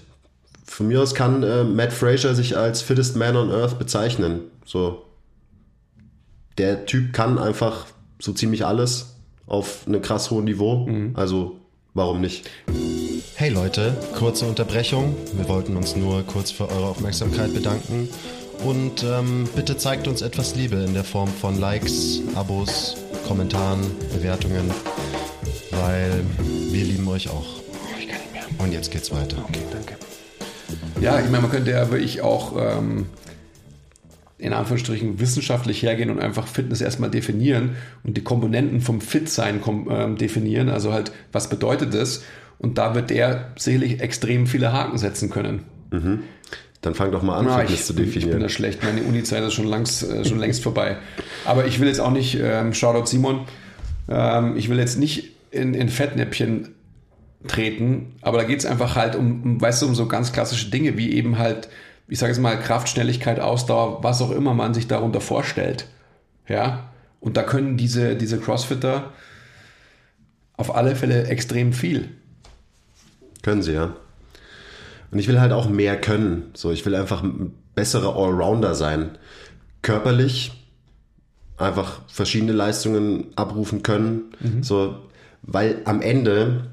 Von 0.64 0.86
mir 0.88 1.02
aus 1.02 1.14
kann 1.14 1.42
äh, 1.42 1.64
Matt 1.64 1.92
Fraser 1.92 2.34
sich 2.34 2.56
als 2.56 2.82
fittest 2.82 3.16
man 3.16 3.36
on 3.36 3.50
earth 3.50 3.78
bezeichnen. 3.78 4.42
So, 4.64 5.02
der 6.56 6.86
Typ 6.86 7.12
kann 7.12 7.36
einfach 7.36 7.86
so 8.20 8.32
ziemlich 8.32 8.64
alles 8.64 9.16
auf 9.46 9.86
einem 9.86 10.02
krass 10.02 10.30
hohen 10.30 10.44
Niveau. 10.44 10.86
Mhm. 10.86 11.10
Also, 11.14 11.56
warum 11.94 12.20
nicht? 12.20 12.48
Hey 13.34 13.50
Leute, 13.50 13.96
kurze 14.16 14.46
Unterbrechung. 14.46 15.16
Wir 15.34 15.48
wollten 15.48 15.76
uns 15.76 15.96
nur 15.96 16.22
kurz 16.22 16.52
für 16.52 16.68
eure 16.68 16.86
Aufmerksamkeit 16.86 17.52
bedanken. 17.52 18.08
Und 18.64 19.02
ähm, 19.02 19.48
bitte 19.56 19.76
zeigt 19.76 20.06
uns 20.06 20.22
etwas 20.22 20.54
Liebe 20.54 20.76
in 20.76 20.94
der 20.94 21.02
Form 21.02 21.28
von 21.28 21.58
Likes, 21.58 22.20
Abos, 22.36 22.96
Kommentaren, 23.26 23.80
Bewertungen, 24.12 24.70
weil 25.72 26.24
wir 26.70 26.84
lieben 26.84 27.06
euch 27.08 27.28
auch. 27.28 27.63
Und 28.58 28.72
jetzt 28.72 28.90
geht's 28.90 29.10
weiter. 29.10 29.36
Okay, 29.48 29.60
danke. 29.70 29.94
Ja, 31.00 31.18
ich 31.18 31.26
meine, 31.26 31.42
man 31.42 31.50
könnte 31.50 31.70
ja 31.70 31.90
wirklich 31.90 32.22
auch 32.22 32.56
ähm, 32.58 33.06
in 34.38 34.52
Anführungsstrichen 34.52 35.20
wissenschaftlich 35.20 35.82
hergehen 35.82 36.10
und 36.10 36.20
einfach 36.20 36.46
Fitness 36.46 36.80
erstmal 36.80 37.10
definieren 37.10 37.76
und 38.02 38.16
die 38.16 38.22
Komponenten 38.22 38.80
vom 38.80 39.00
Fit-Sein 39.00 39.60
ähm, 39.90 40.16
definieren. 40.16 40.68
Also 40.68 40.92
halt, 40.92 41.12
was 41.32 41.48
bedeutet 41.48 41.94
das? 41.94 42.22
Und 42.58 42.78
da 42.78 42.94
wird 42.94 43.10
er 43.10 43.52
sicherlich 43.56 44.00
extrem 44.00 44.46
viele 44.46 44.72
Haken 44.72 44.98
setzen 44.98 45.30
können. 45.30 45.64
Mhm. 45.90 46.20
Dann 46.80 46.94
fang 46.94 47.10
doch 47.12 47.22
mal 47.22 47.38
an, 47.38 47.46
Na, 47.46 47.58
Fitness 47.58 47.80
ich, 47.80 47.86
zu 47.86 47.92
definieren. 47.94 48.28
Ich 48.28 48.30
bin 48.30 48.40
da 48.40 48.48
schlecht. 48.48 48.84
Meine 48.84 49.02
Uni-Zeit 49.02 49.42
ist 49.42 49.54
schon, 49.54 49.66
langs, 49.66 50.02
äh, 50.02 50.24
schon 50.24 50.38
längst 50.38 50.62
vorbei. 50.62 50.98
Aber 51.44 51.66
ich 51.66 51.80
will 51.80 51.88
jetzt 51.88 52.00
auch 52.00 52.10
nicht, 52.10 52.38
ähm, 52.40 52.74
Shoutout 52.74 53.06
Simon, 53.06 53.40
ähm, 54.08 54.56
ich 54.56 54.68
will 54.68 54.78
jetzt 54.78 54.98
nicht 54.98 55.30
in, 55.50 55.72
in 55.72 55.88
Fettnäppchen 55.88 56.74
treten. 57.46 58.16
Aber 58.22 58.38
da 58.38 58.44
geht 58.44 58.58
es 58.58 58.66
einfach 58.66 58.96
halt 58.96 59.16
um, 59.16 59.42
um, 59.42 59.60
weißt 59.60 59.82
du, 59.82 59.86
um 59.86 59.94
so 59.94 60.06
ganz 60.06 60.32
klassische 60.32 60.70
Dinge, 60.70 60.96
wie 60.96 61.12
eben 61.12 61.38
halt, 61.38 61.68
ich 62.08 62.18
sage 62.18 62.32
jetzt 62.32 62.40
mal, 62.40 62.58
Kraft, 62.58 62.88
Schnelligkeit, 62.88 63.40
Ausdauer, 63.40 64.02
was 64.02 64.22
auch 64.22 64.30
immer 64.30 64.54
man 64.54 64.74
sich 64.74 64.86
darunter 64.86 65.20
vorstellt. 65.20 65.86
Ja. 66.48 66.90
Und 67.20 67.36
da 67.36 67.42
können 67.42 67.76
diese, 67.76 68.16
diese 68.16 68.38
Crossfitter 68.38 69.12
auf 70.56 70.74
alle 70.74 70.94
Fälle 70.94 71.26
extrem 71.26 71.72
viel. 71.72 72.10
Können 73.42 73.62
sie, 73.62 73.72
ja. 73.72 73.96
Und 75.10 75.18
ich 75.18 75.28
will 75.28 75.40
halt 75.40 75.52
auch 75.52 75.68
mehr 75.68 76.00
können. 76.00 76.50
So, 76.54 76.70
ich 76.70 76.84
will 76.84 76.94
einfach 76.94 77.22
ein 77.22 77.54
besserer 77.74 78.16
Allrounder 78.16 78.74
sein. 78.74 79.18
Körperlich 79.82 80.52
einfach 81.56 82.00
verschiedene 82.08 82.52
Leistungen 82.52 83.26
abrufen 83.36 83.82
können. 83.82 84.34
Mhm. 84.40 84.62
So, 84.62 84.96
weil 85.42 85.82
am 85.84 86.02
Ende 86.02 86.70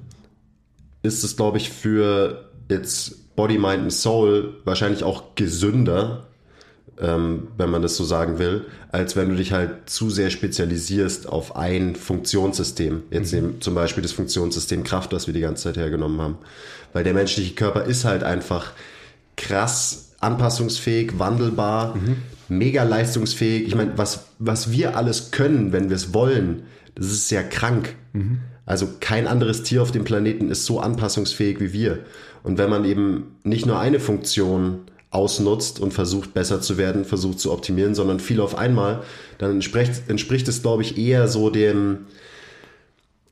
ist 1.03 1.23
es, 1.23 1.35
glaube 1.35 1.57
ich, 1.57 1.69
für 1.69 2.49
jetzt 2.69 3.35
Body, 3.35 3.57
Mind 3.57 3.83
und 3.83 3.91
Soul 3.91 4.61
wahrscheinlich 4.65 5.03
auch 5.03 5.35
gesünder, 5.35 6.27
ähm, 6.99 7.47
wenn 7.57 7.69
man 7.69 7.81
das 7.81 7.95
so 7.95 8.03
sagen 8.03 8.37
will, 8.37 8.65
als 8.91 9.15
wenn 9.15 9.29
du 9.29 9.35
dich 9.35 9.51
halt 9.51 9.89
zu 9.89 10.09
sehr 10.09 10.29
spezialisierst 10.29 11.27
auf 11.27 11.55
ein 11.55 11.95
Funktionssystem. 11.95 13.03
Jetzt 13.09 13.33
mhm. 13.33 13.61
zum 13.61 13.73
Beispiel 13.73 14.03
das 14.03 14.11
Funktionssystem 14.11 14.83
Kraft, 14.83 15.11
was 15.11 15.27
wir 15.27 15.33
die 15.33 15.39
ganze 15.39 15.63
Zeit 15.63 15.77
hergenommen 15.77 16.21
haben. 16.21 16.37
Weil 16.93 17.03
der 17.03 17.13
menschliche 17.13 17.55
Körper 17.55 17.85
ist 17.85 18.05
halt 18.05 18.23
einfach 18.23 18.71
krass 19.37 20.11
anpassungsfähig, 20.19 21.17
wandelbar, 21.17 21.95
mhm. 21.95 22.17
mega 22.47 22.83
leistungsfähig. 22.83 23.67
Ich 23.67 23.75
meine, 23.75 23.97
was, 23.97 24.25
was 24.37 24.71
wir 24.71 24.95
alles 24.95 25.31
können, 25.31 25.73
wenn 25.73 25.89
wir 25.89 25.95
es 25.95 26.13
wollen, 26.13 26.63
das 26.93 27.07
ist 27.07 27.27
sehr 27.27 27.47
krank. 27.47 27.95
Mhm. 28.13 28.41
Also 28.71 28.87
kein 29.01 29.27
anderes 29.27 29.63
Tier 29.63 29.81
auf 29.81 29.91
dem 29.91 30.05
Planeten 30.05 30.49
ist 30.49 30.63
so 30.63 30.79
anpassungsfähig 30.79 31.59
wie 31.59 31.73
wir. 31.73 31.99
Und 32.41 32.57
wenn 32.57 32.69
man 32.69 32.85
eben 32.85 33.35
nicht 33.43 33.65
nur 33.65 33.77
eine 33.77 33.99
Funktion 33.99 34.83
ausnutzt 35.09 35.81
und 35.81 35.93
versucht 35.93 36.33
besser 36.33 36.61
zu 36.61 36.77
werden, 36.77 37.03
versucht 37.03 37.41
zu 37.41 37.51
optimieren, 37.51 37.95
sondern 37.95 38.21
viel 38.21 38.39
auf 38.39 38.57
einmal, 38.57 39.01
dann 39.39 39.51
entspricht, 39.51 40.03
entspricht 40.07 40.47
es, 40.47 40.61
glaube 40.61 40.83
ich, 40.83 40.97
eher 40.97 41.27
so 41.27 41.49
dem, 41.49 42.05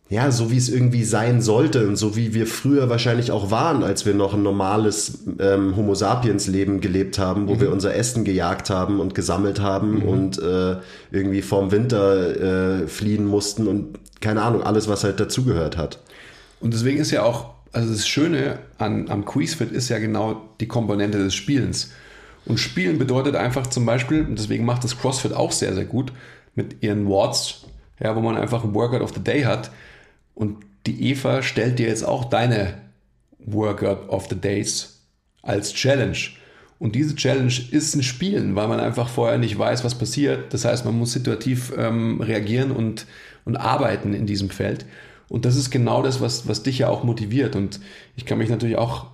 ja, 0.09 0.29
so 0.29 0.51
wie 0.51 0.57
es 0.57 0.67
irgendwie 0.67 1.05
sein 1.05 1.41
sollte 1.41 1.87
und 1.87 1.95
so 1.95 2.17
wie 2.17 2.33
wir 2.33 2.45
früher 2.45 2.89
wahrscheinlich 2.89 3.31
auch 3.31 3.49
waren, 3.49 3.81
als 3.81 4.05
wir 4.05 4.13
noch 4.13 4.33
ein 4.33 4.43
normales 4.43 5.19
ähm, 5.39 5.77
Homo 5.77 5.95
sapiens 5.95 6.47
Leben 6.47 6.81
gelebt 6.81 7.17
haben, 7.17 7.47
wo 7.47 7.55
mhm. 7.55 7.61
wir 7.61 7.71
unser 7.71 7.95
Essen 7.95 8.25
gejagt 8.25 8.69
haben 8.69 8.99
und 8.99 9.15
gesammelt 9.15 9.61
haben 9.61 9.99
mhm. 9.99 10.03
und 10.03 10.39
äh, 10.39 10.75
irgendwie 11.11 11.41
vorm 11.41 11.71
Winter 11.71 12.81
äh, 12.81 12.87
fliehen 12.87 13.25
mussten 13.25 13.67
und 13.67 13.99
keine 14.21 14.41
Ahnung, 14.41 14.63
alles, 14.63 14.87
was 14.87 15.03
halt 15.03 15.19
dazugehört 15.19 15.77
hat. 15.77 15.99
Und 16.59 16.73
deswegen 16.73 16.99
ist 16.99 17.11
ja 17.11 17.23
auch 17.23 17.53
also 17.71 17.91
das 17.91 18.07
Schöne 18.07 18.59
an, 18.77 19.09
am 19.09 19.25
Quizfit 19.25 19.71
ist 19.71 19.89
ja 19.89 19.99
genau 19.99 20.49
die 20.59 20.67
Komponente 20.67 21.17
des 21.17 21.35
Spielens. 21.35 21.91
Und 22.45 22.59
Spielen 22.59 22.97
bedeutet 22.97 23.35
einfach 23.35 23.67
zum 23.67 23.85
Beispiel, 23.85 24.25
und 24.25 24.39
deswegen 24.39 24.65
macht 24.65 24.83
das 24.83 24.97
CrossFit 24.97 25.33
auch 25.33 25.51
sehr, 25.51 25.73
sehr 25.73 25.85
gut, 25.85 26.11
mit 26.55 26.81
ihren 26.81 27.07
Wards, 27.07 27.65
ja, 27.99 28.15
wo 28.15 28.21
man 28.21 28.37
einfach 28.37 28.63
ein 28.63 28.73
Workout 28.73 29.01
of 29.01 29.13
the 29.13 29.23
Day 29.23 29.43
hat. 29.43 29.71
Und 30.33 30.57
die 30.87 31.11
Eva 31.11 31.43
stellt 31.43 31.79
dir 31.79 31.87
jetzt 31.87 32.03
auch 32.03 32.25
deine 32.25 32.75
Workout 33.39 34.09
of 34.09 34.27
the 34.29 34.35
Days 34.35 35.01
als 35.43 35.73
Challenge. 35.73 36.17
Und 36.79 36.95
diese 36.95 37.15
Challenge 37.15 37.53
ist 37.71 37.93
ein 37.95 38.03
Spielen, 38.03 38.55
weil 38.55 38.67
man 38.67 38.79
einfach 38.79 39.09
vorher 39.09 39.37
nicht 39.37 39.59
weiß, 39.59 39.83
was 39.83 39.95
passiert. 39.95 40.53
Das 40.53 40.65
heißt, 40.65 40.85
man 40.85 40.97
muss 40.97 41.11
situativ 41.11 41.73
ähm, 41.77 42.21
reagieren 42.21 42.71
und, 42.71 43.05
und 43.49 43.57
arbeiten 43.57 44.13
in 44.13 44.27
diesem 44.27 44.51
Feld. 44.51 44.85
Und 45.27 45.45
das 45.45 45.55
ist 45.55 45.71
genau 45.71 46.03
das, 46.03 46.21
was, 46.21 46.47
was 46.47 46.61
dich 46.61 46.79
ja 46.79 46.87
auch 46.87 47.03
motiviert. 47.03 47.55
Und 47.55 47.79
ich 48.15 48.25
kann 48.27 48.37
mich 48.37 48.49
natürlich 48.49 48.77
auch 48.77 49.07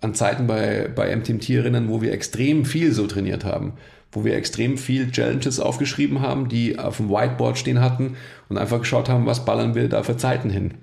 an 0.00 0.14
Zeiten 0.14 0.46
bei, 0.46 0.88
bei 0.94 1.14
MTMT 1.14 1.50
erinnern, 1.50 1.88
wo 1.88 2.00
wir 2.00 2.12
extrem 2.12 2.64
viel 2.64 2.92
so 2.92 3.08
trainiert 3.08 3.44
haben, 3.44 3.72
wo 4.12 4.24
wir 4.24 4.36
extrem 4.36 4.78
viel 4.78 5.10
Challenges 5.10 5.58
aufgeschrieben 5.58 6.20
haben, 6.20 6.48
die 6.48 6.78
auf 6.78 6.98
dem 6.98 7.10
Whiteboard 7.10 7.58
stehen 7.58 7.80
hatten 7.80 8.16
und 8.48 8.56
einfach 8.56 8.78
geschaut 8.78 9.08
haben, 9.08 9.26
was 9.26 9.44
ballern 9.44 9.74
wir 9.74 9.88
da 9.88 10.04
für 10.04 10.16
Zeiten 10.16 10.48
hin. 10.48 10.74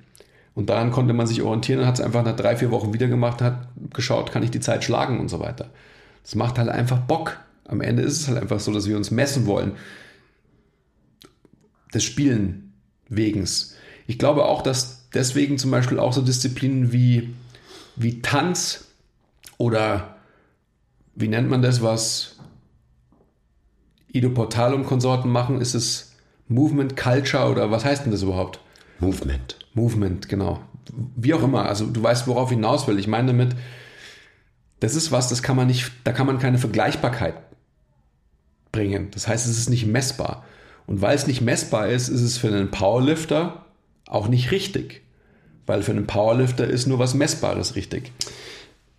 Und 0.56 0.70
daran 0.70 0.92
konnte 0.92 1.14
man 1.14 1.26
sich 1.26 1.42
orientieren 1.42 1.80
und 1.80 1.88
hat 1.88 1.96
es 1.96 2.02
einfach 2.02 2.26
nach 2.26 2.36
drei, 2.36 2.58
vier 2.58 2.70
Wochen 2.70 2.94
wieder 2.94 3.08
gemacht, 3.08 3.42
hat 3.42 3.70
geschaut, 3.94 4.32
kann 4.32 4.44
ich 4.44 4.52
die 4.52 4.60
Zeit 4.60 4.84
schlagen 4.84 5.22
und 5.22 5.30
so 5.30 5.40
weiter. 5.40 5.70
Das 6.22 6.36
macht 6.36 6.58
halt 6.58 6.70
einfach 6.70 7.00
Bock. 7.00 7.40
Am 7.66 7.80
Ende 7.80 8.04
ist 8.04 8.20
es 8.20 8.28
halt 8.28 8.38
einfach 8.38 8.60
so, 8.60 8.74
dass 8.74 8.90
wir 8.90 8.98
uns 8.98 9.10
messen 9.10 9.46
wollen. 9.46 9.72
Des 11.94 12.04
Spielen 12.04 12.63
wegens. 13.16 13.76
Ich 14.08 14.18
glaube 14.20 14.46
auch, 14.46 14.62
dass 14.62 15.10
deswegen 15.14 15.58
zum 15.58 15.72
Beispiel 15.72 16.00
auch 16.00 16.14
so 16.14 16.22
Disziplinen 16.22 16.92
wie, 16.92 17.34
wie 17.96 18.22
Tanz 18.22 18.86
oder 19.58 20.18
wie 21.16 21.28
nennt 21.28 21.50
man 21.50 21.62
das, 21.62 21.82
was 21.82 22.38
Ido 24.12 24.30
Portal 24.30 24.74
und 24.74 24.86
Konsorten 24.86 25.30
machen? 25.30 25.62
Ist 25.62 25.74
es 25.74 26.16
Movement 26.48 26.98
Culture 26.98 27.50
oder 27.50 27.72
was 27.72 27.86
heißt 27.86 28.06
denn 28.06 28.12
das 28.12 28.24
überhaupt? 28.24 28.60
Movement. 29.00 29.58
Movement, 29.74 30.30
genau. 30.30 30.62
Wie 31.16 31.34
auch 31.34 31.44
immer. 31.44 31.66
Also 31.66 31.86
du 31.86 32.02
weißt, 32.02 32.28
worauf 32.28 32.52
ich 32.52 32.56
hinaus 32.56 32.88
will. 32.88 33.00
Ich 33.00 33.08
meine 33.08 33.28
damit, 33.28 33.56
das 34.80 34.96
ist 34.96 35.12
was, 35.12 35.30
das 35.30 35.42
kann 35.42 35.56
man 35.56 35.68
nicht, 35.68 35.92
da 36.04 36.12
kann 36.12 36.28
man 36.28 36.40
keine 36.40 36.58
Vergleichbarkeit 36.58 37.36
bringen. 38.72 39.10
Das 39.12 39.28
heißt, 39.28 39.48
es 39.48 39.58
ist 39.58 39.70
nicht 39.70 39.86
messbar. 39.86 40.46
Und 40.88 41.02
weil 41.02 41.16
es 41.16 41.28
nicht 41.28 41.42
messbar 41.42 41.88
ist, 41.88 42.10
ist 42.10 42.22
es 42.22 42.38
für 42.38 42.48
einen 42.48 42.72
Powerlifter 42.72 43.66
auch 44.08 44.28
nicht 44.28 44.52
richtig. 44.52 45.02
Weil 45.66 45.82
für 45.82 45.92
einen 45.92 46.08
Powerlifter 46.08 46.68
ist 46.68 46.88
nur 46.88 47.00
was 47.00 47.14
Messbares 47.14 47.76
richtig. 47.76 48.12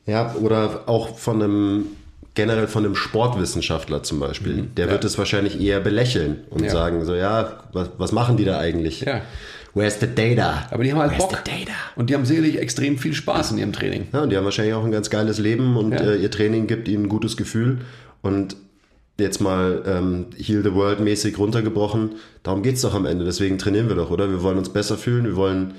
Ja, 0.06 0.34
oder 0.34 0.84
auch 0.86 1.16
von 1.18 1.42
einem, 1.42 1.86
generell 2.34 2.68
von 2.68 2.84
einem 2.84 2.94
Sportwissenschaftler 2.94 4.02
zum 4.02 4.20
Beispiel. 4.20 4.54
Mhm, 4.54 4.74
Der 4.76 4.86
ja. 4.86 4.92
wird 4.92 5.04
es 5.04 5.18
wahrscheinlich 5.18 5.60
eher 5.60 5.80
belächeln 5.80 6.44
und 6.50 6.64
ja. 6.64 6.70
sagen 6.70 7.04
so, 7.04 7.14
ja, 7.14 7.64
was, 7.72 7.90
was 7.98 8.12
machen 8.12 8.36
die 8.36 8.44
da 8.44 8.58
eigentlich? 8.58 9.00
Ja. 9.00 9.22
Where's 9.74 9.98
the 9.98 10.06
data? 10.06 10.66
Aber 10.70 10.84
die 10.84 10.92
haben 10.92 11.00
halt 11.00 11.10
Where's 11.10 11.28
Bock. 11.28 11.42
Und 11.96 12.08
die 12.08 12.14
haben 12.14 12.24
sicherlich 12.24 12.58
extrem 12.60 12.96
viel 12.96 13.12
Spaß 13.12 13.52
in 13.52 13.58
ihrem 13.58 13.72
Training. 13.72 14.06
Ja, 14.12 14.22
und 14.22 14.30
die 14.30 14.36
haben 14.36 14.44
wahrscheinlich 14.44 14.74
auch 14.74 14.84
ein 14.84 14.92
ganz 14.92 15.10
geiles 15.10 15.38
Leben 15.38 15.76
und 15.76 15.92
äh, 15.92 16.16
ihr 16.16 16.30
Training 16.30 16.66
gibt 16.66 16.86
ihnen 16.86 17.04
ein 17.04 17.08
gutes 17.08 17.36
Gefühl. 17.36 17.80
Und 18.22 18.56
jetzt 19.18 19.40
mal 19.40 19.82
ähm, 19.86 20.26
Heal 20.36 20.62
the 20.62 20.74
World 20.74 21.00
mäßig 21.00 21.38
runtergebrochen. 21.38 22.16
Darum 22.42 22.62
geht's 22.62 22.82
doch 22.82 22.94
am 22.94 23.06
Ende. 23.06 23.24
Deswegen 23.24 23.58
trainieren 23.58 23.88
wir 23.88 23.96
doch, 23.96 24.10
oder? 24.10 24.28
Wir 24.30 24.42
wollen 24.42 24.58
uns 24.58 24.70
besser 24.70 24.98
fühlen, 24.98 25.24
wir 25.24 25.36
wollen 25.36 25.74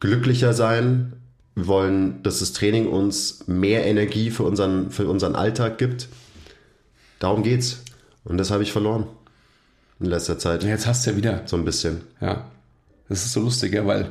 glücklicher 0.00 0.52
sein, 0.52 1.12
wir 1.54 1.66
wollen, 1.66 2.22
dass 2.22 2.40
das 2.40 2.52
Training 2.52 2.88
uns 2.88 3.46
mehr 3.46 3.86
Energie 3.86 4.30
für 4.30 4.42
unseren, 4.42 4.90
für 4.90 5.06
unseren 5.06 5.36
Alltag 5.36 5.78
gibt. 5.78 6.08
Darum 7.18 7.42
geht's. 7.42 7.82
Und 8.24 8.38
das 8.38 8.50
habe 8.50 8.62
ich 8.62 8.72
verloren 8.72 9.06
in 10.00 10.06
letzter 10.06 10.38
Zeit. 10.38 10.64
Jetzt 10.64 10.86
hast 10.86 11.06
du 11.06 11.10
ja 11.10 11.16
wieder. 11.16 11.42
So 11.46 11.56
ein 11.56 11.64
bisschen. 11.64 12.02
Ja. 12.20 12.50
Das 13.08 13.24
ist 13.24 13.32
so 13.32 13.40
lustig, 13.40 13.74
ja, 13.74 13.86
weil. 13.86 14.10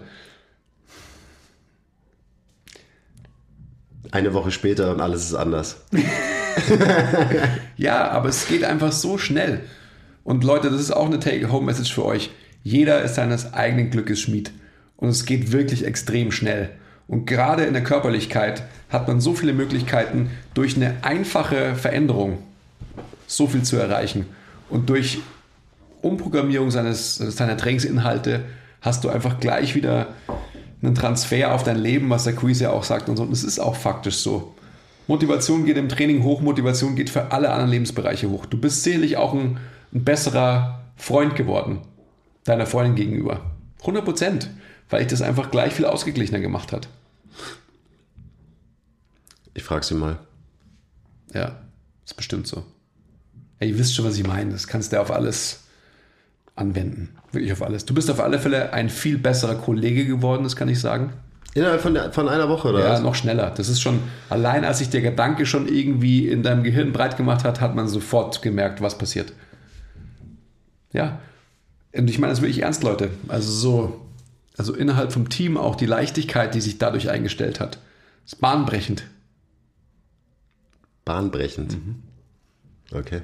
Eine 4.11 4.33
Woche 4.33 4.51
später 4.51 4.91
und 4.91 5.01
alles 5.01 5.25
ist 5.25 5.35
anders. 5.35 5.85
ja, 7.77 8.09
aber 8.09 8.29
es 8.29 8.47
geht 8.47 8.63
einfach 8.63 8.91
so 8.91 9.17
schnell. 9.17 9.61
Und 10.23 10.43
Leute, 10.43 10.69
das 10.69 10.81
ist 10.81 10.91
auch 10.91 11.07
eine 11.07 11.19
Take-Home-Message 11.19 11.93
für 11.93 12.05
euch. 12.05 12.31
Jeder 12.63 13.01
ist 13.01 13.15
seines 13.15 13.53
eigenen 13.53 13.89
Glückes 13.89 14.21
Schmied. 14.21 14.51
Und 14.97 15.09
es 15.09 15.25
geht 15.25 15.51
wirklich 15.51 15.85
extrem 15.85 16.31
schnell. 16.31 16.69
Und 17.07 17.25
gerade 17.25 17.65
in 17.65 17.73
der 17.73 17.83
Körperlichkeit 17.83 18.63
hat 18.89 19.07
man 19.07 19.19
so 19.19 19.33
viele 19.33 19.53
Möglichkeiten, 19.53 20.29
durch 20.53 20.75
eine 20.75 20.95
einfache 21.01 21.75
Veränderung 21.75 22.39
so 23.27 23.47
viel 23.47 23.63
zu 23.63 23.77
erreichen. 23.77 24.27
Und 24.69 24.89
durch 24.89 25.19
Umprogrammierung 26.01 26.71
seines, 26.71 27.15
seiner 27.15 27.57
Trainingsinhalte 27.57 28.45
hast 28.81 29.03
du 29.03 29.09
einfach 29.09 29.39
gleich 29.39 29.75
wieder 29.75 30.07
einen 30.81 30.95
Transfer 30.95 31.53
auf 31.53 31.63
dein 31.63 31.77
Leben, 31.77 32.09
was 32.09 32.23
der 32.23 32.33
Quiz 32.33 32.59
ja 32.59 32.71
auch 32.71 32.83
sagt 32.83 33.09
und 33.09 33.17
so. 33.17 33.23
Und 33.23 33.31
es 33.31 33.43
ist 33.43 33.59
auch 33.59 33.75
faktisch 33.75 34.17
so. 34.17 34.55
Motivation 35.11 35.65
geht 35.65 35.75
im 35.75 35.89
Training 35.89 36.23
hoch, 36.23 36.39
Motivation 36.39 36.95
geht 36.95 37.09
für 37.09 37.33
alle 37.33 37.49
anderen 37.49 37.69
Lebensbereiche 37.69 38.29
hoch. 38.29 38.45
Du 38.45 38.57
bist 38.57 38.83
sicherlich 38.83 39.17
auch 39.17 39.33
ein, 39.33 39.59
ein 39.93 40.05
besserer 40.05 40.85
Freund 40.95 41.35
geworden, 41.35 41.79
deiner 42.45 42.65
Freundin 42.65 42.95
gegenüber. 42.95 43.51
100 43.81 44.05
Prozent, 44.05 44.49
weil 44.89 45.01
ich 45.01 45.09
das 45.09 45.21
einfach 45.21 45.51
gleich 45.51 45.73
viel 45.73 45.83
ausgeglichener 45.83 46.39
gemacht 46.39 46.71
hat. 46.71 46.87
Ich 49.53 49.63
frage 49.63 49.83
sie 49.83 49.95
mal. 49.95 50.17
Ja, 51.33 51.59
ist 52.05 52.15
bestimmt 52.15 52.47
so. 52.47 52.63
Ja, 53.59 53.67
ihr 53.67 53.77
wisst 53.77 53.93
schon, 53.93 54.05
was 54.05 54.17
ich 54.17 54.25
meine. 54.25 54.51
Das 54.51 54.65
kannst 54.65 54.93
du 54.93 55.01
auf 55.01 55.11
alles 55.11 55.65
anwenden. 56.55 57.17
Wirklich 57.33 57.51
auf 57.51 57.61
alles. 57.61 57.83
Du 57.83 57.93
bist 57.93 58.09
auf 58.09 58.21
alle 58.21 58.39
Fälle 58.39 58.71
ein 58.71 58.89
viel 58.89 59.17
besserer 59.17 59.55
Kollege 59.55 60.05
geworden, 60.05 60.43
das 60.43 60.55
kann 60.55 60.69
ich 60.69 60.79
sagen. 60.79 61.11
Innerhalb 61.53 61.81
von, 61.81 61.93
der, 61.93 62.13
von 62.13 62.29
einer 62.29 62.47
Woche, 62.47 62.69
oder? 62.69 62.79
Ja, 62.79 62.91
was? 62.91 63.01
noch 63.01 63.15
schneller. 63.15 63.51
Das 63.55 63.67
ist 63.67 63.81
schon, 63.81 63.99
allein 64.29 64.63
als 64.63 64.77
sich 64.77 64.89
der 64.89 65.01
Gedanke 65.01 65.45
schon 65.45 65.67
irgendwie 65.67 66.27
in 66.27 66.43
deinem 66.43 66.63
Gehirn 66.63 66.93
breit 66.93 67.17
gemacht 67.17 67.43
hat, 67.43 67.59
hat 67.59 67.75
man 67.75 67.87
sofort 67.89 68.41
gemerkt, 68.41 68.81
was 68.81 68.97
passiert. 68.97 69.33
Ja. 70.93 71.19
Und 71.93 72.09
ich 72.09 72.19
meine 72.19 72.31
das 72.31 72.41
wirklich 72.41 72.61
ernst, 72.63 72.83
Leute. 72.83 73.09
Also 73.27 73.51
so, 73.51 74.01
Also 74.57 74.73
innerhalb 74.75 75.11
vom 75.11 75.27
Team 75.29 75.57
auch 75.57 75.75
die 75.75 75.85
Leichtigkeit, 75.85 76.53
die 76.55 76.61
sich 76.61 76.77
dadurch 76.77 77.09
eingestellt 77.09 77.59
hat. 77.59 77.79
Das 78.23 78.33
ist 78.33 78.39
bahnbrechend. 78.39 79.03
Bahnbrechend. 81.03 81.77
Okay. 82.93 83.21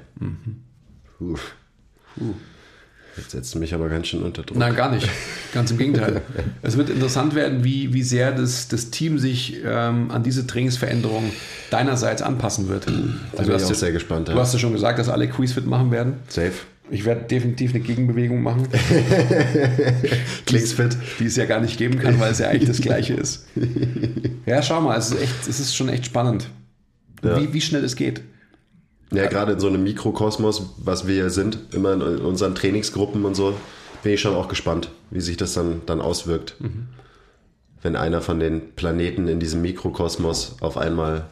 Puh. 1.18 1.36
Puh. 2.16 2.34
Jetzt 3.18 3.32
setzt 3.32 3.56
mich 3.56 3.74
aber 3.74 3.88
ganz 3.88 4.06
schön 4.06 4.22
unter 4.22 4.42
Druck. 4.42 4.56
Nein, 4.56 4.74
gar 4.76 4.90
nicht. 4.92 5.08
Ganz 5.52 5.70
im 5.70 5.78
Gegenteil. 5.78 6.22
es 6.62 6.76
wird 6.76 6.88
interessant 6.90 7.34
werden, 7.34 7.64
wie, 7.64 7.92
wie 7.92 8.02
sehr 8.02 8.32
das, 8.32 8.68
das 8.68 8.90
Team 8.90 9.18
sich 9.18 9.56
ähm, 9.64 10.10
an 10.10 10.22
diese 10.22 10.46
Trainingsveränderung 10.46 11.24
deinerseits 11.70 12.22
anpassen 12.22 12.68
wird. 12.68 12.86
Da 12.86 12.90
bin 12.92 13.14
ich 13.34 13.48
hast 13.50 13.64
auch 13.64 13.68
ja- 13.70 13.74
sehr 13.74 13.92
gespannt. 13.92 14.28
Du 14.28 14.32
Ja. 14.32 14.38
hast 14.38 14.52
ja 14.52 14.58
schon 14.58 14.72
gesagt, 14.72 14.98
dass 14.98 15.08
alle 15.08 15.28
Quizfit 15.28 15.66
machen 15.66 15.90
werden. 15.90 16.14
Safe. 16.28 16.52
Ich 16.90 17.04
werde 17.04 17.24
definitiv 17.26 17.74
eine 17.74 17.80
Gegenbewegung 17.80 18.42
machen, 18.42 18.66
Klingt 20.46 20.68
fit. 20.68 20.96
die 21.18 21.26
es 21.26 21.36
ja 21.36 21.44
gar 21.44 21.60
nicht 21.60 21.76
geben 21.78 21.98
kann, 21.98 22.18
weil 22.18 22.32
es 22.32 22.38
ja 22.38 22.48
eigentlich 22.48 22.68
das 22.68 22.80
Gleiche 22.80 23.14
ist. 23.14 23.46
Ja, 24.46 24.62
schau 24.62 24.80
mal, 24.80 24.96
es 24.96 25.10
ist, 25.10 25.20
echt, 25.20 25.34
es 25.46 25.60
ist 25.60 25.76
schon 25.76 25.90
echt 25.90 26.06
spannend, 26.06 26.48
Ja. 27.22 27.38
wie, 27.38 27.52
wie 27.52 27.60
schnell 27.60 27.84
es 27.84 27.96
geht. 27.96 28.22
Ja, 29.10 29.26
gerade 29.26 29.52
in 29.52 29.60
so 29.60 29.68
einem 29.68 29.82
Mikrokosmos, 29.82 30.74
was 30.76 31.06
wir 31.06 31.14
hier 31.14 31.30
sind, 31.30 31.58
immer 31.72 31.94
in 31.94 32.02
unseren 32.02 32.54
Trainingsgruppen 32.54 33.24
und 33.24 33.34
so, 33.34 33.54
bin 34.02 34.12
ich 34.12 34.20
schon 34.20 34.34
auch 34.34 34.48
gespannt, 34.48 34.90
wie 35.10 35.20
sich 35.20 35.36
das 35.36 35.54
dann, 35.54 35.82
dann 35.86 36.00
auswirkt. 36.00 36.56
Wenn 37.82 37.96
einer 37.96 38.20
von 38.20 38.38
den 38.38 38.74
Planeten 38.74 39.28
in 39.28 39.40
diesem 39.40 39.62
Mikrokosmos 39.62 40.56
auf 40.60 40.76
einmal 40.76 41.24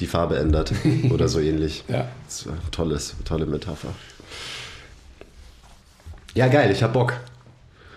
die 0.00 0.06
Farbe 0.06 0.38
ändert 0.38 0.72
oder 1.10 1.28
so 1.28 1.38
ähnlich. 1.38 1.84
Ja. 1.88 2.08
Das 2.26 2.42
ist 2.42 2.48
tolles, 2.72 3.14
tolle 3.24 3.46
Metapher. 3.46 3.90
Ja, 6.34 6.48
geil, 6.48 6.72
ich 6.72 6.82
hab 6.82 6.92
Bock. 6.92 7.14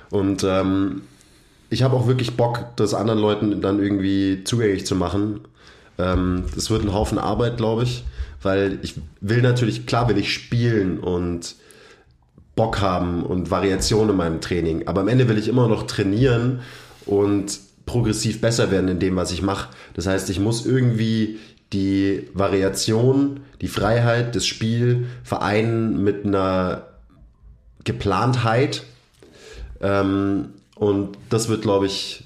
Und 0.09 0.43
ähm, 0.43 1.01
ich 1.69 1.83
habe 1.83 1.95
auch 1.95 2.07
wirklich 2.07 2.37
Bock, 2.37 2.65
das 2.75 2.93
anderen 2.93 3.19
Leuten 3.19 3.61
dann 3.61 3.81
irgendwie 3.81 4.43
zugänglich 4.43 4.85
zu 4.85 4.95
machen. 4.95 5.41
Ähm, 5.97 6.45
das 6.53 6.69
wird 6.69 6.83
ein 6.83 6.93
Haufen 6.93 7.17
Arbeit, 7.17 7.57
glaube 7.57 7.83
ich, 7.83 8.03
weil 8.41 8.79
ich 8.81 8.95
will 9.21 9.41
natürlich, 9.41 9.85
klar 9.85 10.09
will 10.09 10.17
ich 10.17 10.33
spielen 10.33 10.99
und 10.99 11.55
Bock 12.55 12.81
haben 12.81 13.23
und 13.23 13.51
Variation 13.51 14.09
in 14.09 14.15
meinem 14.15 14.41
Training, 14.41 14.87
aber 14.87 15.01
am 15.01 15.07
Ende 15.07 15.27
will 15.29 15.37
ich 15.37 15.47
immer 15.47 15.67
noch 15.67 15.85
trainieren 15.87 16.61
und 17.05 17.59
progressiv 17.85 18.41
besser 18.41 18.71
werden 18.71 18.89
in 18.89 18.99
dem, 18.99 19.15
was 19.15 19.31
ich 19.31 19.41
mache. 19.41 19.69
Das 19.93 20.07
heißt, 20.07 20.29
ich 20.29 20.39
muss 20.39 20.65
irgendwie 20.65 21.39
die 21.73 22.27
Variation, 22.33 23.41
die 23.61 23.67
Freiheit, 23.67 24.35
das 24.35 24.45
Spiel 24.45 25.07
vereinen 25.23 26.03
mit 26.03 26.25
einer 26.25 26.87
Geplantheit. 27.83 28.83
Ähm, 29.81 30.49
und 30.75 31.17
das 31.29 31.49
wird, 31.49 31.61
glaube 31.61 31.87
ich, 31.87 32.23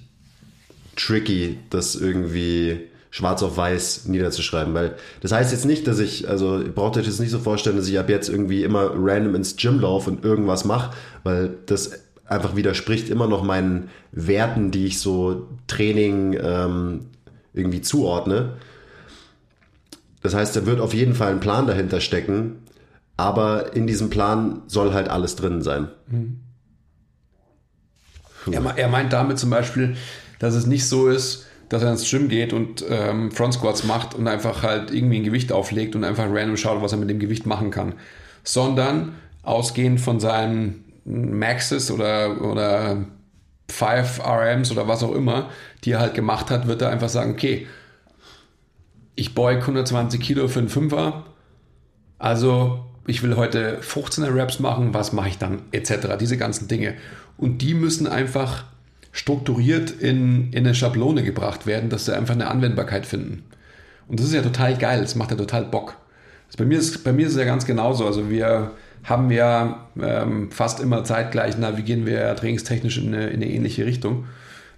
tricky, 0.96 1.60
das 1.70 1.96
irgendwie 1.96 2.91
schwarz 3.12 3.44
auf 3.44 3.58
weiß 3.58 4.06
niederzuschreiben, 4.06 4.74
weil 4.74 4.96
das 5.20 5.34
heißt 5.34 5.52
jetzt 5.52 5.66
nicht, 5.66 5.86
dass 5.86 6.00
ich, 6.00 6.28
also 6.30 6.60
ihr 6.62 6.72
braucht 6.74 6.98
euch 6.98 7.06
das 7.06 7.20
nicht 7.20 7.30
so 7.30 7.40
vorstellen, 7.40 7.76
dass 7.76 7.88
ich 7.88 8.00
ab 8.00 8.10
jetzt 8.10 8.30
irgendwie 8.30 8.64
immer 8.64 8.92
random 8.96 9.36
ins 9.36 9.58
Gym 9.58 9.80
laufe 9.82 10.10
und 10.10 10.24
irgendwas 10.24 10.64
mache, 10.66 10.96
weil 11.24 11.54
das 11.66 11.92
einfach 12.26 12.56
widerspricht 12.56 13.10
immer 13.10 13.28
noch 13.28 13.44
meinen 13.44 13.90
Werten, 14.14 14.72
die 14.72 14.86
ich 14.86 15.00
so 15.00 15.50
Training 15.68 16.40
ähm, 16.42 17.08
irgendwie 17.54 17.82
zuordne. 17.82 18.54
Das 20.22 20.34
heißt, 20.34 20.56
da 20.56 20.66
wird 20.66 20.80
auf 20.80 20.94
jeden 20.94 21.14
Fall 21.14 21.32
ein 21.32 21.42
Plan 21.42 21.68
dahinter 21.68 22.00
stecken, 22.00 22.64
aber 23.18 23.76
in 23.76 23.88
diesem 23.88 24.10
Plan 24.10 24.62
soll 24.68 24.94
halt 24.94 25.10
alles 25.10 25.36
drin 25.36 25.62
sein. 25.62 25.90
Er, 28.50 28.62
me- 28.62 28.78
er 28.78 28.88
meint 28.88 29.12
damit 29.12 29.38
zum 29.38 29.50
Beispiel, 29.50 29.98
dass 30.40 30.56
es 30.56 30.66
nicht 30.66 30.88
so 30.88 31.10
ist, 31.10 31.48
dass 31.72 31.84
er 31.84 31.92
ins 31.92 32.10
Gym 32.10 32.28
geht 32.28 32.52
und 32.52 32.84
ähm, 32.90 33.32
Front 33.32 33.54
Squats 33.54 33.86
macht 33.86 34.14
und 34.14 34.28
einfach 34.28 34.62
halt 34.62 34.94
irgendwie 34.94 35.16
ein 35.16 35.24
Gewicht 35.24 35.54
auflegt 35.54 35.96
und 35.96 36.04
einfach 36.04 36.26
random 36.26 36.58
schaut, 36.58 36.82
was 36.82 36.92
er 36.92 36.98
mit 36.98 37.10
dem 37.10 37.20
Gewicht 37.20 37.46
machen 37.46 37.72
kann. 37.72 37.94
Sondern 38.44 39.14
ausgehend 39.42 40.02
von 40.02 40.20
seinen 40.20 40.84
Maxes 41.06 41.90
oder, 41.90 42.42
oder 42.42 43.06
5 43.70 44.20
RMs 44.20 44.70
oder 44.72 44.90
was 44.90 45.02
auch 45.02 45.14
immer, 45.16 45.50
die 45.86 45.92
er 45.92 46.02
halt 46.02 46.14
gemacht 46.14 46.52
hat, 46.52 46.68
wird 46.68 46.82
er 46.82 46.90
einfach 46.90 47.08
sagen, 47.08 47.32
okay, 47.32 47.68
ich 49.16 49.34
beug 49.34 49.62
120 49.62 50.20
Kilo 50.20 50.50
für 50.50 50.60
einen 50.60 50.68
Fünfer, 50.68 51.24
also 52.20 52.84
ich 53.08 53.24
will 53.24 53.38
heute 53.38 53.80
15er 53.80 54.36
Reps 54.36 54.60
machen, 54.60 54.94
was 54.94 55.14
mache 55.14 55.30
ich 55.30 55.38
dann, 55.38 55.62
etc. 55.72 56.18
Diese 56.20 56.36
ganzen 56.36 56.68
Dinge. 56.68 56.96
Und 57.38 57.62
die 57.62 57.76
müssen 57.76 58.08
einfach 58.08 58.66
strukturiert 59.12 59.92
in, 59.92 60.52
in 60.52 60.66
eine 60.66 60.76
Schablone 60.76 61.24
gebracht 61.24 61.66
werden, 61.68 61.90
dass 61.90 62.06
sie 62.06 62.16
einfach 62.16 62.34
eine 62.34 62.48
Anwendbarkeit 62.48 63.06
finden. 63.06 63.44
Und 64.08 64.20
das 64.20 64.28
ist 64.28 64.34
ja 64.34 64.42
total 64.42 64.78
geil, 64.78 65.02
das 65.02 65.16
macht 65.16 65.32
ja 65.32 65.38
total 65.38 65.66
Bock. 65.66 65.96
Das 66.48 66.58
bei, 66.58 66.66
mir 66.66 66.80
ist, 66.80 67.04
bei 67.04 67.14
mir 67.14 67.28
ist 67.28 67.34
es 67.34 67.40
ja 67.40 67.46
ganz 67.46 67.66
genauso. 67.66 68.06
Also 68.06 68.30
wir 68.30 68.72
haben 69.04 69.32
ja 69.32 69.88
ähm, 70.02 70.52
fast 70.52 70.80
immer 70.80 71.04
zeitgleich 71.04 71.58
navigieren 71.58 72.06
wir 72.06 72.14
ja 72.14 72.34
trainingstechnisch 72.36 72.98
in 72.98 73.14
eine, 73.14 73.28
in 73.28 73.42
eine 73.42 73.50
ähnliche 73.50 73.86
Richtung. 73.86 74.26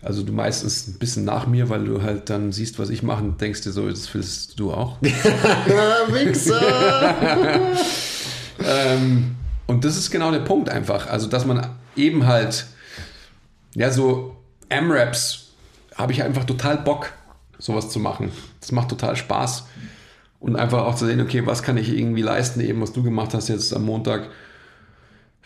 Also 0.02 0.24
du 0.24 0.34
meistens 0.34 0.88
ein 0.88 1.00
bisschen 1.00 1.24
nach 1.26 1.48
mir, 1.48 1.70
weil 1.70 1.86
du 1.86 2.02
halt 2.02 2.30
dann 2.30 2.52
siehst, 2.52 2.78
was 2.78 2.90
ich 2.90 3.04
mache 3.04 3.24
und 3.24 3.40
denkst 3.40 3.62
dir 3.62 3.72
so, 3.72 3.90
das 3.90 4.14
willst 4.14 4.60
du 4.60 4.74
auch. 4.74 5.02
Wichser! 5.02 6.62
Ähm, 8.66 9.36
und 9.68 9.86
das 9.86 9.98
ist 9.98 10.12
genau 10.12 10.32
der 10.32 10.40
Punkt 10.40 10.70
einfach. 10.70 11.08
Also, 11.08 11.28
dass 11.28 11.46
man 11.46 11.68
eben 11.96 12.26
halt, 12.26 12.66
ja, 13.76 13.92
so 13.92 14.36
M-Raps 14.70 15.54
habe 15.96 16.12
ich 16.12 16.24
einfach 16.24 16.44
total 16.44 16.78
Bock, 16.78 17.14
sowas 17.58 17.90
zu 17.90 18.00
machen. 18.00 18.32
Das 18.60 18.72
macht 18.72 18.90
total 18.90 19.16
Spaß. 19.16 19.66
Und 20.40 20.56
einfach 20.58 20.84
auch 20.84 20.96
zu 20.96 21.06
sehen, 21.06 21.22
okay, 21.22 21.46
was 21.46 21.64
kann 21.64 21.78
ich 21.78 21.90
irgendwie 21.90 22.22
leisten, 22.22 22.60
eben 22.60 22.82
was 22.82 22.92
du 22.92 23.04
gemacht 23.04 23.34
hast 23.34 23.48
jetzt 23.48 23.74
am 23.74 23.86
Montag. 23.86 24.30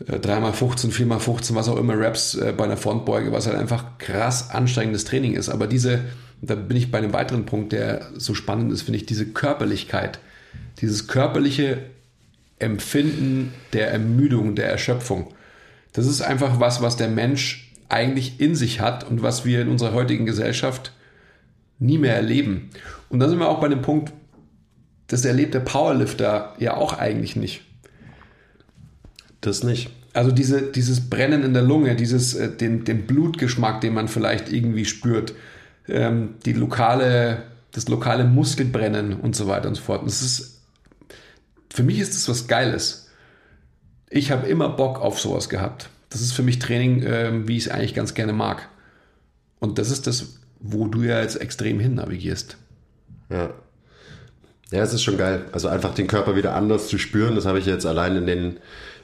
äh, 0.08 0.18
3x15, 0.18 0.92
4x15, 0.92 1.56
was 1.56 1.70
auch 1.70 1.78
immer, 1.78 2.00
Raps 2.00 2.36
äh, 2.36 2.54
bei 2.56 2.64
einer 2.64 2.78
Frontbeuge, 2.78 3.32
was 3.32 3.48
halt 3.48 3.58
einfach 3.58 3.98
krass 4.00 4.50
anstrengendes 4.50 5.06
Training 5.06 5.34
ist. 5.34 5.50
Aber 5.50 5.68
diese, 5.68 6.06
da 6.42 6.56
bin 6.56 6.78
ich 6.78 6.92
bei 6.92 6.98
einem 6.98 7.14
weiteren 7.14 7.46
Punkt, 7.46 7.74
der 7.74 8.10
so 8.16 8.34
spannend 8.34 8.72
ist, 8.72 8.84
finde 8.84 8.98
ich, 8.98 9.06
diese 9.06 9.28
Körperlichkeit, 9.28 10.20
dieses 10.82 11.08
körperliche 11.08 11.84
Empfinden 12.60 13.54
der 13.74 13.92
Ermüdung, 13.92 14.56
der 14.56 14.70
Erschöpfung. 14.70 15.34
Das 15.94 16.08
ist 16.08 16.22
einfach 16.22 16.60
was, 16.60 16.82
was 16.82 16.98
der 16.98 17.10
Mensch 17.10 17.67
eigentlich 17.90 18.40
in 18.40 18.56
sich 18.56 18.80
hat 18.82 19.04
und 19.10 19.22
was 19.22 19.46
wir 19.46 19.62
in 19.62 19.70
unserer 19.70 19.94
heutigen 19.94 20.26
Gesellschaft 20.26 20.92
nie 21.80 21.98
mehr 21.98 22.16
erleben. 22.16 22.70
Und 23.10 23.20
da 23.20 23.30
sind 23.30 23.40
wir 23.40 23.48
auch 23.48 23.60
bei 23.60 23.68
dem 23.68 23.82
Punkt, 23.82 24.12
das 25.08 25.24
erlebt 25.24 25.54
der 25.54 25.62
Powerlifter 25.62 26.54
ja 26.60 26.76
auch 26.76 26.98
eigentlich 26.98 27.36
nicht. 27.36 27.62
Das 29.42 29.64
nicht. 29.64 29.90
Also 30.14 30.32
diese, 30.32 30.64
dieses 30.64 31.10
Brennen 31.10 31.44
in 31.44 31.54
der 31.54 31.62
Lunge, 31.62 31.96
dieses, 31.96 32.34
äh, 32.34 32.50
den, 32.50 32.84
den 32.84 33.06
Blutgeschmack, 33.06 33.82
den 33.82 33.94
man 33.94 34.08
vielleicht 34.08 34.52
irgendwie 34.52 34.86
spürt, 34.86 35.34
ähm, 35.88 36.36
die 36.46 36.54
lokale, 36.54 37.44
das 37.72 37.88
lokale 37.88 38.26
Muskelbrennen 38.26 39.14
und 39.14 39.36
so 39.36 39.48
weiter 39.48 39.70
und 39.70 39.76
so 39.76 39.84
fort. 39.84 40.02
Und 40.02 40.10
das 40.10 40.22
ist, 40.22 40.62
für 41.72 41.84
mich 41.84 42.00
ist 42.00 42.16
das 42.16 42.28
was 42.28 42.48
Geiles. 42.48 43.10
Ich 44.10 44.32
habe 44.32 44.48
immer 44.48 44.70
Bock 44.70 45.00
auf 45.00 45.20
sowas 45.20 45.50
gehabt. 45.50 45.90
Das 46.10 46.22
ist 46.22 46.32
für 46.34 46.44
mich 46.44 46.60
Training, 46.60 47.04
ähm, 47.06 47.48
wie 47.48 47.58
ich 47.58 47.66
es 47.66 47.72
eigentlich 47.72 47.94
ganz 47.94 48.14
gerne 48.14 48.34
mag. 48.34 48.70
Und 49.60 49.78
das 49.78 49.92
ist 49.92 50.08
das, 50.08 50.40
wo 50.60 50.88
du 50.88 51.04
ja 51.04 51.22
jetzt 51.22 51.40
extrem 51.42 51.80
hin 51.80 51.96
navigierst. 51.96 52.58
Ja. 53.30 53.54
Ja, 54.72 54.84
es 54.84 54.94
ist 54.94 55.04
schon 55.04 55.18
geil. 55.18 55.46
Also 55.52 55.70
einfach 55.70 55.94
den 55.94 56.08
Körper 56.08 56.36
wieder 56.36 56.56
anders 56.56 56.88
zu 56.88 56.98
spüren, 56.98 57.36
das 57.36 57.46
habe 57.46 57.60
ich 57.60 57.66
jetzt 57.66 57.86
allein 57.86 58.18
in 58.18 58.28
den 58.28 58.58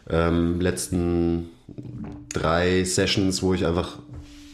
ähm, 0.10 0.60
letzten 0.60 1.50
drei 2.34 2.84
Sessions, 2.84 3.42
wo 3.42 3.54
ich 3.54 3.66
einfach 3.66 3.98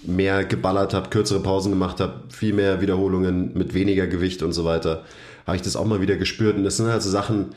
mehr 0.03 0.45
geballert 0.45 0.93
habe, 0.93 1.09
kürzere 1.09 1.41
Pausen 1.41 1.71
gemacht 1.71 1.99
habe, 1.99 2.23
viel 2.29 2.53
mehr 2.53 2.81
Wiederholungen 2.81 3.53
mit 3.53 3.73
weniger 3.73 4.07
Gewicht 4.07 4.43
und 4.43 4.53
so 4.53 4.65
weiter, 4.65 5.03
habe 5.45 5.55
ich 5.55 5.61
das 5.61 5.75
auch 5.75 5.85
mal 5.85 6.01
wieder 6.01 6.15
gespürt. 6.15 6.55
Und 6.55 6.63
das 6.63 6.77
sind 6.77 6.87
halt 6.87 7.01
so 7.01 7.09
Sachen, 7.09 7.47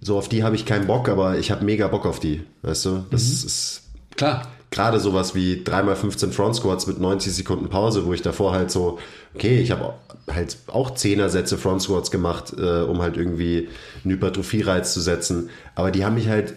so 0.00 0.16
auf 0.16 0.28
die 0.28 0.42
habe 0.42 0.56
ich 0.56 0.64
keinen 0.64 0.86
Bock, 0.86 1.08
aber 1.08 1.38
ich 1.38 1.50
habe 1.50 1.64
mega 1.64 1.88
Bock 1.88 2.06
auf 2.06 2.18
die. 2.18 2.42
Weißt 2.62 2.84
du? 2.86 3.04
Das 3.10 3.22
ist 3.22 3.85
Klar. 4.16 4.48
gerade 4.70 5.00
sowas 5.00 5.34
wie 5.34 5.62
3x15 5.62 6.32
Front 6.32 6.56
Squats 6.56 6.86
mit 6.86 7.00
90 7.00 7.32
Sekunden 7.32 7.68
Pause, 7.68 8.06
wo 8.06 8.12
ich 8.12 8.22
davor 8.22 8.52
halt 8.52 8.70
so, 8.70 8.98
okay, 9.34 9.60
ich 9.60 9.70
habe 9.70 9.94
halt 10.30 10.58
auch 10.66 10.90
10er 10.90 11.28
Sätze 11.28 11.56
Front 11.56 11.82
Squats 11.82 12.10
gemacht, 12.10 12.54
äh, 12.58 12.82
um 12.82 13.00
halt 13.00 13.16
irgendwie 13.16 13.68
einen 14.04 14.14
Hypertrophie-Reiz 14.14 14.92
zu 14.92 15.00
setzen. 15.00 15.50
Aber 15.74 15.90
die 15.90 16.04
haben 16.04 16.14
mich 16.14 16.28
halt 16.28 16.54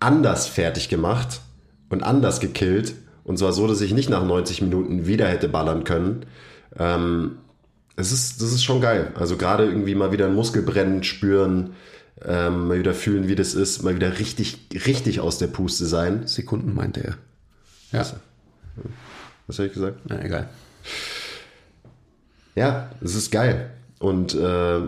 anders 0.00 0.46
fertig 0.46 0.88
gemacht 0.88 1.40
und 1.88 2.02
anders 2.02 2.40
gekillt. 2.40 2.94
Und 3.24 3.38
zwar 3.38 3.52
so, 3.52 3.66
dass 3.66 3.80
ich 3.80 3.92
nicht 3.92 4.08
nach 4.08 4.24
90 4.24 4.62
Minuten 4.62 5.06
wieder 5.06 5.28
hätte 5.28 5.48
ballern 5.48 5.84
können. 5.84 6.26
Ähm, 6.78 7.38
es 7.96 8.12
ist, 8.12 8.40
das 8.40 8.52
ist 8.52 8.62
schon 8.62 8.80
geil. 8.80 9.12
Also 9.18 9.36
gerade 9.36 9.64
irgendwie 9.64 9.94
mal 9.94 10.12
wieder 10.12 10.26
ein 10.26 10.34
Muskelbrennen 10.34 11.02
spüren, 11.02 11.74
ähm, 12.24 12.68
mal 12.68 12.78
wieder 12.78 12.94
fühlen, 12.94 13.28
wie 13.28 13.34
das 13.34 13.54
ist, 13.54 13.82
mal 13.82 13.94
wieder 13.94 14.18
richtig, 14.18 14.68
richtig 14.86 15.20
aus 15.20 15.38
der 15.38 15.48
Puste 15.48 15.86
sein. 15.86 16.26
Sekunden 16.26 16.74
meinte 16.74 17.02
er. 17.02 17.18
Ja. 17.92 18.06
Was 19.46 19.58
habe 19.58 19.68
ich 19.68 19.74
gesagt? 19.74 20.00
Na, 20.08 20.22
egal. 20.22 20.48
Ja, 22.54 22.90
es 23.02 23.14
ist 23.14 23.30
geil. 23.30 23.70
Und 23.98 24.34
äh, 24.34 24.80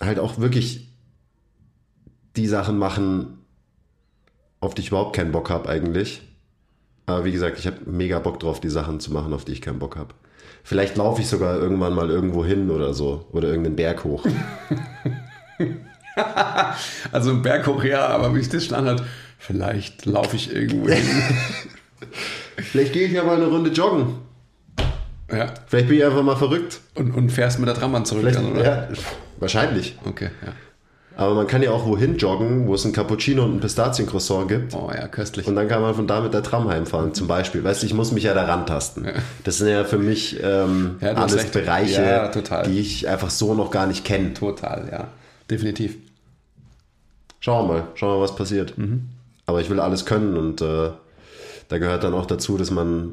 halt 0.00 0.18
auch 0.18 0.38
wirklich 0.38 0.88
die 2.36 2.48
Sachen 2.48 2.76
machen, 2.78 3.38
auf 4.60 4.74
die 4.74 4.82
ich 4.82 4.88
überhaupt 4.88 5.16
keinen 5.16 5.32
Bock 5.32 5.48
habe 5.48 5.68
eigentlich. 5.68 6.22
Aber 7.06 7.24
wie 7.24 7.32
gesagt, 7.32 7.58
ich 7.58 7.66
habe 7.66 7.88
mega 7.88 8.18
Bock 8.18 8.40
drauf, 8.40 8.60
die 8.60 8.68
Sachen 8.68 8.98
zu 9.00 9.12
machen, 9.12 9.32
auf 9.32 9.44
die 9.44 9.52
ich 9.52 9.60
keinen 9.62 9.78
Bock 9.78 9.96
habe. 9.96 10.14
Vielleicht 10.64 10.96
laufe 10.96 11.22
ich 11.22 11.28
sogar 11.28 11.56
irgendwann 11.56 11.94
mal 11.94 12.10
irgendwo 12.10 12.44
hin 12.44 12.70
oder 12.70 12.92
so. 12.92 13.26
Oder 13.30 13.48
irgendeinen 13.48 13.76
Berg 13.76 14.02
hoch. 14.02 14.26
Also 17.12 17.30
ein 17.30 17.42
Berg 17.42 17.66
hoch, 17.66 17.84
ja, 17.84 18.06
aber 18.08 18.34
wie 18.34 18.40
ich 18.40 18.48
das 18.48 18.64
Standard, 18.64 19.02
vielleicht 19.38 20.06
laufe 20.06 20.36
ich 20.36 20.52
irgendwo 20.54 20.88
hin. 20.88 21.04
Vielleicht 22.58 22.92
gehe 22.94 23.06
ich 23.06 23.12
ja 23.12 23.22
mal 23.22 23.36
eine 23.36 23.46
Runde 23.46 23.70
joggen. 23.70 24.14
ja. 25.30 25.52
Vielleicht 25.66 25.88
bin 25.88 25.98
ich 25.98 26.04
einfach 26.04 26.22
mal 26.22 26.36
verrückt. 26.36 26.80
Und, 26.94 27.12
und 27.12 27.30
fährst 27.30 27.58
mit 27.58 27.68
der 27.68 27.74
Trambahn 27.74 28.04
zurück 28.06 28.22
Vielleicht, 28.22 28.38
dann, 28.38 28.52
oder? 28.52 28.64
ja, 28.64 28.88
wahrscheinlich. 29.38 29.96
Okay, 30.06 30.30
ja. 30.44 30.52
Aber 31.18 31.34
man 31.34 31.46
kann 31.46 31.62
ja 31.62 31.70
auch 31.70 31.86
wohin 31.86 32.18
joggen, 32.18 32.66
wo 32.66 32.74
es 32.74 32.84
ein 32.84 32.92
Cappuccino 32.92 33.42
und 33.44 33.56
ein 33.56 33.60
Pistaziencroissant 33.60 34.48
gibt. 34.48 34.74
Oh 34.74 34.90
ja, 34.94 35.08
köstlich. 35.08 35.46
Und 35.46 35.56
dann 35.56 35.66
kann 35.68 35.80
man 35.80 35.94
von 35.94 36.06
da 36.06 36.20
mit 36.20 36.34
der 36.34 36.42
Tram 36.42 36.68
heimfahren, 36.68 37.14
zum 37.14 37.26
Beispiel. 37.26 37.64
Weißt 37.64 37.82
du, 37.82 37.86
ich 37.86 37.94
muss 37.94 38.12
mich 38.12 38.24
ja 38.24 38.34
da 38.34 38.44
rantasten. 38.44 39.08
Das 39.44 39.56
sind 39.58 39.68
ja 39.68 39.84
für 39.84 39.98
mich 39.98 40.38
ähm, 40.42 40.96
Ja, 41.00 41.12
alles. 41.12 41.46
Bereiche, 41.46 42.02
Ja, 42.02 42.28
total. 42.28 42.64
die 42.68 42.78
ich 42.80 43.08
einfach 43.08 43.30
so 43.30 43.54
noch 43.54 43.70
gar 43.70 43.86
nicht 43.86 44.04
kenne. 44.04 44.34
Total, 44.34 44.88
ja. 44.92 45.08
Definitiv. 45.50 45.96
Schauen 47.46 47.68
wir 47.68 47.74
mal, 47.74 47.86
schauen 47.94 48.10
wir 48.10 48.16
mal, 48.16 48.22
was 48.22 48.34
passiert. 48.34 48.76
Mhm. 48.76 49.06
Aber 49.46 49.60
ich 49.60 49.70
will 49.70 49.78
alles 49.78 50.04
können 50.04 50.36
und 50.36 50.60
äh, 50.62 50.90
da 51.68 51.78
gehört 51.78 52.02
dann 52.02 52.12
auch 52.12 52.26
dazu, 52.26 52.58
dass 52.58 52.72
man 52.72 53.12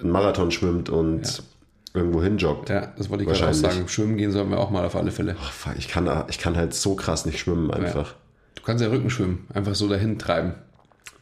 einen 0.00 0.12
Marathon 0.12 0.52
schwimmt 0.52 0.90
und 0.90 1.42
irgendwo 1.92 2.22
hinjoggt. 2.22 2.68
Ja, 2.68 2.92
das 2.96 3.10
wollte 3.10 3.24
ich 3.24 3.30
gerade 3.30 3.50
auch 3.50 3.52
sagen. 3.52 3.88
Schwimmen 3.88 4.16
gehen 4.16 4.30
sollen 4.30 4.48
wir 4.50 4.60
auch 4.60 4.70
mal 4.70 4.84
auf 4.84 4.94
alle 4.94 5.10
Fälle. 5.10 5.34
Ach, 5.42 5.74
ich, 5.76 5.88
kann, 5.88 6.08
ich 6.28 6.38
kann 6.38 6.56
halt 6.56 6.72
so 6.72 6.94
krass 6.94 7.26
nicht 7.26 7.40
schwimmen 7.40 7.72
einfach. 7.72 8.14
Du 8.54 8.62
kannst 8.62 8.80
ja 8.80 8.90
Rücken 8.90 9.10
schwimmen, 9.10 9.44
einfach 9.52 9.74
so 9.74 9.88
dahin 9.88 10.20
treiben. 10.20 10.54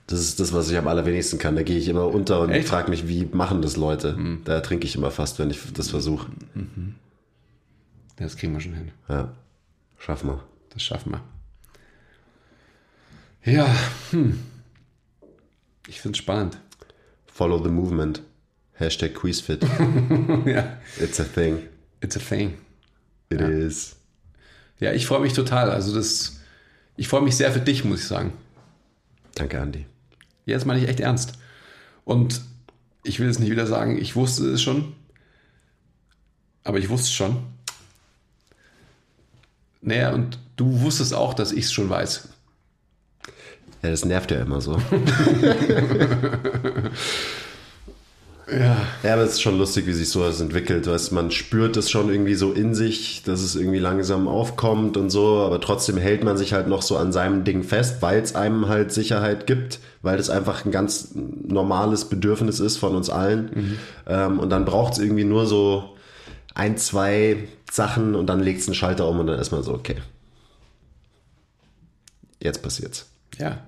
Das 0.09 0.21
ist 0.21 0.39
das, 0.39 0.53
was 0.53 0.71
ich 0.71 0.77
am 0.77 0.89
allerwenigsten 0.89 1.39
kann. 1.39 1.57
Da 1.57 1.63
gehe 1.63 1.79
ich 1.79 1.89
immer 1.89 2.07
unter 2.09 2.43
und 2.43 2.55
frage 2.65 2.91
mich, 2.91 3.09
wie 3.09 3.31
machen 3.33 3.63
das 3.63 3.79
Leute? 3.79 4.15
Da 4.45 4.53
ertrinke 4.53 4.85
ich 4.87 4.95
immer 4.95 5.11
fast, 5.11 5.39
wenn 5.39 5.49
ich 5.49 5.59
das 5.73 5.89
versuche. 5.89 6.27
Das 8.17 8.37
kriegen 8.37 8.53
wir 8.53 8.61
schon 8.61 8.75
hin. 8.75 8.91
Ja, 9.09 9.33
schaffen 9.97 10.29
wir. 10.29 10.41
Das 10.69 10.83
schaffen 10.83 11.13
wir. 11.13 11.23
Ja, 13.45 13.75
hm. 14.11 14.39
Ich 15.89 16.01
finde 16.01 16.17
es 16.17 16.23
spannend. 16.23 16.59
Follow 17.27 17.63
the 17.63 17.71
movement. 17.71 18.23
Hashtag 18.75 19.15
QuizFit. 19.15 19.63
ja, 20.47 20.79
It's 21.01 21.21
a 21.21 21.25
thing. 21.25 21.59
it's 22.01 22.17
a 22.17 22.21
thing. 22.21 22.55
It 23.31 23.41
is. 23.41 23.97
Ja, 24.79 24.93
ich 24.93 25.07
freue 25.07 25.21
mich 25.21 25.33
total. 25.33 25.71
Also 25.71 25.95
das, 25.95 26.41
ich 26.97 27.09
freue 27.09 27.23
mich 27.23 27.37
sehr 27.37 27.51
für 27.53 27.61
dich, 27.61 27.85
muss 27.85 28.01
ich 28.01 28.07
sagen. 28.07 28.33
Danke, 29.35 29.61
Andi. 29.61 29.87
Jetzt 30.45 30.67
meine 30.67 30.81
ich 30.81 30.89
echt 30.89 31.01
ernst. 31.01 31.35
Und 32.05 32.43
ich 33.05 33.19
will 33.21 33.29
es 33.29 33.39
nicht 33.39 33.51
wieder 33.51 33.67
sagen, 33.67 33.99
ich 33.99 34.15
wusste 34.17 34.45
es 34.51 34.63
schon. 34.63 34.95
Aber 36.65 36.79
ich 36.79 36.89
wusste 36.89 37.07
es 37.07 37.13
schon. 37.13 37.43
Naja, 39.81 40.13
und 40.13 40.39
du 40.57 40.81
wusstest 40.81 41.15
auch, 41.15 41.35
dass 41.35 41.53
ich 41.53 41.65
es 41.65 41.73
schon 41.73 41.89
weiß. 41.89 42.29
Ja, 43.83 43.91
das 43.91 44.05
nervt 44.05 44.31
ja 44.31 44.41
immer 44.41 44.61
so. 44.61 44.77
Ja. 48.51 48.77
Ja, 49.03 49.15
aber 49.15 49.23
es 49.23 49.33
ist 49.33 49.43
schon 49.43 49.57
lustig, 49.57 49.87
wie 49.87 49.93
sich 49.93 50.11
sowas 50.11 50.41
entwickelt. 50.41 50.87
Weißt, 50.87 51.13
man 51.13 51.31
spürt 51.31 51.77
es 51.77 51.91
schon 51.91 52.11
irgendwie 52.11 52.35
so 52.35 52.53
in 52.53 52.75
sich, 52.75 53.23
dass 53.23 53.41
es 53.41 53.57
irgendwie 53.57 53.79
langsam 53.79 54.29
aufkommt 54.29 54.97
und 54.97 55.11
so, 55.11 55.39
aber 55.39 55.61
trotzdem 55.61 55.97
hält 55.97 56.23
man 56.23 56.37
sich 56.37 56.53
halt 56.53 56.69
noch 56.69 56.83
so 56.83 56.97
an 56.97 57.13
seinem 57.13 57.45
Ding 57.45 57.63
fest, 57.63 58.03
weil 58.03 58.21
es 58.21 58.35
einem 58.35 58.69
halt 58.69 58.93
Sicherheit 58.93 59.47
gibt, 59.47 59.81
weil 60.03 60.19
es 60.19 60.29
einfach 60.29 60.65
ein 60.65 60.71
ganz 60.71 61.13
normales 61.15 62.07
Bedürfnis 62.07 62.61
ist 62.61 62.77
von 62.77 62.95
uns 62.95 63.11
allen. 63.11 63.79
Ähm, 64.07 64.39
und 64.39 64.51
dann 64.51 64.65
braucht 64.65 64.95
es 64.95 64.99
irgendwie 64.99 65.25
nur 65.25 65.47
so 65.47 65.97
ein, 66.55 66.77
zwei 66.77 67.49
Sachen 67.71 68.15
und 68.15 68.27
dann 68.27 68.41
legt 68.41 68.61
es 68.61 68.67
einen 68.69 68.75
Schalter 68.75 69.09
um 69.09 69.21
und 69.21 69.29
dann 69.29 69.39
ist 69.39 69.53
man 69.53 69.63
so, 69.63 69.73
okay. 69.73 69.97
Jetzt 72.43 72.63
passiert's. 72.63 73.09
Ja. 73.39 73.59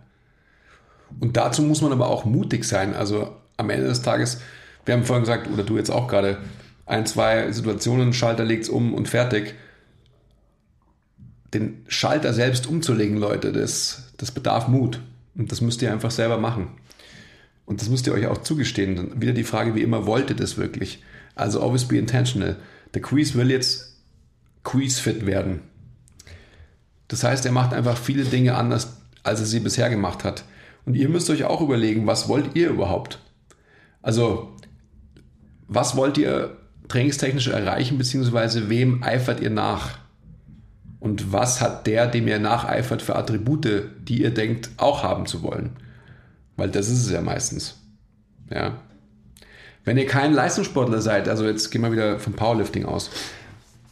Und 1.20 1.36
dazu 1.36 1.62
muss 1.62 1.80
man 1.80 1.92
aber 1.92 2.08
auch 2.08 2.24
mutig 2.24 2.64
sein. 2.64 2.94
Also 2.94 3.36
am 3.56 3.70
Ende 3.70 3.86
des 3.86 4.02
Tages, 4.02 4.40
wir 4.84 4.94
haben 4.94 5.04
vorhin 5.04 5.22
gesagt, 5.24 5.48
oder 5.50 5.62
du 5.62 5.76
jetzt 5.76 5.90
auch 5.90 6.08
gerade, 6.08 6.38
ein, 6.86 7.06
zwei 7.06 7.50
Situationen, 7.50 8.12
Schalter 8.12 8.44
legt's 8.44 8.68
um 8.68 8.92
und 8.94 9.08
fertig. 9.08 9.54
Den 11.54 11.84
Schalter 11.88 12.34
selbst 12.34 12.66
umzulegen, 12.66 13.16
Leute, 13.16 13.52
das, 13.52 14.12
das 14.18 14.32
bedarf 14.32 14.68
Mut. 14.68 15.00
Und 15.34 15.50
das 15.50 15.60
müsst 15.60 15.80
ihr 15.82 15.92
einfach 15.92 16.10
selber 16.10 16.38
machen. 16.38 16.68
Und 17.66 17.80
das 17.80 17.88
müsst 17.88 18.06
ihr 18.06 18.12
euch 18.12 18.26
auch 18.26 18.38
zugestehen. 18.38 18.96
Dann 18.96 19.20
wieder 19.20 19.32
die 19.32 19.44
Frage, 19.44 19.74
wie 19.74 19.82
immer, 19.82 20.06
wollt 20.06 20.30
ihr 20.30 20.36
das 20.36 20.58
wirklich? 20.58 21.02
Also 21.34 21.62
always 21.62 21.86
be 21.86 21.96
intentional. 21.96 22.56
Der 22.92 23.02
Quiz 23.02 23.34
will 23.34 23.50
jetzt 23.50 23.96
Quiz-fit 24.62 25.26
werden. 25.26 25.60
Das 27.08 27.24
heißt, 27.24 27.46
er 27.46 27.52
macht 27.52 27.72
einfach 27.72 27.96
viele 27.96 28.24
Dinge 28.24 28.54
anders, 28.56 28.96
als 29.22 29.40
er 29.40 29.46
sie 29.46 29.60
bisher 29.60 29.88
gemacht 29.88 30.24
hat. 30.24 30.44
Und 30.86 30.94
ihr 30.94 31.08
müsst 31.08 31.30
euch 31.30 31.44
auch 31.44 31.60
überlegen, 31.60 32.06
was 32.06 32.28
wollt 32.28 32.54
ihr 32.54 32.68
überhaupt? 32.68 33.18
Also, 34.02 34.52
was 35.66 35.96
wollt 35.96 36.18
ihr 36.18 36.58
trainingstechnisch 36.88 37.48
erreichen, 37.48 37.96
beziehungsweise 37.96 38.68
wem 38.68 39.02
eifert 39.02 39.40
ihr 39.40 39.50
nach? 39.50 39.98
Und 41.00 41.32
was 41.32 41.60
hat 41.60 41.86
der, 41.86 42.06
dem 42.06 42.28
ihr 42.28 42.38
nacheifert, 42.38 43.02
für 43.02 43.16
Attribute, 43.16 43.84
die 44.08 44.22
ihr 44.22 44.32
denkt, 44.32 44.70
auch 44.76 45.02
haben 45.02 45.26
zu 45.26 45.42
wollen? 45.42 45.76
Weil 46.56 46.70
das 46.70 46.88
ist 46.88 47.06
es 47.06 47.10
ja 47.10 47.20
meistens. 47.20 47.78
Ja. 48.50 48.78
Wenn 49.84 49.98
ihr 49.98 50.06
kein 50.06 50.32
Leistungssportler 50.32 51.00
seid, 51.00 51.28
also 51.28 51.46
jetzt 51.46 51.70
gehen 51.70 51.82
wir 51.82 51.92
wieder 51.92 52.18
vom 52.18 52.34
Powerlifting 52.34 52.86
aus, 52.86 53.10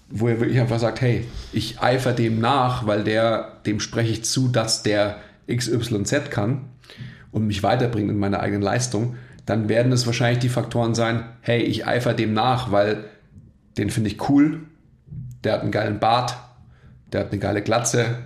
wo 0.08 0.28
ihr 0.28 0.40
wirklich 0.40 0.60
einfach 0.60 0.78
sagt, 0.78 1.00
hey, 1.00 1.26
ich 1.52 1.80
eifer 1.80 2.12
dem 2.12 2.40
nach, 2.40 2.86
weil 2.86 3.04
der, 3.04 3.60
dem 3.66 3.80
spreche 3.80 4.12
ich 4.12 4.24
zu, 4.24 4.48
dass 4.48 4.82
der 4.82 5.18
XYZ 5.46 6.30
kann 6.30 6.71
und 7.32 7.46
mich 7.46 7.62
weiterbringt 7.62 8.10
in 8.10 8.18
meiner 8.18 8.40
eigenen 8.40 8.62
Leistung, 8.62 9.16
dann 9.44 9.68
werden 9.68 9.90
es 9.90 10.06
wahrscheinlich 10.06 10.38
die 10.38 10.48
Faktoren 10.48 10.94
sein, 10.94 11.24
hey, 11.40 11.60
ich 11.62 11.86
eifer 11.86 12.14
dem 12.14 12.32
nach, 12.32 12.70
weil 12.70 13.04
den 13.76 13.90
finde 13.90 14.10
ich 14.10 14.28
cool, 14.28 14.60
der 15.42 15.54
hat 15.54 15.62
einen 15.62 15.72
geilen 15.72 15.98
Bart, 15.98 16.36
der 17.12 17.22
hat 17.22 17.32
eine 17.32 17.40
geile 17.40 17.62
Glatze, 17.62 18.18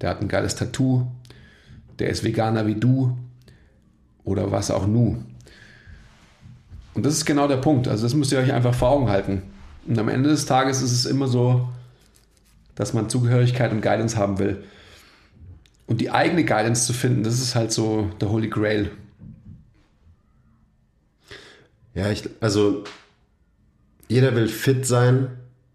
der 0.00 0.10
hat 0.10 0.22
ein 0.22 0.28
geiles 0.28 0.54
Tattoo, 0.54 1.06
der 1.98 2.08
ist 2.08 2.24
Veganer 2.24 2.66
wie 2.66 2.76
du 2.76 3.16
oder 4.24 4.50
was 4.50 4.70
auch 4.70 4.86
nu. 4.86 5.22
Und 6.94 7.04
das 7.04 7.14
ist 7.14 7.24
genau 7.24 7.48
der 7.48 7.56
Punkt. 7.56 7.88
Also 7.88 8.04
das 8.04 8.14
müsst 8.14 8.32
ihr 8.32 8.38
euch 8.38 8.52
einfach 8.52 8.74
vor 8.74 8.90
Augen 8.90 9.10
halten. 9.10 9.42
Und 9.86 9.98
am 9.98 10.08
Ende 10.08 10.30
des 10.30 10.46
Tages 10.46 10.80
ist 10.80 10.92
es 10.92 11.06
immer 11.06 11.26
so, 11.26 11.68
dass 12.74 12.94
man 12.94 13.08
Zugehörigkeit 13.08 13.72
und 13.72 13.82
Guidance 13.82 14.16
haben 14.16 14.38
will. 14.38 14.64
Und 15.86 16.00
die 16.00 16.10
eigene 16.10 16.44
Guidance 16.44 16.86
zu 16.86 16.92
finden, 16.92 17.22
das 17.24 17.40
ist 17.40 17.54
halt 17.54 17.70
so 17.72 18.10
der 18.20 18.30
Holy 18.30 18.48
Grail. 18.48 18.90
Ja, 21.94 22.10
ich, 22.10 22.28
also 22.40 22.84
jeder 24.08 24.34
will 24.34 24.48
fit 24.48 24.86
sein. 24.86 25.28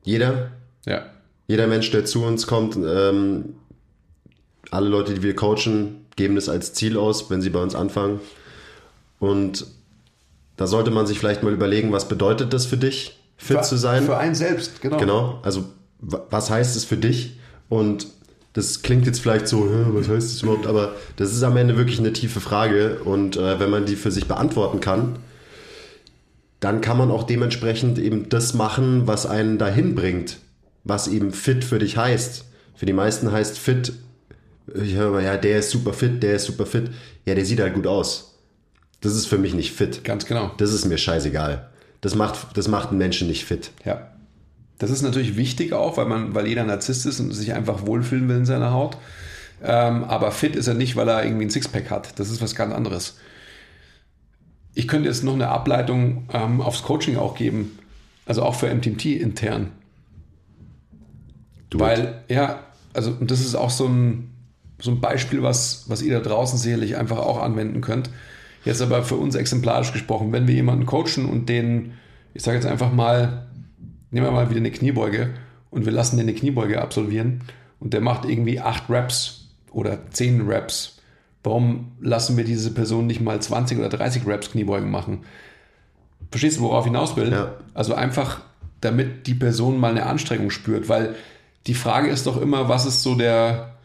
Jeder. 0.04 0.52
Ja. 0.86 1.06
Jeder 1.48 1.68
Mensch, 1.68 1.90
der 1.92 2.06
zu 2.06 2.24
uns 2.24 2.48
kommt, 2.48 2.76
ähm, 2.76 3.56
alle 4.72 4.90
Leute, 4.90 5.14
die 5.14 5.24
wir 5.24 5.36
coachen, 5.36 6.06
geben 6.16 6.36
das 6.36 6.50
als 6.50 6.74
Ziel 6.74 6.98
aus, 6.98 7.30
wenn 7.30 7.42
sie 7.42 7.50
bei 7.50 7.62
uns 7.62 7.76
anfangen. 7.76 8.20
Und 9.20 9.66
da 10.58 10.68
sollte 10.68 10.92
man 10.92 11.08
sich 11.08 11.18
vielleicht 11.20 11.42
mal 11.44 11.54
überlegen, 11.54 11.92
was 11.92 12.08
bedeutet 12.08 12.54
das 12.54 12.66
für 12.66 12.78
dich, 12.78 13.20
fit 13.38 13.64
zu 13.64 13.78
sein? 13.78 14.04
Für 14.04 14.18
einen 14.18 14.36
selbst, 14.36 14.82
genau. 14.82 14.98
Genau, 14.98 15.40
also 15.44 15.66
wa- 16.00 16.26
was 16.30 16.50
heißt 16.50 16.76
es 16.76 16.84
für 16.86 16.98
dich? 16.98 17.40
Und 17.70 18.08
das 18.54 18.82
klingt 18.82 19.06
jetzt 19.06 19.20
vielleicht 19.22 19.48
so, 19.48 19.70
"Hä, 19.70 19.86
was 19.90 20.10
heißt 20.10 20.34
das 20.34 20.42
überhaupt? 20.42 20.68
Aber 20.68 20.96
das 21.16 21.34
ist 21.34 21.44
am 21.44 21.58
Ende 21.58 21.78
wirklich 21.78 22.00
eine 22.00 22.14
tiefe 22.14 22.40
Frage. 22.40 23.00
Und 23.04 23.38
äh, 23.38 23.60
wenn 23.60 23.70
man 23.70 23.86
die 23.86 23.96
für 23.96 24.12
sich 24.12 24.28
beantworten 24.28 24.80
kann, 24.80 25.18
dann 26.60 26.82
kann 26.82 26.98
man 26.98 27.12
auch 27.12 27.24
dementsprechend 27.24 28.00
eben 28.00 28.30
das 28.30 28.54
machen, 28.54 29.08
was 29.08 29.26
einen 29.26 29.58
dahin 29.58 29.96
bringt, 29.96 30.38
was 30.84 31.08
eben 31.08 31.32
fit 31.32 31.64
für 31.64 31.80
dich 31.80 31.96
heißt. 31.98 32.46
Für 32.76 32.86
die 32.86 32.94
meisten 32.94 33.32
heißt 33.32 33.58
fit, 33.58 33.94
ich 34.76 34.96
höre 34.96 35.12
mal, 35.12 35.24
ja, 35.24 35.38
der 35.38 35.60
ist 35.60 35.72
super 35.72 35.94
fit, 35.94 36.22
der 36.22 36.36
ist 36.36 36.46
super 36.46 36.66
fit. 36.66 36.90
Ja, 37.26 37.36
der 37.36 37.46
sieht 37.46 37.60
halt 37.60 37.74
gut 37.74 37.88
aus. 37.88 38.38
Das 39.02 39.16
ist 39.16 39.28
für 39.28 39.38
mich 39.38 39.54
nicht 39.54 39.72
fit. 39.72 40.04
Ganz 40.04 40.26
genau. 40.26 40.52
Das 40.58 40.74
ist 40.74 40.86
mir 40.86 40.98
scheißegal. 40.98 41.70
Das 42.02 42.16
macht, 42.16 42.58
das 42.58 42.68
macht 42.68 42.90
einen 42.90 42.98
Menschen 42.98 43.28
nicht 43.28 43.46
fit. 43.46 43.72
Ja. 43.86 44.12
Das 44.80 44.90
ist 44.90 45.02
natürlich 45.02 45.36
wichtig 45.36 45.74
auch, 45.74 45.98
weil 45.98 46.06
man, 46.06 46.34
weil 46.34 46.48
jeder 46.48 46.64
Narzisst 46.64 47.06
ist 47.06 47.20
und 47.20 47.32
sich 47.34 47.54
einfach 47.54 47.86
wohlfühlen 47.86 48.28
will 48.28 48.38
in 48.38 48.46
seiner 48.46 48.72
Haut. 48.72 48.98
Ähm, 49.62 50.06
aber 50.06 50.32
fit 50.32 50.56
ist 50.56 50.68
er 50.68 50.74
nicht, 50.74 50.96
weil 50.96 51.10
er 51.10 51.24
irgendwie 51.24 51.46
ein 51.46 51.50
Sixpack 51.50 51.92
hat. 51.92 52.18
Das 52.18 52.32
ist 52.32 52.42
was 52.42 52.56
ganz 52.56 52.74
anderes. 52.74 53.18
ich 54.74 54.88
könnte 54.88 55.10
jetzt 55.10 55.24
noch 55.24 55.34
eine 55.34 55.50
Ableitung 55.50 56.30
ähm, 56.34 56.62
aufs 56.62 56.84
Coaching 56.84 57.18
auch 57.18 57.36
geben, 57.36 57.78
also 58.26 58.44
auch 58.44 58.56
für 58.56 58.74
MTMT 58.74 59.06
intern. 59.06 59.72
Du 61.70 61.80
Weil, 61.80 62.24
ja, 62.30 62.64
also 62.94 63.12
und 63.20 63.30
das 63.30 63.42
ist 63.42 63.56
auch 63.56 63.70
so 63.70 63.86
ein, 63.88 64.32
so 64.80 64.92
ein 64.92 65.02
Beispiel, 65.02 65.44
was, 65.44 65.86
was 65.88 66.02
ihr 66.02 66.14
da 66.14 66.22
draußen 66.22 66.58
sicherlich 66.58 66.96
einfach 66.96 67.18
auch 67.18 67.42
anwenden 67.42 67.82
könnt. 67.82 68.10
Jetzt 68.64 68.82
aber 68.82 69.04
für 69.04 69.16
uns 69.16 69.36
exemplarisch 69.36 69.92
gesprochen, 69.92 70.32
wenn 70.32 70.48
wir 70.48 70.56
jemanden 70.56 70.86
coachen 70.86 71.26
und 71.26 71.50
den, 71.50 71.94
ich 72.34 72.44
sage 72.44 72.58
jetzt 72.58 72.66
einfach 72.68 72.94
mal, 72.94 73.49
nehmen 74.12 74.26
wir 74.26 74.32
mal 74.32 74.50
wieder 74.50 74.60
eine 74.60 74.72
Kniebeuge 74.72 75.34
und 75.70 75.86
wir 75.86 75.92
lassen 75.92 76.18
den 76.18 76.28
eine 76.28 76.38
Kniebeuge 76.38 76.82
absolvieren 76.82 77.44
und 77.80 77.94
der 77.94 78.02
macht 78.02 78.26
irgendwie 78.26 78.60
acht 78.60 78.90
Reps 78.90 79.50
oder 79.72 80.10
zehn 80.12 80.48
Reps. 80.48 81.00
Warum 81.44 81.94
lassen 82.02 82.38
wir 82.38 82.44
diese 82.44 82.72
Person 82.72 83.08
nicht 83.08 83.22
mal 83.22 83.42
20 83.42 83.78
oder 83.80 83.90
30 83.90 84.26
Reps 84.28 84.52
Kniebeugen 84.52 84.92
machen? 84.92 85.24
Verstehst 86.32 86.58
du, 86.58 86.64
worauf 86.64 86.86
ich 86.86 86.92
hinaus 86.92 87.16
will? 87.16 87.32
Ja. 87.32 87.56
Also 87.74 87.96
einfach, 87.96 88.42
damit 88.82 89.28
die 89.28 89.34
Person 89.34 89.80
mal 89.80 89.92
eine 89.92 90.06
Anstrengung 90.06 90.52
spürt, 90.52 90.90
weil 90.90 91.16
die 91.68 91.74
Frage 91.74 92.10
ist 92.10 92.28
doch 92.28 92.42
immer, 92.42 92.70
was 92.70 92.86
ist 92.86 93.04
so 93.04 93.16
der, 93.16 93.78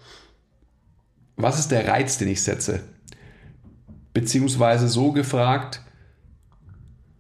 was 1.37 1.59
ist 1.59 1.71
der 1.71 1.89
Reiz, 1.89 2.19
den 2.19 2.29
ich 2.29 2.43
setze? 2.43 2.81
Beziehungsweise 4.13 4.89
so 4.89 5.13
gefragt, 5.13 5.81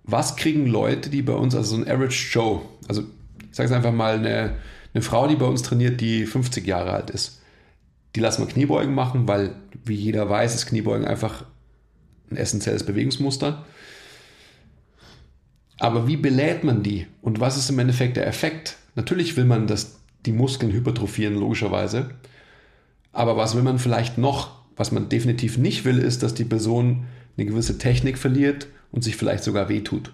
was 0.05 0.37
kriegen 0.37 0.67
Leute, 0.67 1.11
die 1.11 1.23
bei 1.23 1.33
uns, 1.33 1.55
also 1.55 1.77
so 1.77 1.83
ein 1.83 1.89
Average 1.89 2.29
Joe, 2.33 2.63
also 2.89 3.03
ich 3.03 3.57
sage 3.57 3.69
es 3.69 3.73
einfach 3.73 3.93
mal, 3.93 4.19
eine, 4.19 4.55
eine 4.93 5.03
Frau, 5.03 5.27
die 5.27 5.37
bei 5.37 5.47
uns 5.47 5.63
trainiert, 5.63 6.01
die 6.01 6.27
50 6.27 6.67
Jahre 6.67 6.93
alt 6.93 7.11
ist, 7.11 7.41
die 8.15 8.21
lassen 8.21 8.47
wir 8.47 8.53
Kniebeugen 8.53 8.95
machen, 8.95 9.27
weil, 9.27 9.55
wie 9.85 9.95
jeder 9.95 10.29
weiß, 10.29 10.55
ist 10.55 10.67
Kniebeugen 10.67 11.07
einfach 11.07 11.45
ein 12.31 12.37
essentielles 12.37 12.85
Bewegungsmuster. 12.85 13.65
Aber 15.79 16.07
wie 16.07 16.17
belädt 16.17 16.63
man 16.63 16.83
die? 16.83 17.07
Und 17.21 17.41
was 17.41 17.57
ist 17.57 17.71
im 17.71 17.79
Endeffekt 17.79 18.17
der 18.17 18.27
Effekt? 18.27 18.77
Natürlich 18.95 19.37
will 19.37 19.45
man, 19.45 19.67
dass 19.67 19.99
die 20.27 20.33
Muskeln 20.33 20.73
hypertrophieren, 20.73 21.35
logischerweise. 21.35 22.11
Aber 23.13 23.37
was 23.37 23.57
will 23.57 23.63
man 23.63 23.79
vielleicht 23.79 24.17
noch? 24.17 24.63
Was 24.77 24.93
man 24.93 25.09
definitiv 25.09 25.59
nicht 25.59 25.85
will, 25.85 25.99
ist, 25.99 26.23
dass 26.23 26.35
die 26.35 26.45
Person 26.45 27.05
eine 27.37 27.47
gewisse 27.47 27.79
Technik 27.79 28.19
verliert 28.19 28.69
und 28.95 29.03
sich 29.03 29.17
vielleicht 29.17 29.43
sogar 29.43 29.69
wehtut. 29.69 30.13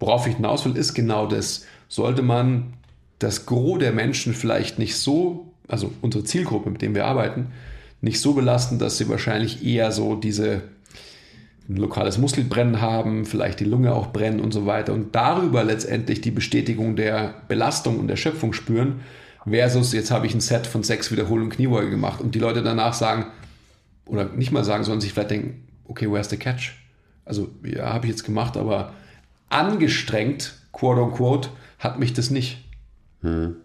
Worauf 0.00 0.26
ich 0.26 0.34
hinaus 0.36 0.64
will, 0.64 0.76
ist 0.76 0.94
genau 0.94 1.26
das. 1.26 1.64
Sollte 1.88 2.22
man 2.22 2.74
das 3.20 3.46
Gros 3.46 3.78
der 3.78 3.92
Menschen 3.92 4.34
vielleicht 4.34 4.78
nicht 4.78 4.96
so, 4.96 5.52
also 5.68 5.92
unsere 6.00 6.24
Zielgruppe, 6.24 6.70
mit 6.70 6.82
dem 6.82 6.96
wir 6.96 7.06
arbeiten, 7.06 7.52
nicht 8.00 8.20
so 8.20 8.34
belasten, 8.34 8.80
dass 8.80 8.98
sie 8.98 9.08
wahrscheinlich 9.08 9.64
eher 9.64 9.92
so 9.92 10.16
diese 10.16 10.62
ein 11.68 11.76
lokales 11.76 12.18
Muskelbrennen 12.18 12.80
haben, 12.80 13.24
vielleicht 13.24 13.60
die 13.60 13.64
Lunge 13.64 13.94
auch 13.94 14.08
brennen 14.08 14.40
und 14.40 14.52
so 14.52 14.66
weiter 14.66 14.92
und 14.92 15.14
darüber 15.14 15.62
letztendlich 15.62 16.20
die 16.20 16.32
Bestätigung 16.32 16.96
der 16.96 17.34
Belastung 17.46 18.00
und 18.00 18.08
der 18.08 18.16
Schöpfung 18.16 18.52
spüren, 18.52 19.02
versus 19.48 19.92
jetzt 19.92 20.10
habe 20.10 20.26
ich 20.26 20.34
ein 20.34 20.40
Set 20.40 20.66
von 20.66 20.82
sechs 20.82 21.12
Wiederholungen 21.12 21.50
Kniebeuge 21.50 21.90
gemacht 21.90 22.20
und 22.20 22.34
die 22.34 22.40
Leute 22.40 22.64
danach 22.64 22.94
sagen, 22.94 23.26
oder 24.06 24.24
nicht 24.30 24.50
mal 24.50 24.64
sagen, 24.64 24.82
sondern 24.82 25.00
sich 25.00 25.12
vielleicht 25.12 25.30
denken, 25.30 25.62
okay, 25.84 26.10
where's 26.10 26.28
the 26.28 26.36
catch? 26.36 26.81
Also, 27.32 27.48
ja, 27.64 27.94
habe 27.94 28.04
ich 28.04 28.10
jetzt 28.10 28.24
gemacht, 28.24 28.58
aber 28.58 28.92
angestrengt, 29.48 30.52
quote 30.70 31.00
unquote, 31.00 31.48
hat 31.78 31.98
mich 31.98 32.12
das 32.12 32.28
nicht. 32.28 32.58
Hm. 33.22 33.56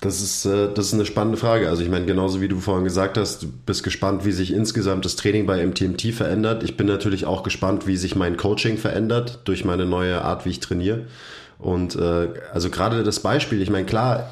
Das 0.00 0.22
ist, 0.22 0.46
äh, 0.46 0.72
das 0.72 0.86
ist 0.86 0.94
eine 0.94 1.04
spannende 1.04 1.36
Frage. 1.36 1.68
Also 1.68 1.82
ich 1.82 1.90
meine, 1.90 2.06
genauso 2.06 2.40
wie 2.40 2.48
du 2.48 2.60
vorhin 2.60 2.84
gesagt 2.84 3.18
hast, 3.18 3.42
du 3.42 3.52
bist 3.66 3.82
gespannt, 3.82 4.24
wie 4.24 4.32
sich 4.32 4.54
insgesamt 4.54 5.04
das 5.04 5.16
Training 5.16 5.44
bei 5.44 5.66
MTMT 5.66 6.14
verändert. 6.14 6.62
Ich 6.62 6.78
bin 6.78 6.86
natürlich 6.86 7.26
auch 7.26 7.42
gespannt, 7.42 7.86
wie 7.86 7.98
sich 7.98 8.16
mein 8.16 8.38
Coaching 8.38 8.78
verändert 8.78 9.40
durch 9.44 9.66
meine 9.66 9.84
neue 9.84 10.22
Art, 10.22 10.46
wie 10.46 10.50
ich 10.50 10.60
trainiere. 10.60 11.08
Und 11.58 11.94
äh, 11.94 12.28
also 12.54 12.70
gerade 12.70 13.02
das 13.02 13.20
Beispiel, 13.20 13.60
ich 13.60 13.68
meine, 13.68 13.84
klar 13.84 14.30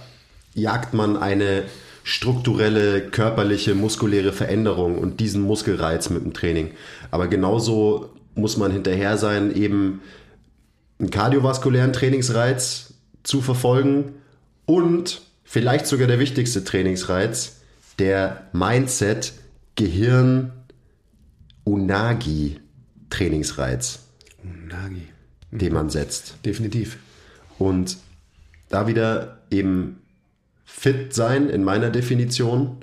jagt 0.54 0.94
man 0.94 1.18
eine 1.18 1.64
strukturelle, 2.02 3.02
körperliche, 3.02 3.74
muskuläre 3.74 4.32
Veränderung 4.32 4.98
und 4.98 5.20
diesen 5.20 5.42
Muskelreiz 5.42 6.10
mit 6.10 6.24
dem 6.24 6.32
Training. 6.32 6.70
Aber 7.10 7.28
genauso 7.28 8.10
muss 8.34 8.56
man 8.56 8.72
hinterher 8.72 9.18
sein, 9.18 9.54
eben 9.54 10.00
einen 10.98 11.10
kardiovaskulären 11.10 11.92
Trainingsreiz 11.92 12.94
zu 13.22 13.40
verfolgen 13.40 14.14
und 14.66 15.22
vielleicht 15.44 15.86
sogar 15.86 16.06
der 16.06 16.18
wichtigste 16.18 16.64
Trainingsreiz, 16.64 17.60
der 17.98 18.48
Mindset, 18.52 19.32
Gehirn, 19.74 20.52
Unagi 21.64 22.60
Trainingsreiz. 23.10 24.00
Unagi. 24.42 25.08
Mhm. 25.50 25.58
Den 25.58 25.72
man 25.72 25.90
setzt. 25.90 26.34
Definitiv. 26.44 26.98
Und 27.58 27.98
da 28.68 28.86
wieder 28.86 29.38
eben 29.50 30.00
fit 30.72 31.12
sein 31.12 31.48
in 31.48 31.64
meiner 31.64 31.90
Definition 31.90 32.78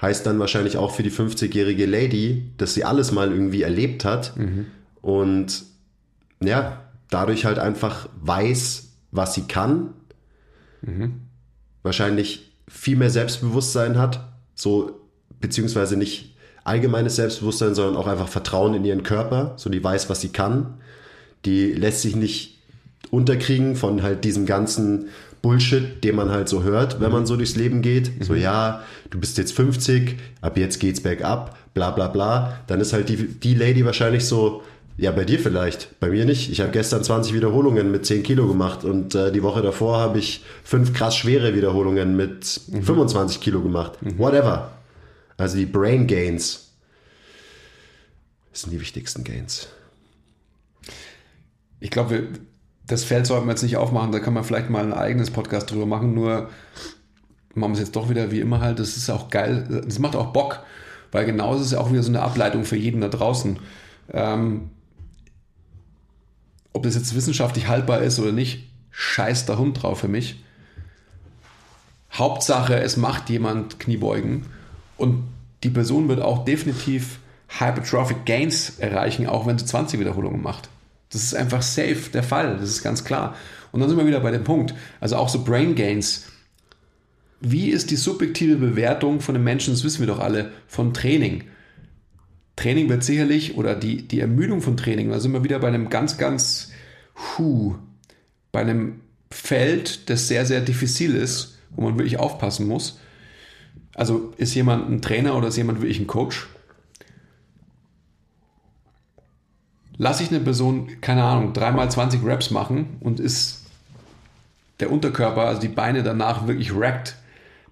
heißt 0.00 0.26
dann 0.26 0.38
wahrscheinlich 0.38 0.76
auch 0.76 0.94
für 0.94 1.02
die 1.02 1.10
50-jährige 1.10 1.86
Lady, 1.86 2.50
dass 2.58 2.74
sie 2.74 2.84
alles 2.84 3.12
mal 3.12 3.32
irgendwie 3.32 3.62
erlebt 3.62 4.04
hat 4.04 4.36
mhm. 4.36 4.66
und 5.00 5.64
ja, 6.42 6.82
dadurch 7.10 7.44
halt 7.46 7.58
einfach 7.58 8.08
weiß, 8.20 8.90
was 9.10 9.34
sie 9.34 9.42
kann. 9.42 9.94
Mhm. 10.82 11.22
Wahrscheinlich 11.82 12.52
viel 12.68 12.96
mehr 12.96 13.10
Selbstbewusstsein 13.10 13.98
hat, 13.98 14.28
so 14.54 15.00
beziehungsweise 15.40 15.96
nicht 15.96 16.36
allgemeines 16.64 17.16
Selbstbewusstsein, 17.16 17.74
sondern 17.74 17.96
auch 17.96 18.06
einfach 18.06 18.28
Vertrauen 18.28 18.74
in 18.74 18.84
ihren 18.84 19.02
Körper, 19.02 19.54
so 19.56 19.70
die 19.70 19.82
weiß, 19.82 20.10
was 20.10 20.20
sie 20.20 20.30
kann. 20.30 20.74
Die 21.44 21.72
lässt 21.72 22.02
sich 22.02 22.16
nicht 22.16 22.58
unterkriegen 23.10 23.76
von 23.76 24.02
halt 24.02 24.24
diesem 24.24 24.46
ganzen 24.46 25.08
Bullshit, 25.46 26.02
den 26.02 26.16
man 26.16 26.30
halt 26.32 26.48
so 26.48 26.64
hört, 26.64 27.00
wenn 27.00 27.12
man 27.12 27.24
so 27.24 27.36
durchs 27.36 27.54
Leben 27.54 27.80
geht. 27.80 28.18
Mhm. 28.18 28.24
So, 28.24 28.34
ja, 28.34 28.82
du 29.10 29.20
bist 29.20 29.38
jetzt 29.38 29.52
50, 29.52 30.16
ab 30.40 30.56
jetzt 30.56 30.80
geht's 30.80 31.00
bergab, 31.00 31.56
bla 31.72 31.92
bla 31.92 32.08
bla. 32.08 32.58
Dann 32.66 32.80
ist 32.80 32.92
halt 32.92 33.08
die, 33.08 33.16
die 33.16 33.54
Lady 33.54 33.84
wahrscheinlich 33.84 34.24
so, 34.24 34.64
ja, 34.96 35.12
bei 35.12 35.24
dir 35.24 35.38
vielleicht, 35.38 36.00
bei 36.00 36.08
mir 36.08 36.24
nicht. 36.24 36.50
Ich 36.50 36.60
habe 36.60 36.72
gestern 36.72 37.04
20 37.04 37.32
Wiederholungen 37.32 37.92
mit 37.92 38.04
10 38.04 38.24
Kilo 38.24 38.48
gemacht 38.48 38.82
und 38.82 39.14
äh, 39.14 39.30
die 39.30 39.44
Woche 39.44 39.62
davor 39.62 40.00
habe 40.00 40.18
ich 40.18 40.42
fünf 40.64 40.92
krass 40.92 41.16
schwere 41.16 41.54
Wiederholungen 41.54 42.16
mit 42.16 42.60
mhm. 42.66 42.82
25 42.82 43.40
Kilo 43.40 43.60
gemacht. 43.60 44.02
Mhm. 44.02 44.18
Whatever. 44.18 44.72
Also 45.36 45.58
die 45.58 45.66
Brain 45.66 46.08
Gains 46.08 46.72
sind 48.52 48.72
die 48.72 48.80
wichtigsten 48.80 49.22
Gains. 49.22 49.68
Ich 51.78 51.90
glaube, 51.90 52.26
das 52.86 53.04
Feld 53.04 53.26
sollten 53.26 53.46
wir 53.46 53.52
jetzt 53.52 53.62
nicht 53.62 53.76
aufmachen, 53.76 54.12
da 54.12 54.20
kann 54.20 54.34
man 54.34 54.44
vielleicht 54.44 54.70
mal 54.70 54.84
ein 54.84 54.92
eigenes 54.92 55.30
Podcast 55.30 55.70
drüber 55.70 55.86
machen, 55.86 56.14
nur 56.14 56.50
machen 57.54 57.72
wir 57.72 57.74
es 57.74 57.80
jetzt 57.80 57.96
doch 57.96 58.08
wieder 58.08 58.30
wie 58.30 58.40
immer 58.40 58.60
halt, 58.60 58.78
das 58.78 58.96
ist 58.96 59.10
auch 59.10 59.30
geil, 59.30 59.82
das 59.86 59.98
macht 59.98 60.14
auch 60.14 60.32
Bock, 60.32 60.60
weil 61.10 61.24
genauso 61.24 61.60
ist 61.60 61.68
es 61.68 61.74
auch 61.74 61.90
wieder 61.90 62.02
so 62.02 62.10
eine 62.10 62.22
Ableitung 62.22 62.64
für 62.64 62.76
jeden 62.76 63.00
da 63.00 63.08
draußen. 63.08 63.58
Ähm, 64.12 64.70
ob 66.72 66.82
das 66.82 66.94
jetzt 66.94 67.14
wissenschaftlich 67.14 67.68
haltbar 67.68 68.00
ist 68.02 68.18
oder 68.20 68.32
nicht, 68.32 68.68
scheiß 68.90 69.46
der 69.46 69.58
Hund 69.58 69.82
drauf 69.82 70.00
für 70.00 70.08
mich. 70.08 70.44
Hauptsache, 72.12 72.78
es 72.80 72.96
macht 72.96 73.30
jemand 73.30 73.80
Kniebeugen 73.80 74.46
und 74.96 75.24
die 75.64 75.70
Person 75.70 76.08
wird 76.08 76.20
auch 76.20 76.44
definitiv 76.44 77.18
Hypertrophic 77.48 78.24
Gains 78.26 78.78
erreichen, 78.78 79.26
auch 79.26 79.46
wenn 79.46 79.58
sie 79.58 79.66
20 79.66 79.98
Wiederholungen 79.98 80.42
macht. 80.42 80.68
Das 81.10 81.22
ist 81.22 81.34
einfach 81.34 81.62
safe 81.62 82.10
der 82.12 82.22
Fall, 82.22 82.58
das 82.58 82.70
ist 82.70 82.82
ganz 82.82 83.04
klar. 83.04 83.36
Und 83.72 83.80
dann 83.80 83.88
sind 83.88 83.98
wir 83.98 84.06
wieder 84.06 84.20
bei 84.20 84.30
dem 84.30 84.44
Punkt, 84.44 84.74
also 85.00 85.16
auch 85.16 85.28
so 85.28 85.44
Brain 85.44 85.74
Gains. 85.74 86.26
Wie 87.40 87.68
ist 87.68 87.90
die 87.90 87.96
subjektive 87.96 88.56
Bewertung 88.56 89.20
von 89.20 89.34
den 89.34 89.44
Menschen, 89.44 89.74
das 89.74 89.84
wissen 89.84 90.00
wir 90.00 90.06
doch 90.06 90.18
alle, 90.18 90.52
von 90.66 90.94
Training? 90.94 91.44
Training 92.56 92.88
wird 92.88 93.04
sicherlich, 93.04 93.56
oder 93.56 93.74
die, 93.74 94.08
die 94.08 94.20
Ermüdung 94.20 94.62
von 94.62 94.76
Training, 94.76 95.10
da 95.10 95.20
sind 95.20 95.32
wir 95.32 95.44
wieder 95.44 95.58
bei 95.58 95.68
einem 95.68 95.90
ganz, 95.90 96.16
ganz, 96.16 96.72
hu, 97.38 97.76
bei 98.50 98.62
einem 98.62 99.00
Feld, 99.30 100.08
das 100.08 100.28
sehr, 100.28 100.46
sehr 100.46 100.62
diffizil 100.62 101.14
ist, 101.14 101.58
wo 101.70 101.82
man 101.82 101.98
wirklich 101.98 102.18
aufpassen 102.18 102.66
muss. 102.66 102.98
Also 103.94 104.32
ist 104.38 104.54
jemand 104.54 104.88
ein 104.88 105.02
Trainer 105.02 105.36
oder 105.36 105.48
ist 105.48 105.56
jemand 105.56 105.80
wirklich 105.80 106.00
ein 106.00 106.06
Coach? 106.06 106.46
Lasse 109.98 110.22
ich 110.22 110.30
eine 110.30 110.40
Person, 110.40 110.88
keine 111.00 111.24
Ahnung, 111.24 111.52
dreimal 111.52 111.90
20 111.90 112.24
Reps 112.24 112.50
machen 112.50 112.96
und 113.00 113.20
ist 113.20 113.64
der 114.80 114.92
Unterkörper, 114.92 115.42
also 115.42 115.60
die 115.60 115.68
Beine 115.68 116.02
danach 116.02 116.46
wirklich 116.46 116.74
wrecked, 116.74 117.16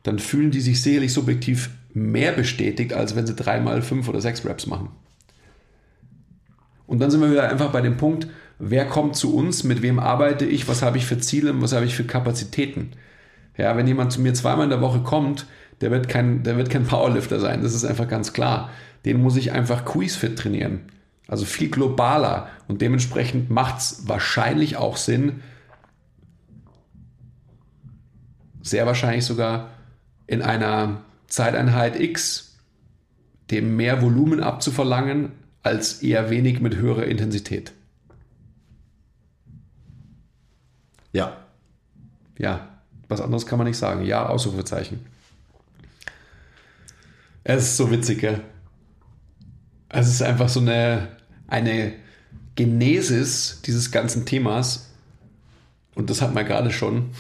dann 0.03 0.19
fühlen 0.19 0.51
die 0.51 0.61
sich 0.61 0.83
sicherlich 0.83 1.13
subjektiv 1.13 1.71
mehr 1.93 2.33
bestätigt, 2.33 2.93
als 2.93 3.15
wenn 3.15 3.27
sie 3.27 3.35
dreimal 3.35 3.83
fünf 3.83 4.09
oder 4.09 4.21
sechs 4.21 4.45
Reps 4.45 4.67
machen. 4.67 4.89
Und 6.87 7.01
dann 7.01 7.11
sind 7.11 7.21
wir 7.21 7.31
wieder 7.31 7.49
einfach 7.49 7.71
bei 7.71 7.81
dem 7.81 7.97
Punkt, 7.97 8.27
wer 8.59 8.87
kommt 8.87 9.17
zu 9.17 9.35
uns, 9.35 9.65
mit 9.65 9.83
wem 9.83 9.99
arbeite 9.99 10.45
ich, 10.45 10.69
was 10.69 10.83
habe 10.83 10.99
ich 10.99 11.07
für 11.07 11.19
Ziele, 11.19 11.61
was 11.61 11.73
habe 11.73 11.87
ich 11.87 11.95
für 11.95 12.05
Kapazitäten. 12.05 12.93
Ja, 13.57 13.77
wenn 13.77 13.87
jemand 13.87 14.13
zu 14.13 14.21
mir 14.21 14.35
zweimal 14.35 14.65
in 14.65 14.71
der 14.71 14.81
Woche 14.81 15.01
kommt, 15.01 15.47
der 15.81 15.91
wird 15.91 16.09
kein, 16.09 16.43
der 16.43 16.57
wird 16.57 16.71
kein 16.71 16.85
Powerlifter 16.85 17.41
sein. 17.41 17.63
Das 17.63 17.75
ist 17.75 17.85
einfach 17.85 18.09
ganz 18.09 18.33
klar. 18.33 18.71
Den 19.05 19.23
muss 19.23 19.37
ich 19.37 19.53
einfach 19.53 19.85
Quizfit 19.85 20.39
trainieren. 20.39 20.81
Also 21.27 21.45
viel 21.45 21.71
globaler. 21.71 22.49
Und 22.69 22.83
dementsprechend 22.83 23.51
macht 23.51 23.79
es 23.79 24.09
wahrscheinlich 24.09 24.77
auch 24.77 24.97
Sinn, 24.97 25.43
sehr 28.63 28.87
wahrscheinlich 28.87 29.25
sogar 29.25 29.71
in 30.27 30.43
einer 30.43 31.03
Zeiteinheit 31.27 32.01
X 32.01 32.59
dem 33.51 33.77
mehr 33.77 34.01
Volumen 34.01 34.43
abzuverlangen, 34.43 35.33
als 35.63 36.03
eher 36.03 36.31
wenig 36.31 36.61
mit 36.61 36.77
höherer 36.77 37.05
Intensität. 37.05 37.73
Ja. 41.13 41.37
Ja, 42.39 42.69
was 43.09 43.21
anderes 43.21 43.47
kann 43.47 43.59
man 43.59 43.67
nicht 43.67 43.77
sagen. 43.77 44.05
Ja, 44.05 44.27
Ausrufezeichen. 44.27 45.07
Es 47.45 47.63
ist 47.65 47.77
so 47.77 47.91
witzig, 47.91 48.21
gell? 48.21 48.41
Es 49.89 50.09
ist 50.09 50.23
einfach 50.23 50.49
so 50.49 50.61
eine, 50.61 51.14
eine 51.47 51.93
Genesis 52.57 53.61
dieses 53.65 53.91
ganzen 53.91 54.27
Themas. 54.27 54.91
Und 55.95 56.11
das 56.11 56.21
hat 56.23 56.35
man 56.35 56.45
gerade 56.47 56.71
schon, 56.71 57.11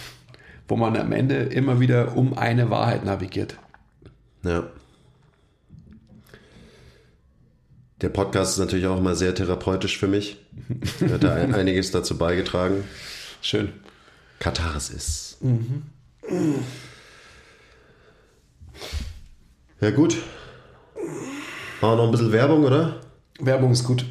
wo 0.68 0.76
man 0.76 0.96
am 0.96 1.12
Ende 1.12 1.36
immer 1.36 1.80
wieder 1.80 2.16
um 2.16 2.36
eine 2.36 2.70
Wahrheit 2.70 3.04
navigiert. 3.04 3.56
Ja. 4.42 4.64
Der 8.00 8.08
Podcast 8.10 8.52
ist 8.52 8.58
natürlich 8.58 8.86
auch 8.86 8.98
immer 8.98 9.14
sehr 9.14 9.34
therapeutisch 9.34 9.96
für 9.98 10.08
mich. 10.08 10.36
Hat 11.10 11.22
da 11.24 11.34
ein- 11.34 11.54
einiges 11.54 11.90
dazu 11.90 12.18
beigetragen. 12.18 12.84
Schön. 13.40 13.72
Katharsis. 14.40 15.38
Ja, 19.80 19.90
gut. 19.90 20.16
Machen 21.80 21.92
wir 21.92 21.96
noch 21.96 22.04
ein 22.06 22.10
bisschen 22.10 22.32
Werbung, 22.32 22.64
oder? 22.64 23.00
Werbung 23.38 23.70
ist 23.72 23.84
gut. 23.84 24.04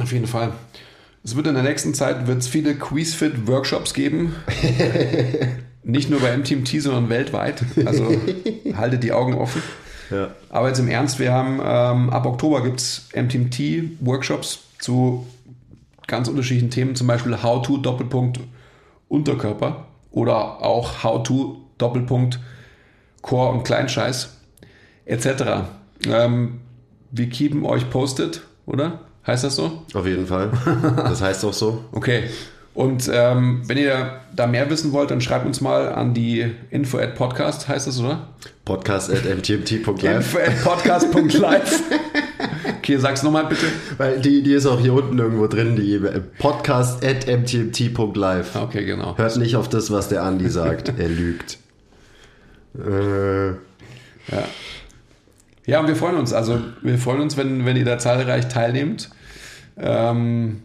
Auf 0.00 0.12
jeden 0.12 0.26
Fall. 0.26 0.52
Es 1.22 1.36
wird 1.36 1.46
in 1.46 1.54
der 1.54 1.62
nächsten 1.62 1.94
Zeit 1.94 2.26
wird's 2.26 2.46
viele 2.46 2.74
Quizfit-Workshops 2.74 3.94
geben. 3.94 4.34
Nicht 5.82 6.10
nur 6.10 6.20
bei 6.20 6.36
MTMT, 6.36 6.82
sondern 6.82 7.08
weltweit. 7.08 7.64
Also 7.84 8.14
haltet 8.76 9.02
die 9.02 9.12
Augen 9.12 9.34
offen. 9.34 9.62
Ja. 10.10 10.34
Aber 10.50 10.68
jetzt 10.68 10.78
im 10.80 10.88
Ernst, 10.88 11.18
wir 11.18 11.32
haben 11.32 11.60
ähm, 11.64 12.10
ab 12.10 12.26
Oktober 12.26 12.62
gibt 12.62 12.80
es 12.80 13.08
MTMT-Workshops 13.14 14.60
zu 14.78 15.26
ganz 16.06 16.28
unterschiedlichen 16.28 16.70
Themen, 16.70 16.94
zum 16.94 17.06
Beispiel 17.06 17.42
How 17.42 17.66
to 17.66 17.78
Doppelpunkt 17.78 18.40
Unterkörper 19.08 19.86
oder 20.10 20.62
auch 20.62 21.02
How 21.02 21.22
to 21.22 21.62
Doppelpunkt 21.78 22.38
Core 23.22 23.52
und 23.52 23.64
Kleinscheiß 23.64 24.36
etc. 25.06 25.26
Ähm, 26.06 26.60
wir 27.10 27.28
keepen 27.28 27.64
euch 27.64 27.88
posted, 27.90 28.42
oder? 28.66 29.00
Heißt 29.26 29.44
das 29.44 29.56
so? 29.56 29.82
Auf 29.94 30.06
jeden 30.06 30.26
Fall. 30.26 30.50
Das 30.96 31.22
heißt 31.22 31.44
auch 31.44 31.52
so. 31.52 31.84
Okay. 31.92 32.24
Und 32.74 33.08
ähm, 33.12 33.62
wenn 33.66 33.78
ihr 33.78 34.20
da 34.34 34.48
mehr 34.48 34.68
wissen 34.68 34.92
wollt, 34.92 35.10
dann 35.12 35.20
schreibt 35.20 35.46
uns 35.46 35.60
mal 35.60 35.92
an 35.92 36.12
die 36.12 36.50
info 36.70 36.98
at 36.98 37.14
podcast, 37.14 37.68
heißt 37.68 37.86
das, 37.86 38.00
oder? 38.00 38.26
Podcast 38.64 39.12
at 39.12 39.24
mtmt.live. 39.24 40.04
Info 40.04 40.38
at 40.38 40.64
podcast.live. 40.64 41.82
okay, 42.78 42.96
sag's 42.96 43.22
nochmal 43.22 43.46
bitte. 43.46 43.66
Weil 43.96 44.20
die, 44.20 44.42
die 44.42 44.54
ist 44.54 44.66
auch 44.66 44.80
hier 44.80 44.92
unten 44.92 45.16
irgendwo 45.18 45.46
drin, 45.46 45.76
die 45.76 45.94
E-Mail. 45.94 46.24
Podcast 46.40 47.04
at 47.04 47.28
mtmt.live. 47.28 48.56
Okay, 48.56 48.84
genau. 48.84 49.16
Hört 49.16 49.36
nicht 49.36 49.54
auf 49.54 49.68
das, 49.68 49.92
was 49.92 50.08
der 50.08 50.24
Andi 50.24 50.48
sagt. 50.48 50.92
Er 50.98 51.08
lügt. 51.08 51.58
Äh, 52.76 53.50
Ja. 53.50 54.48
Ja, 55.66 55.80
und 55.80 55.88
wir 55.88 55.96
freuen 55.96 56.16
uns. 56.16 56.32
Also, 56.32 56.58
wir 56.82 56.98
freuen 56.98 57.20
uns, 57.20 57.36
wenn, 57.36 57.64
wenn 57.64 57.76
ihr 57.76 57.84
da 57.84 57.98
zahlreich 57.98 58.48
teilnehmt. 58.48 59.10
Ähm, 59.76 60.62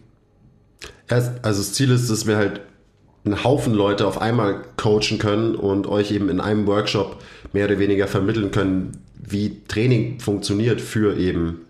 erst, 1.08 1.44
also 1.44 1.60
das 1.60 1.72
Ziel 1.72 1.90
ist, 1.90 2.10
dass 2.10 2.26
wir 2.26 2.36
halt 2.36 2.60
einen 3.24 3.44
Haufen 3.44 3.74
Leute 3.74 4.06
auf 4.06 4.20
einmal 4.20 4.62
coachen 4.76 5.18
können 5.18 5.54
und 5.54 5.86
euch 5.86 6.10
eben 6.10 6.28
in 6.30 6.40
einem 6.40 6.66
Workshop 6.66 7.20
mehr 7.52 7.66
oder 7.66 7.78
weniger 7.78 8.06
vermitteln 8.06 8.50
können, 8.50 8.92
wie 9.22 9.62
Training 9.68 10.20
funktioniert 10.20 10.80
für 10.80 11.16
eben 11.18 11.62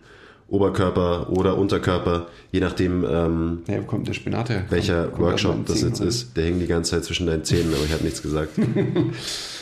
Oberkörper 0.49 1.31
oder 1.31 1.57
Unterkörper, 1.59 2.27
je 2.53 2.61
nachdem, 2.61 3.05
ähm, 3.05 3.63
ja, 3.69 3.81
kommt 3.83 4.07
der 4.09 4.15
Spinat 4.15 4.49
her? 4.49 4.65
welcher 4.71 5.03
Kommt- 5.05 5.13
kommt 5.15 5.23
Workshop 5.27 5.67
das 5.67 5.83
jetzt 5.83 6.01
ist. 6.01 6.37
Der 6.37 6.45
hing 6.45 6.59
die 6.61 6.67
ganze 6.67 6.93
Zeit 6.93 7.05
zwischen 7.05 7.27
deinen 7.27 7.45
Zähnen, 7.45 7.73
aber 7.75 7.85
ich 7.85 7.93
habe 7.93 8.03
nichts 8.05 8.21
gesagt. 8.23 8.51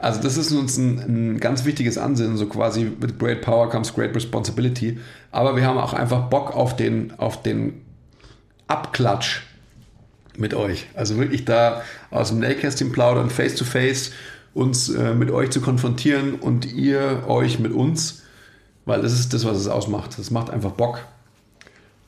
Also 0.00 0.20
das 0.22 0.36
ist 0.36 0.52
uns 0.52 0.76
ein, 0.76 0.98
ein 1.34 1.40
ganz 1.40 1.64
wichtiges 1.64 1.96
Ansinnen, 1.96 2.36
so 2.36 2.46
quasi 2.46 2.92
with 3.00 3.18
great 3.18 3.40
power 3.42 3.68
comes 3.70 3.94
great 3.94 4.14
responsibility. 4.14 4.98
Aber 5.30 5.56
wir 5.56 5.64
haben 5.66 5.78
auch 5.78 5.94
einfach 5.94 6.28
Bock 6.28 6.54
auf 6.54 6.76
den, 6.76 7.12
auf 7.18 7.42
den 7.42 7.82
Abklatsch 8.68 9.42
mit 10.36 10.52
euch. 10.54 10.86
Also 10.94 11.16
wirklich 11.16 11.44
da 11.44 11.82
aus 12.10 12.28
dem 12.28 12.40
Nähkästchen 12.40 12.92
plaudern, 12.92 13.30
face 13.30 13.54
to 13.54 13.64
face, 13.64 14.10
uns 14.52 14.88
äh, 14.90 15.14
mit 15.14 15.30
euch 15.30 15.50
zu 15.50 15.60
konfrontieren 15.60 16.34
und 16.34 16.66
ihr 16.66 17.24
euch 17.26 17.58
mit 17.58 17.72
uns, 17.72 18.22
weil 18.84 19.00
das 19.02 19.12
ist 19.12 19.32
das, 19.32 19.44
was 19.44 19.56
es 19.56 19.68
ausmacht. 19.68 20.18
Das 20.18 20.30
macht 20.30 20.50
einfach 20.50 20.72
Bock. 20.72 21.00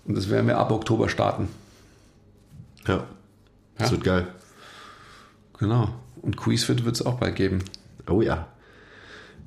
Und 0.05 0.15
das 0.17 0.29
werden 0.31 0.47
wir 0.47 0.59
ab 0.59 0.71
Oktober 0.73 1.09
starten. 1.09 1.49
Ja, 2.87 3.05
das 3.79 3.89
Ja. 3.89 3.93
wird 3.93 4.05
geil. 4.05 4.27
Genau. 5.59 5.89
Und 6.23 6.37
Quizfit 6.37 6.85
wird 6.85 6.97
es 6.97 7.05
auch 7.05 7.15
bald 7.19 7.37
geben. 7.37 7.63
Oh 8.11 8.23
ja. 8.23 8.49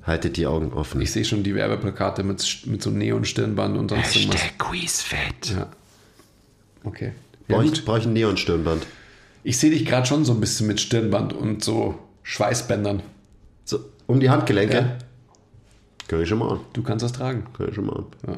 Haltet 0.04 0.36
die 0.36 0.46
Augen 0.46 0.72
offen. 0.72 1.00
Ich 1.00 1.12
sehe 1.12 1.24
schon 1.24 1.44
die 1.44 1.54
Werbeplakate 1.54 2.24
mit, 2.24 2.66
mit 2.66 2.82
so 2.82 2.90
Neon-Stirnband 2.90 3.76
und 3.78 3.90
sonst 3.90 4.16
irgendwas. 4.16 4.42
Quizfett. 4.58 5.50
Ja. 5.50 5.68
Okay. 6.82 7.12
Brauche 7.46 7.64
ich, 7.64 7.84
brauch 7.84 7.98
ich 7.98 8.06
ein 8.06 8.12
Neonstirnband? 8.12 8.86
Ich 9.44 9.58
sehe 9.58 9.70
dich 9.70 9.84
gerade 9.84 10.06
schon 10.06 10.24
so 10.24 10.32
ein 10.32 10.40
bisschen 10.40 10.66
mit 10.66 10.80
Stirnband 10.80 11.32
und 11.32 11.62
so 11.62 11.98
Schweißbändern. 12.22 13.02
So, 13.64 13.80
um 14.06 14.20
die 14.20 14.30
Handgelenke? 14.30 14.76
Ja. 14.76 14.98
Kann 16.08 16.20
ich 16.20 16.28
schon 16.28 16.38
mal 16.38 16.52
an. 16.52 16.60
Du 16.72 16.82
kannst 16.82 17.04
das 17.04 17.12
tragen. 17.12 17.46
Kann 17.56 17.68
ich 17.68 17.74
schon 17.74 17.86
mal 17.86 17.96
an. 17.96 18.06
Ja. 18.26 18.34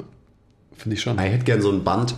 Finde 0.77 0.97
ich 0.97 1.03
schon. 1.03 1.19
Ich 1.19 1.25
hätte 1.25 1.45
gern 1.45 1.63
so 1.63 1.71
ein 1.71 1.85
Band, 1.85 2.15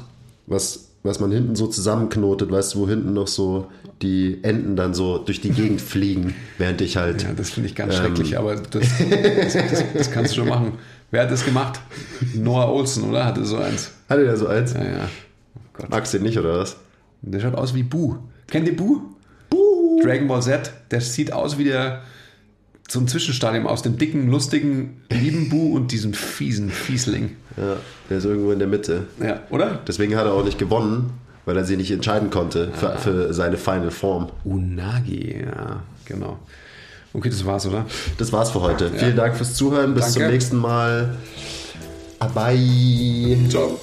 was, 0.47 0.86
was 1.07 1.21
man 1.21 1.31
hinten 1.33 1.57
so 1.57 1.67
zusammenknotet, 1.67 2.51
weißt 2.51 2.75
du, 2.75 2.81
wo 2.81 2.89
hinten 2.89 3.13
noch 3.15 3.29
so 3.29 3.67
die 4.03 4.39
Enden 4.43 4.77
dann 4.77 4.95
so 4.95 5.19
durch 5.19 5.41
die 5.41 5.51
Gegend 5.51 5.81
fliegen, 5.93 6.35
während 6.59 6.81
ich 6.81 6.97
halt. 6.97 7.23
Ja, 7.23 7.33
das 7.35 7.51
finde 7.51 7.69
ich 7.69 7.75
ganz 7.75 7.95
Ähm. 7.95 8.01
schrecklich, 8.01 8.39
aber 8.39 8.57
das, 8.57 8.71
das, 8.71 9.53
das, 9.55 9.85
das 9.95 10.11
kannst 10.11 10.33
du 10.33 10.41
schon 10.41 10.49
machen. 10.49 10.73
Wer 11.11 11.23
hat 11.23 11.31
das 11.31 11.45
gemacht? 11.45 11.81
Noah 12.35 12.69
Olsen, 12.73 13.05
oder? 13.09 13.25
Hatte 13.25 13.45
so 13.45 13.57
eins. 13.59 13.93
Hatte 14.09 14.25
der 14.25 14.37
so 14.37 14.49
eins? 14.49 14.75
Ja, 14.75 14.83
ja. 14.85 15.09
Oh. 15.79 15.85
Magst 15.89 16.13
du 16.13 16.19
den 16.19 16.25
nicht, 16.27 16.39
oder 16.39 16.59
was? 16.59 16.77
Der 17.23 17.41
schaut 17.41 17.55
aus 17.55 17.75
wie 17.75 17.83
Bu. 17.83 18.17
Kennt 18.49 18.67
ihr 18.69 18.77
Bu? 18.77 19.01
Bu. 19.49 20.01
Dragon 20.03 20.27
Ball 20.29 20.43
Z. 20.43 20.73
Der 20.91 21.01
sieht 21.01 21.33
aus 21.33 21.59
wie 21.59 21.65
der 21.65 22.03
so 22.89 23.01
ein 23.01 23.09
Zwischenstadium 23.09 23.67
aus 23.67 23.83
dem 23.83 23.99
dicken, 23.99 24.31
lustigen, 24.31 25.03
lieben 25.11 25.49
Bu 25.49 25.75
und 25.75 25.91
diesem 25.93 26.15
fiesen 26.15 26.71
Fiesling. 26.71 27.37
Ja, 27.57 27.77
der 28.09 28.19
ist 28.19 28.25
irgendwo 28.25 28.53
in 28.53 28.59
der 28.59 28.69
Mitte. 28.69 29.05
Ja, 29.23 29.41
oder? 29.51 29.81
Deswegen 29.89 30.15
hat 30.17 30.25
er 30.27 30.33
auch 30.35 30.45
nicht 30.45 30.59
gewonnen, 30.59 31.11
weil 31.47 31.57
er 31.57 31.65
sich 31.65 31.77
nicht 31.77 31.91
entscheiden 31.91 32.31
konnte 32.31 32.71
Ah. 32.75 32.97
für, 32.97 32.99
für 32.99 33.35
seine 33.35 33.57
Final 33.57 33.91
Form. 33.91 34.29
Unagi, 34.45 35.41
ja, 35.45 35.83
genau. 36.05 36.39
Okay, 37.13 37.31
das 37.31 37.45
war's, 37.47 37.67
oder? 37.67 37.87
Das 38.19 38.33
war's 38.33 38.51
für 38.51 38.61
heute. 38.61 38.91
Vielen 38.95 39.17
Dank 39.17 39.37
fürs 39.37 39.55
Zuhören. 39.55 39.95
Bis 39.95 40.05
Danke. 40.05 40.21
zum 40.21 40.31
nächsten 40.31 40.57
Mal. 40.59 41.17
Bye. 42.35 43.39
Ciao. 43.49 43.81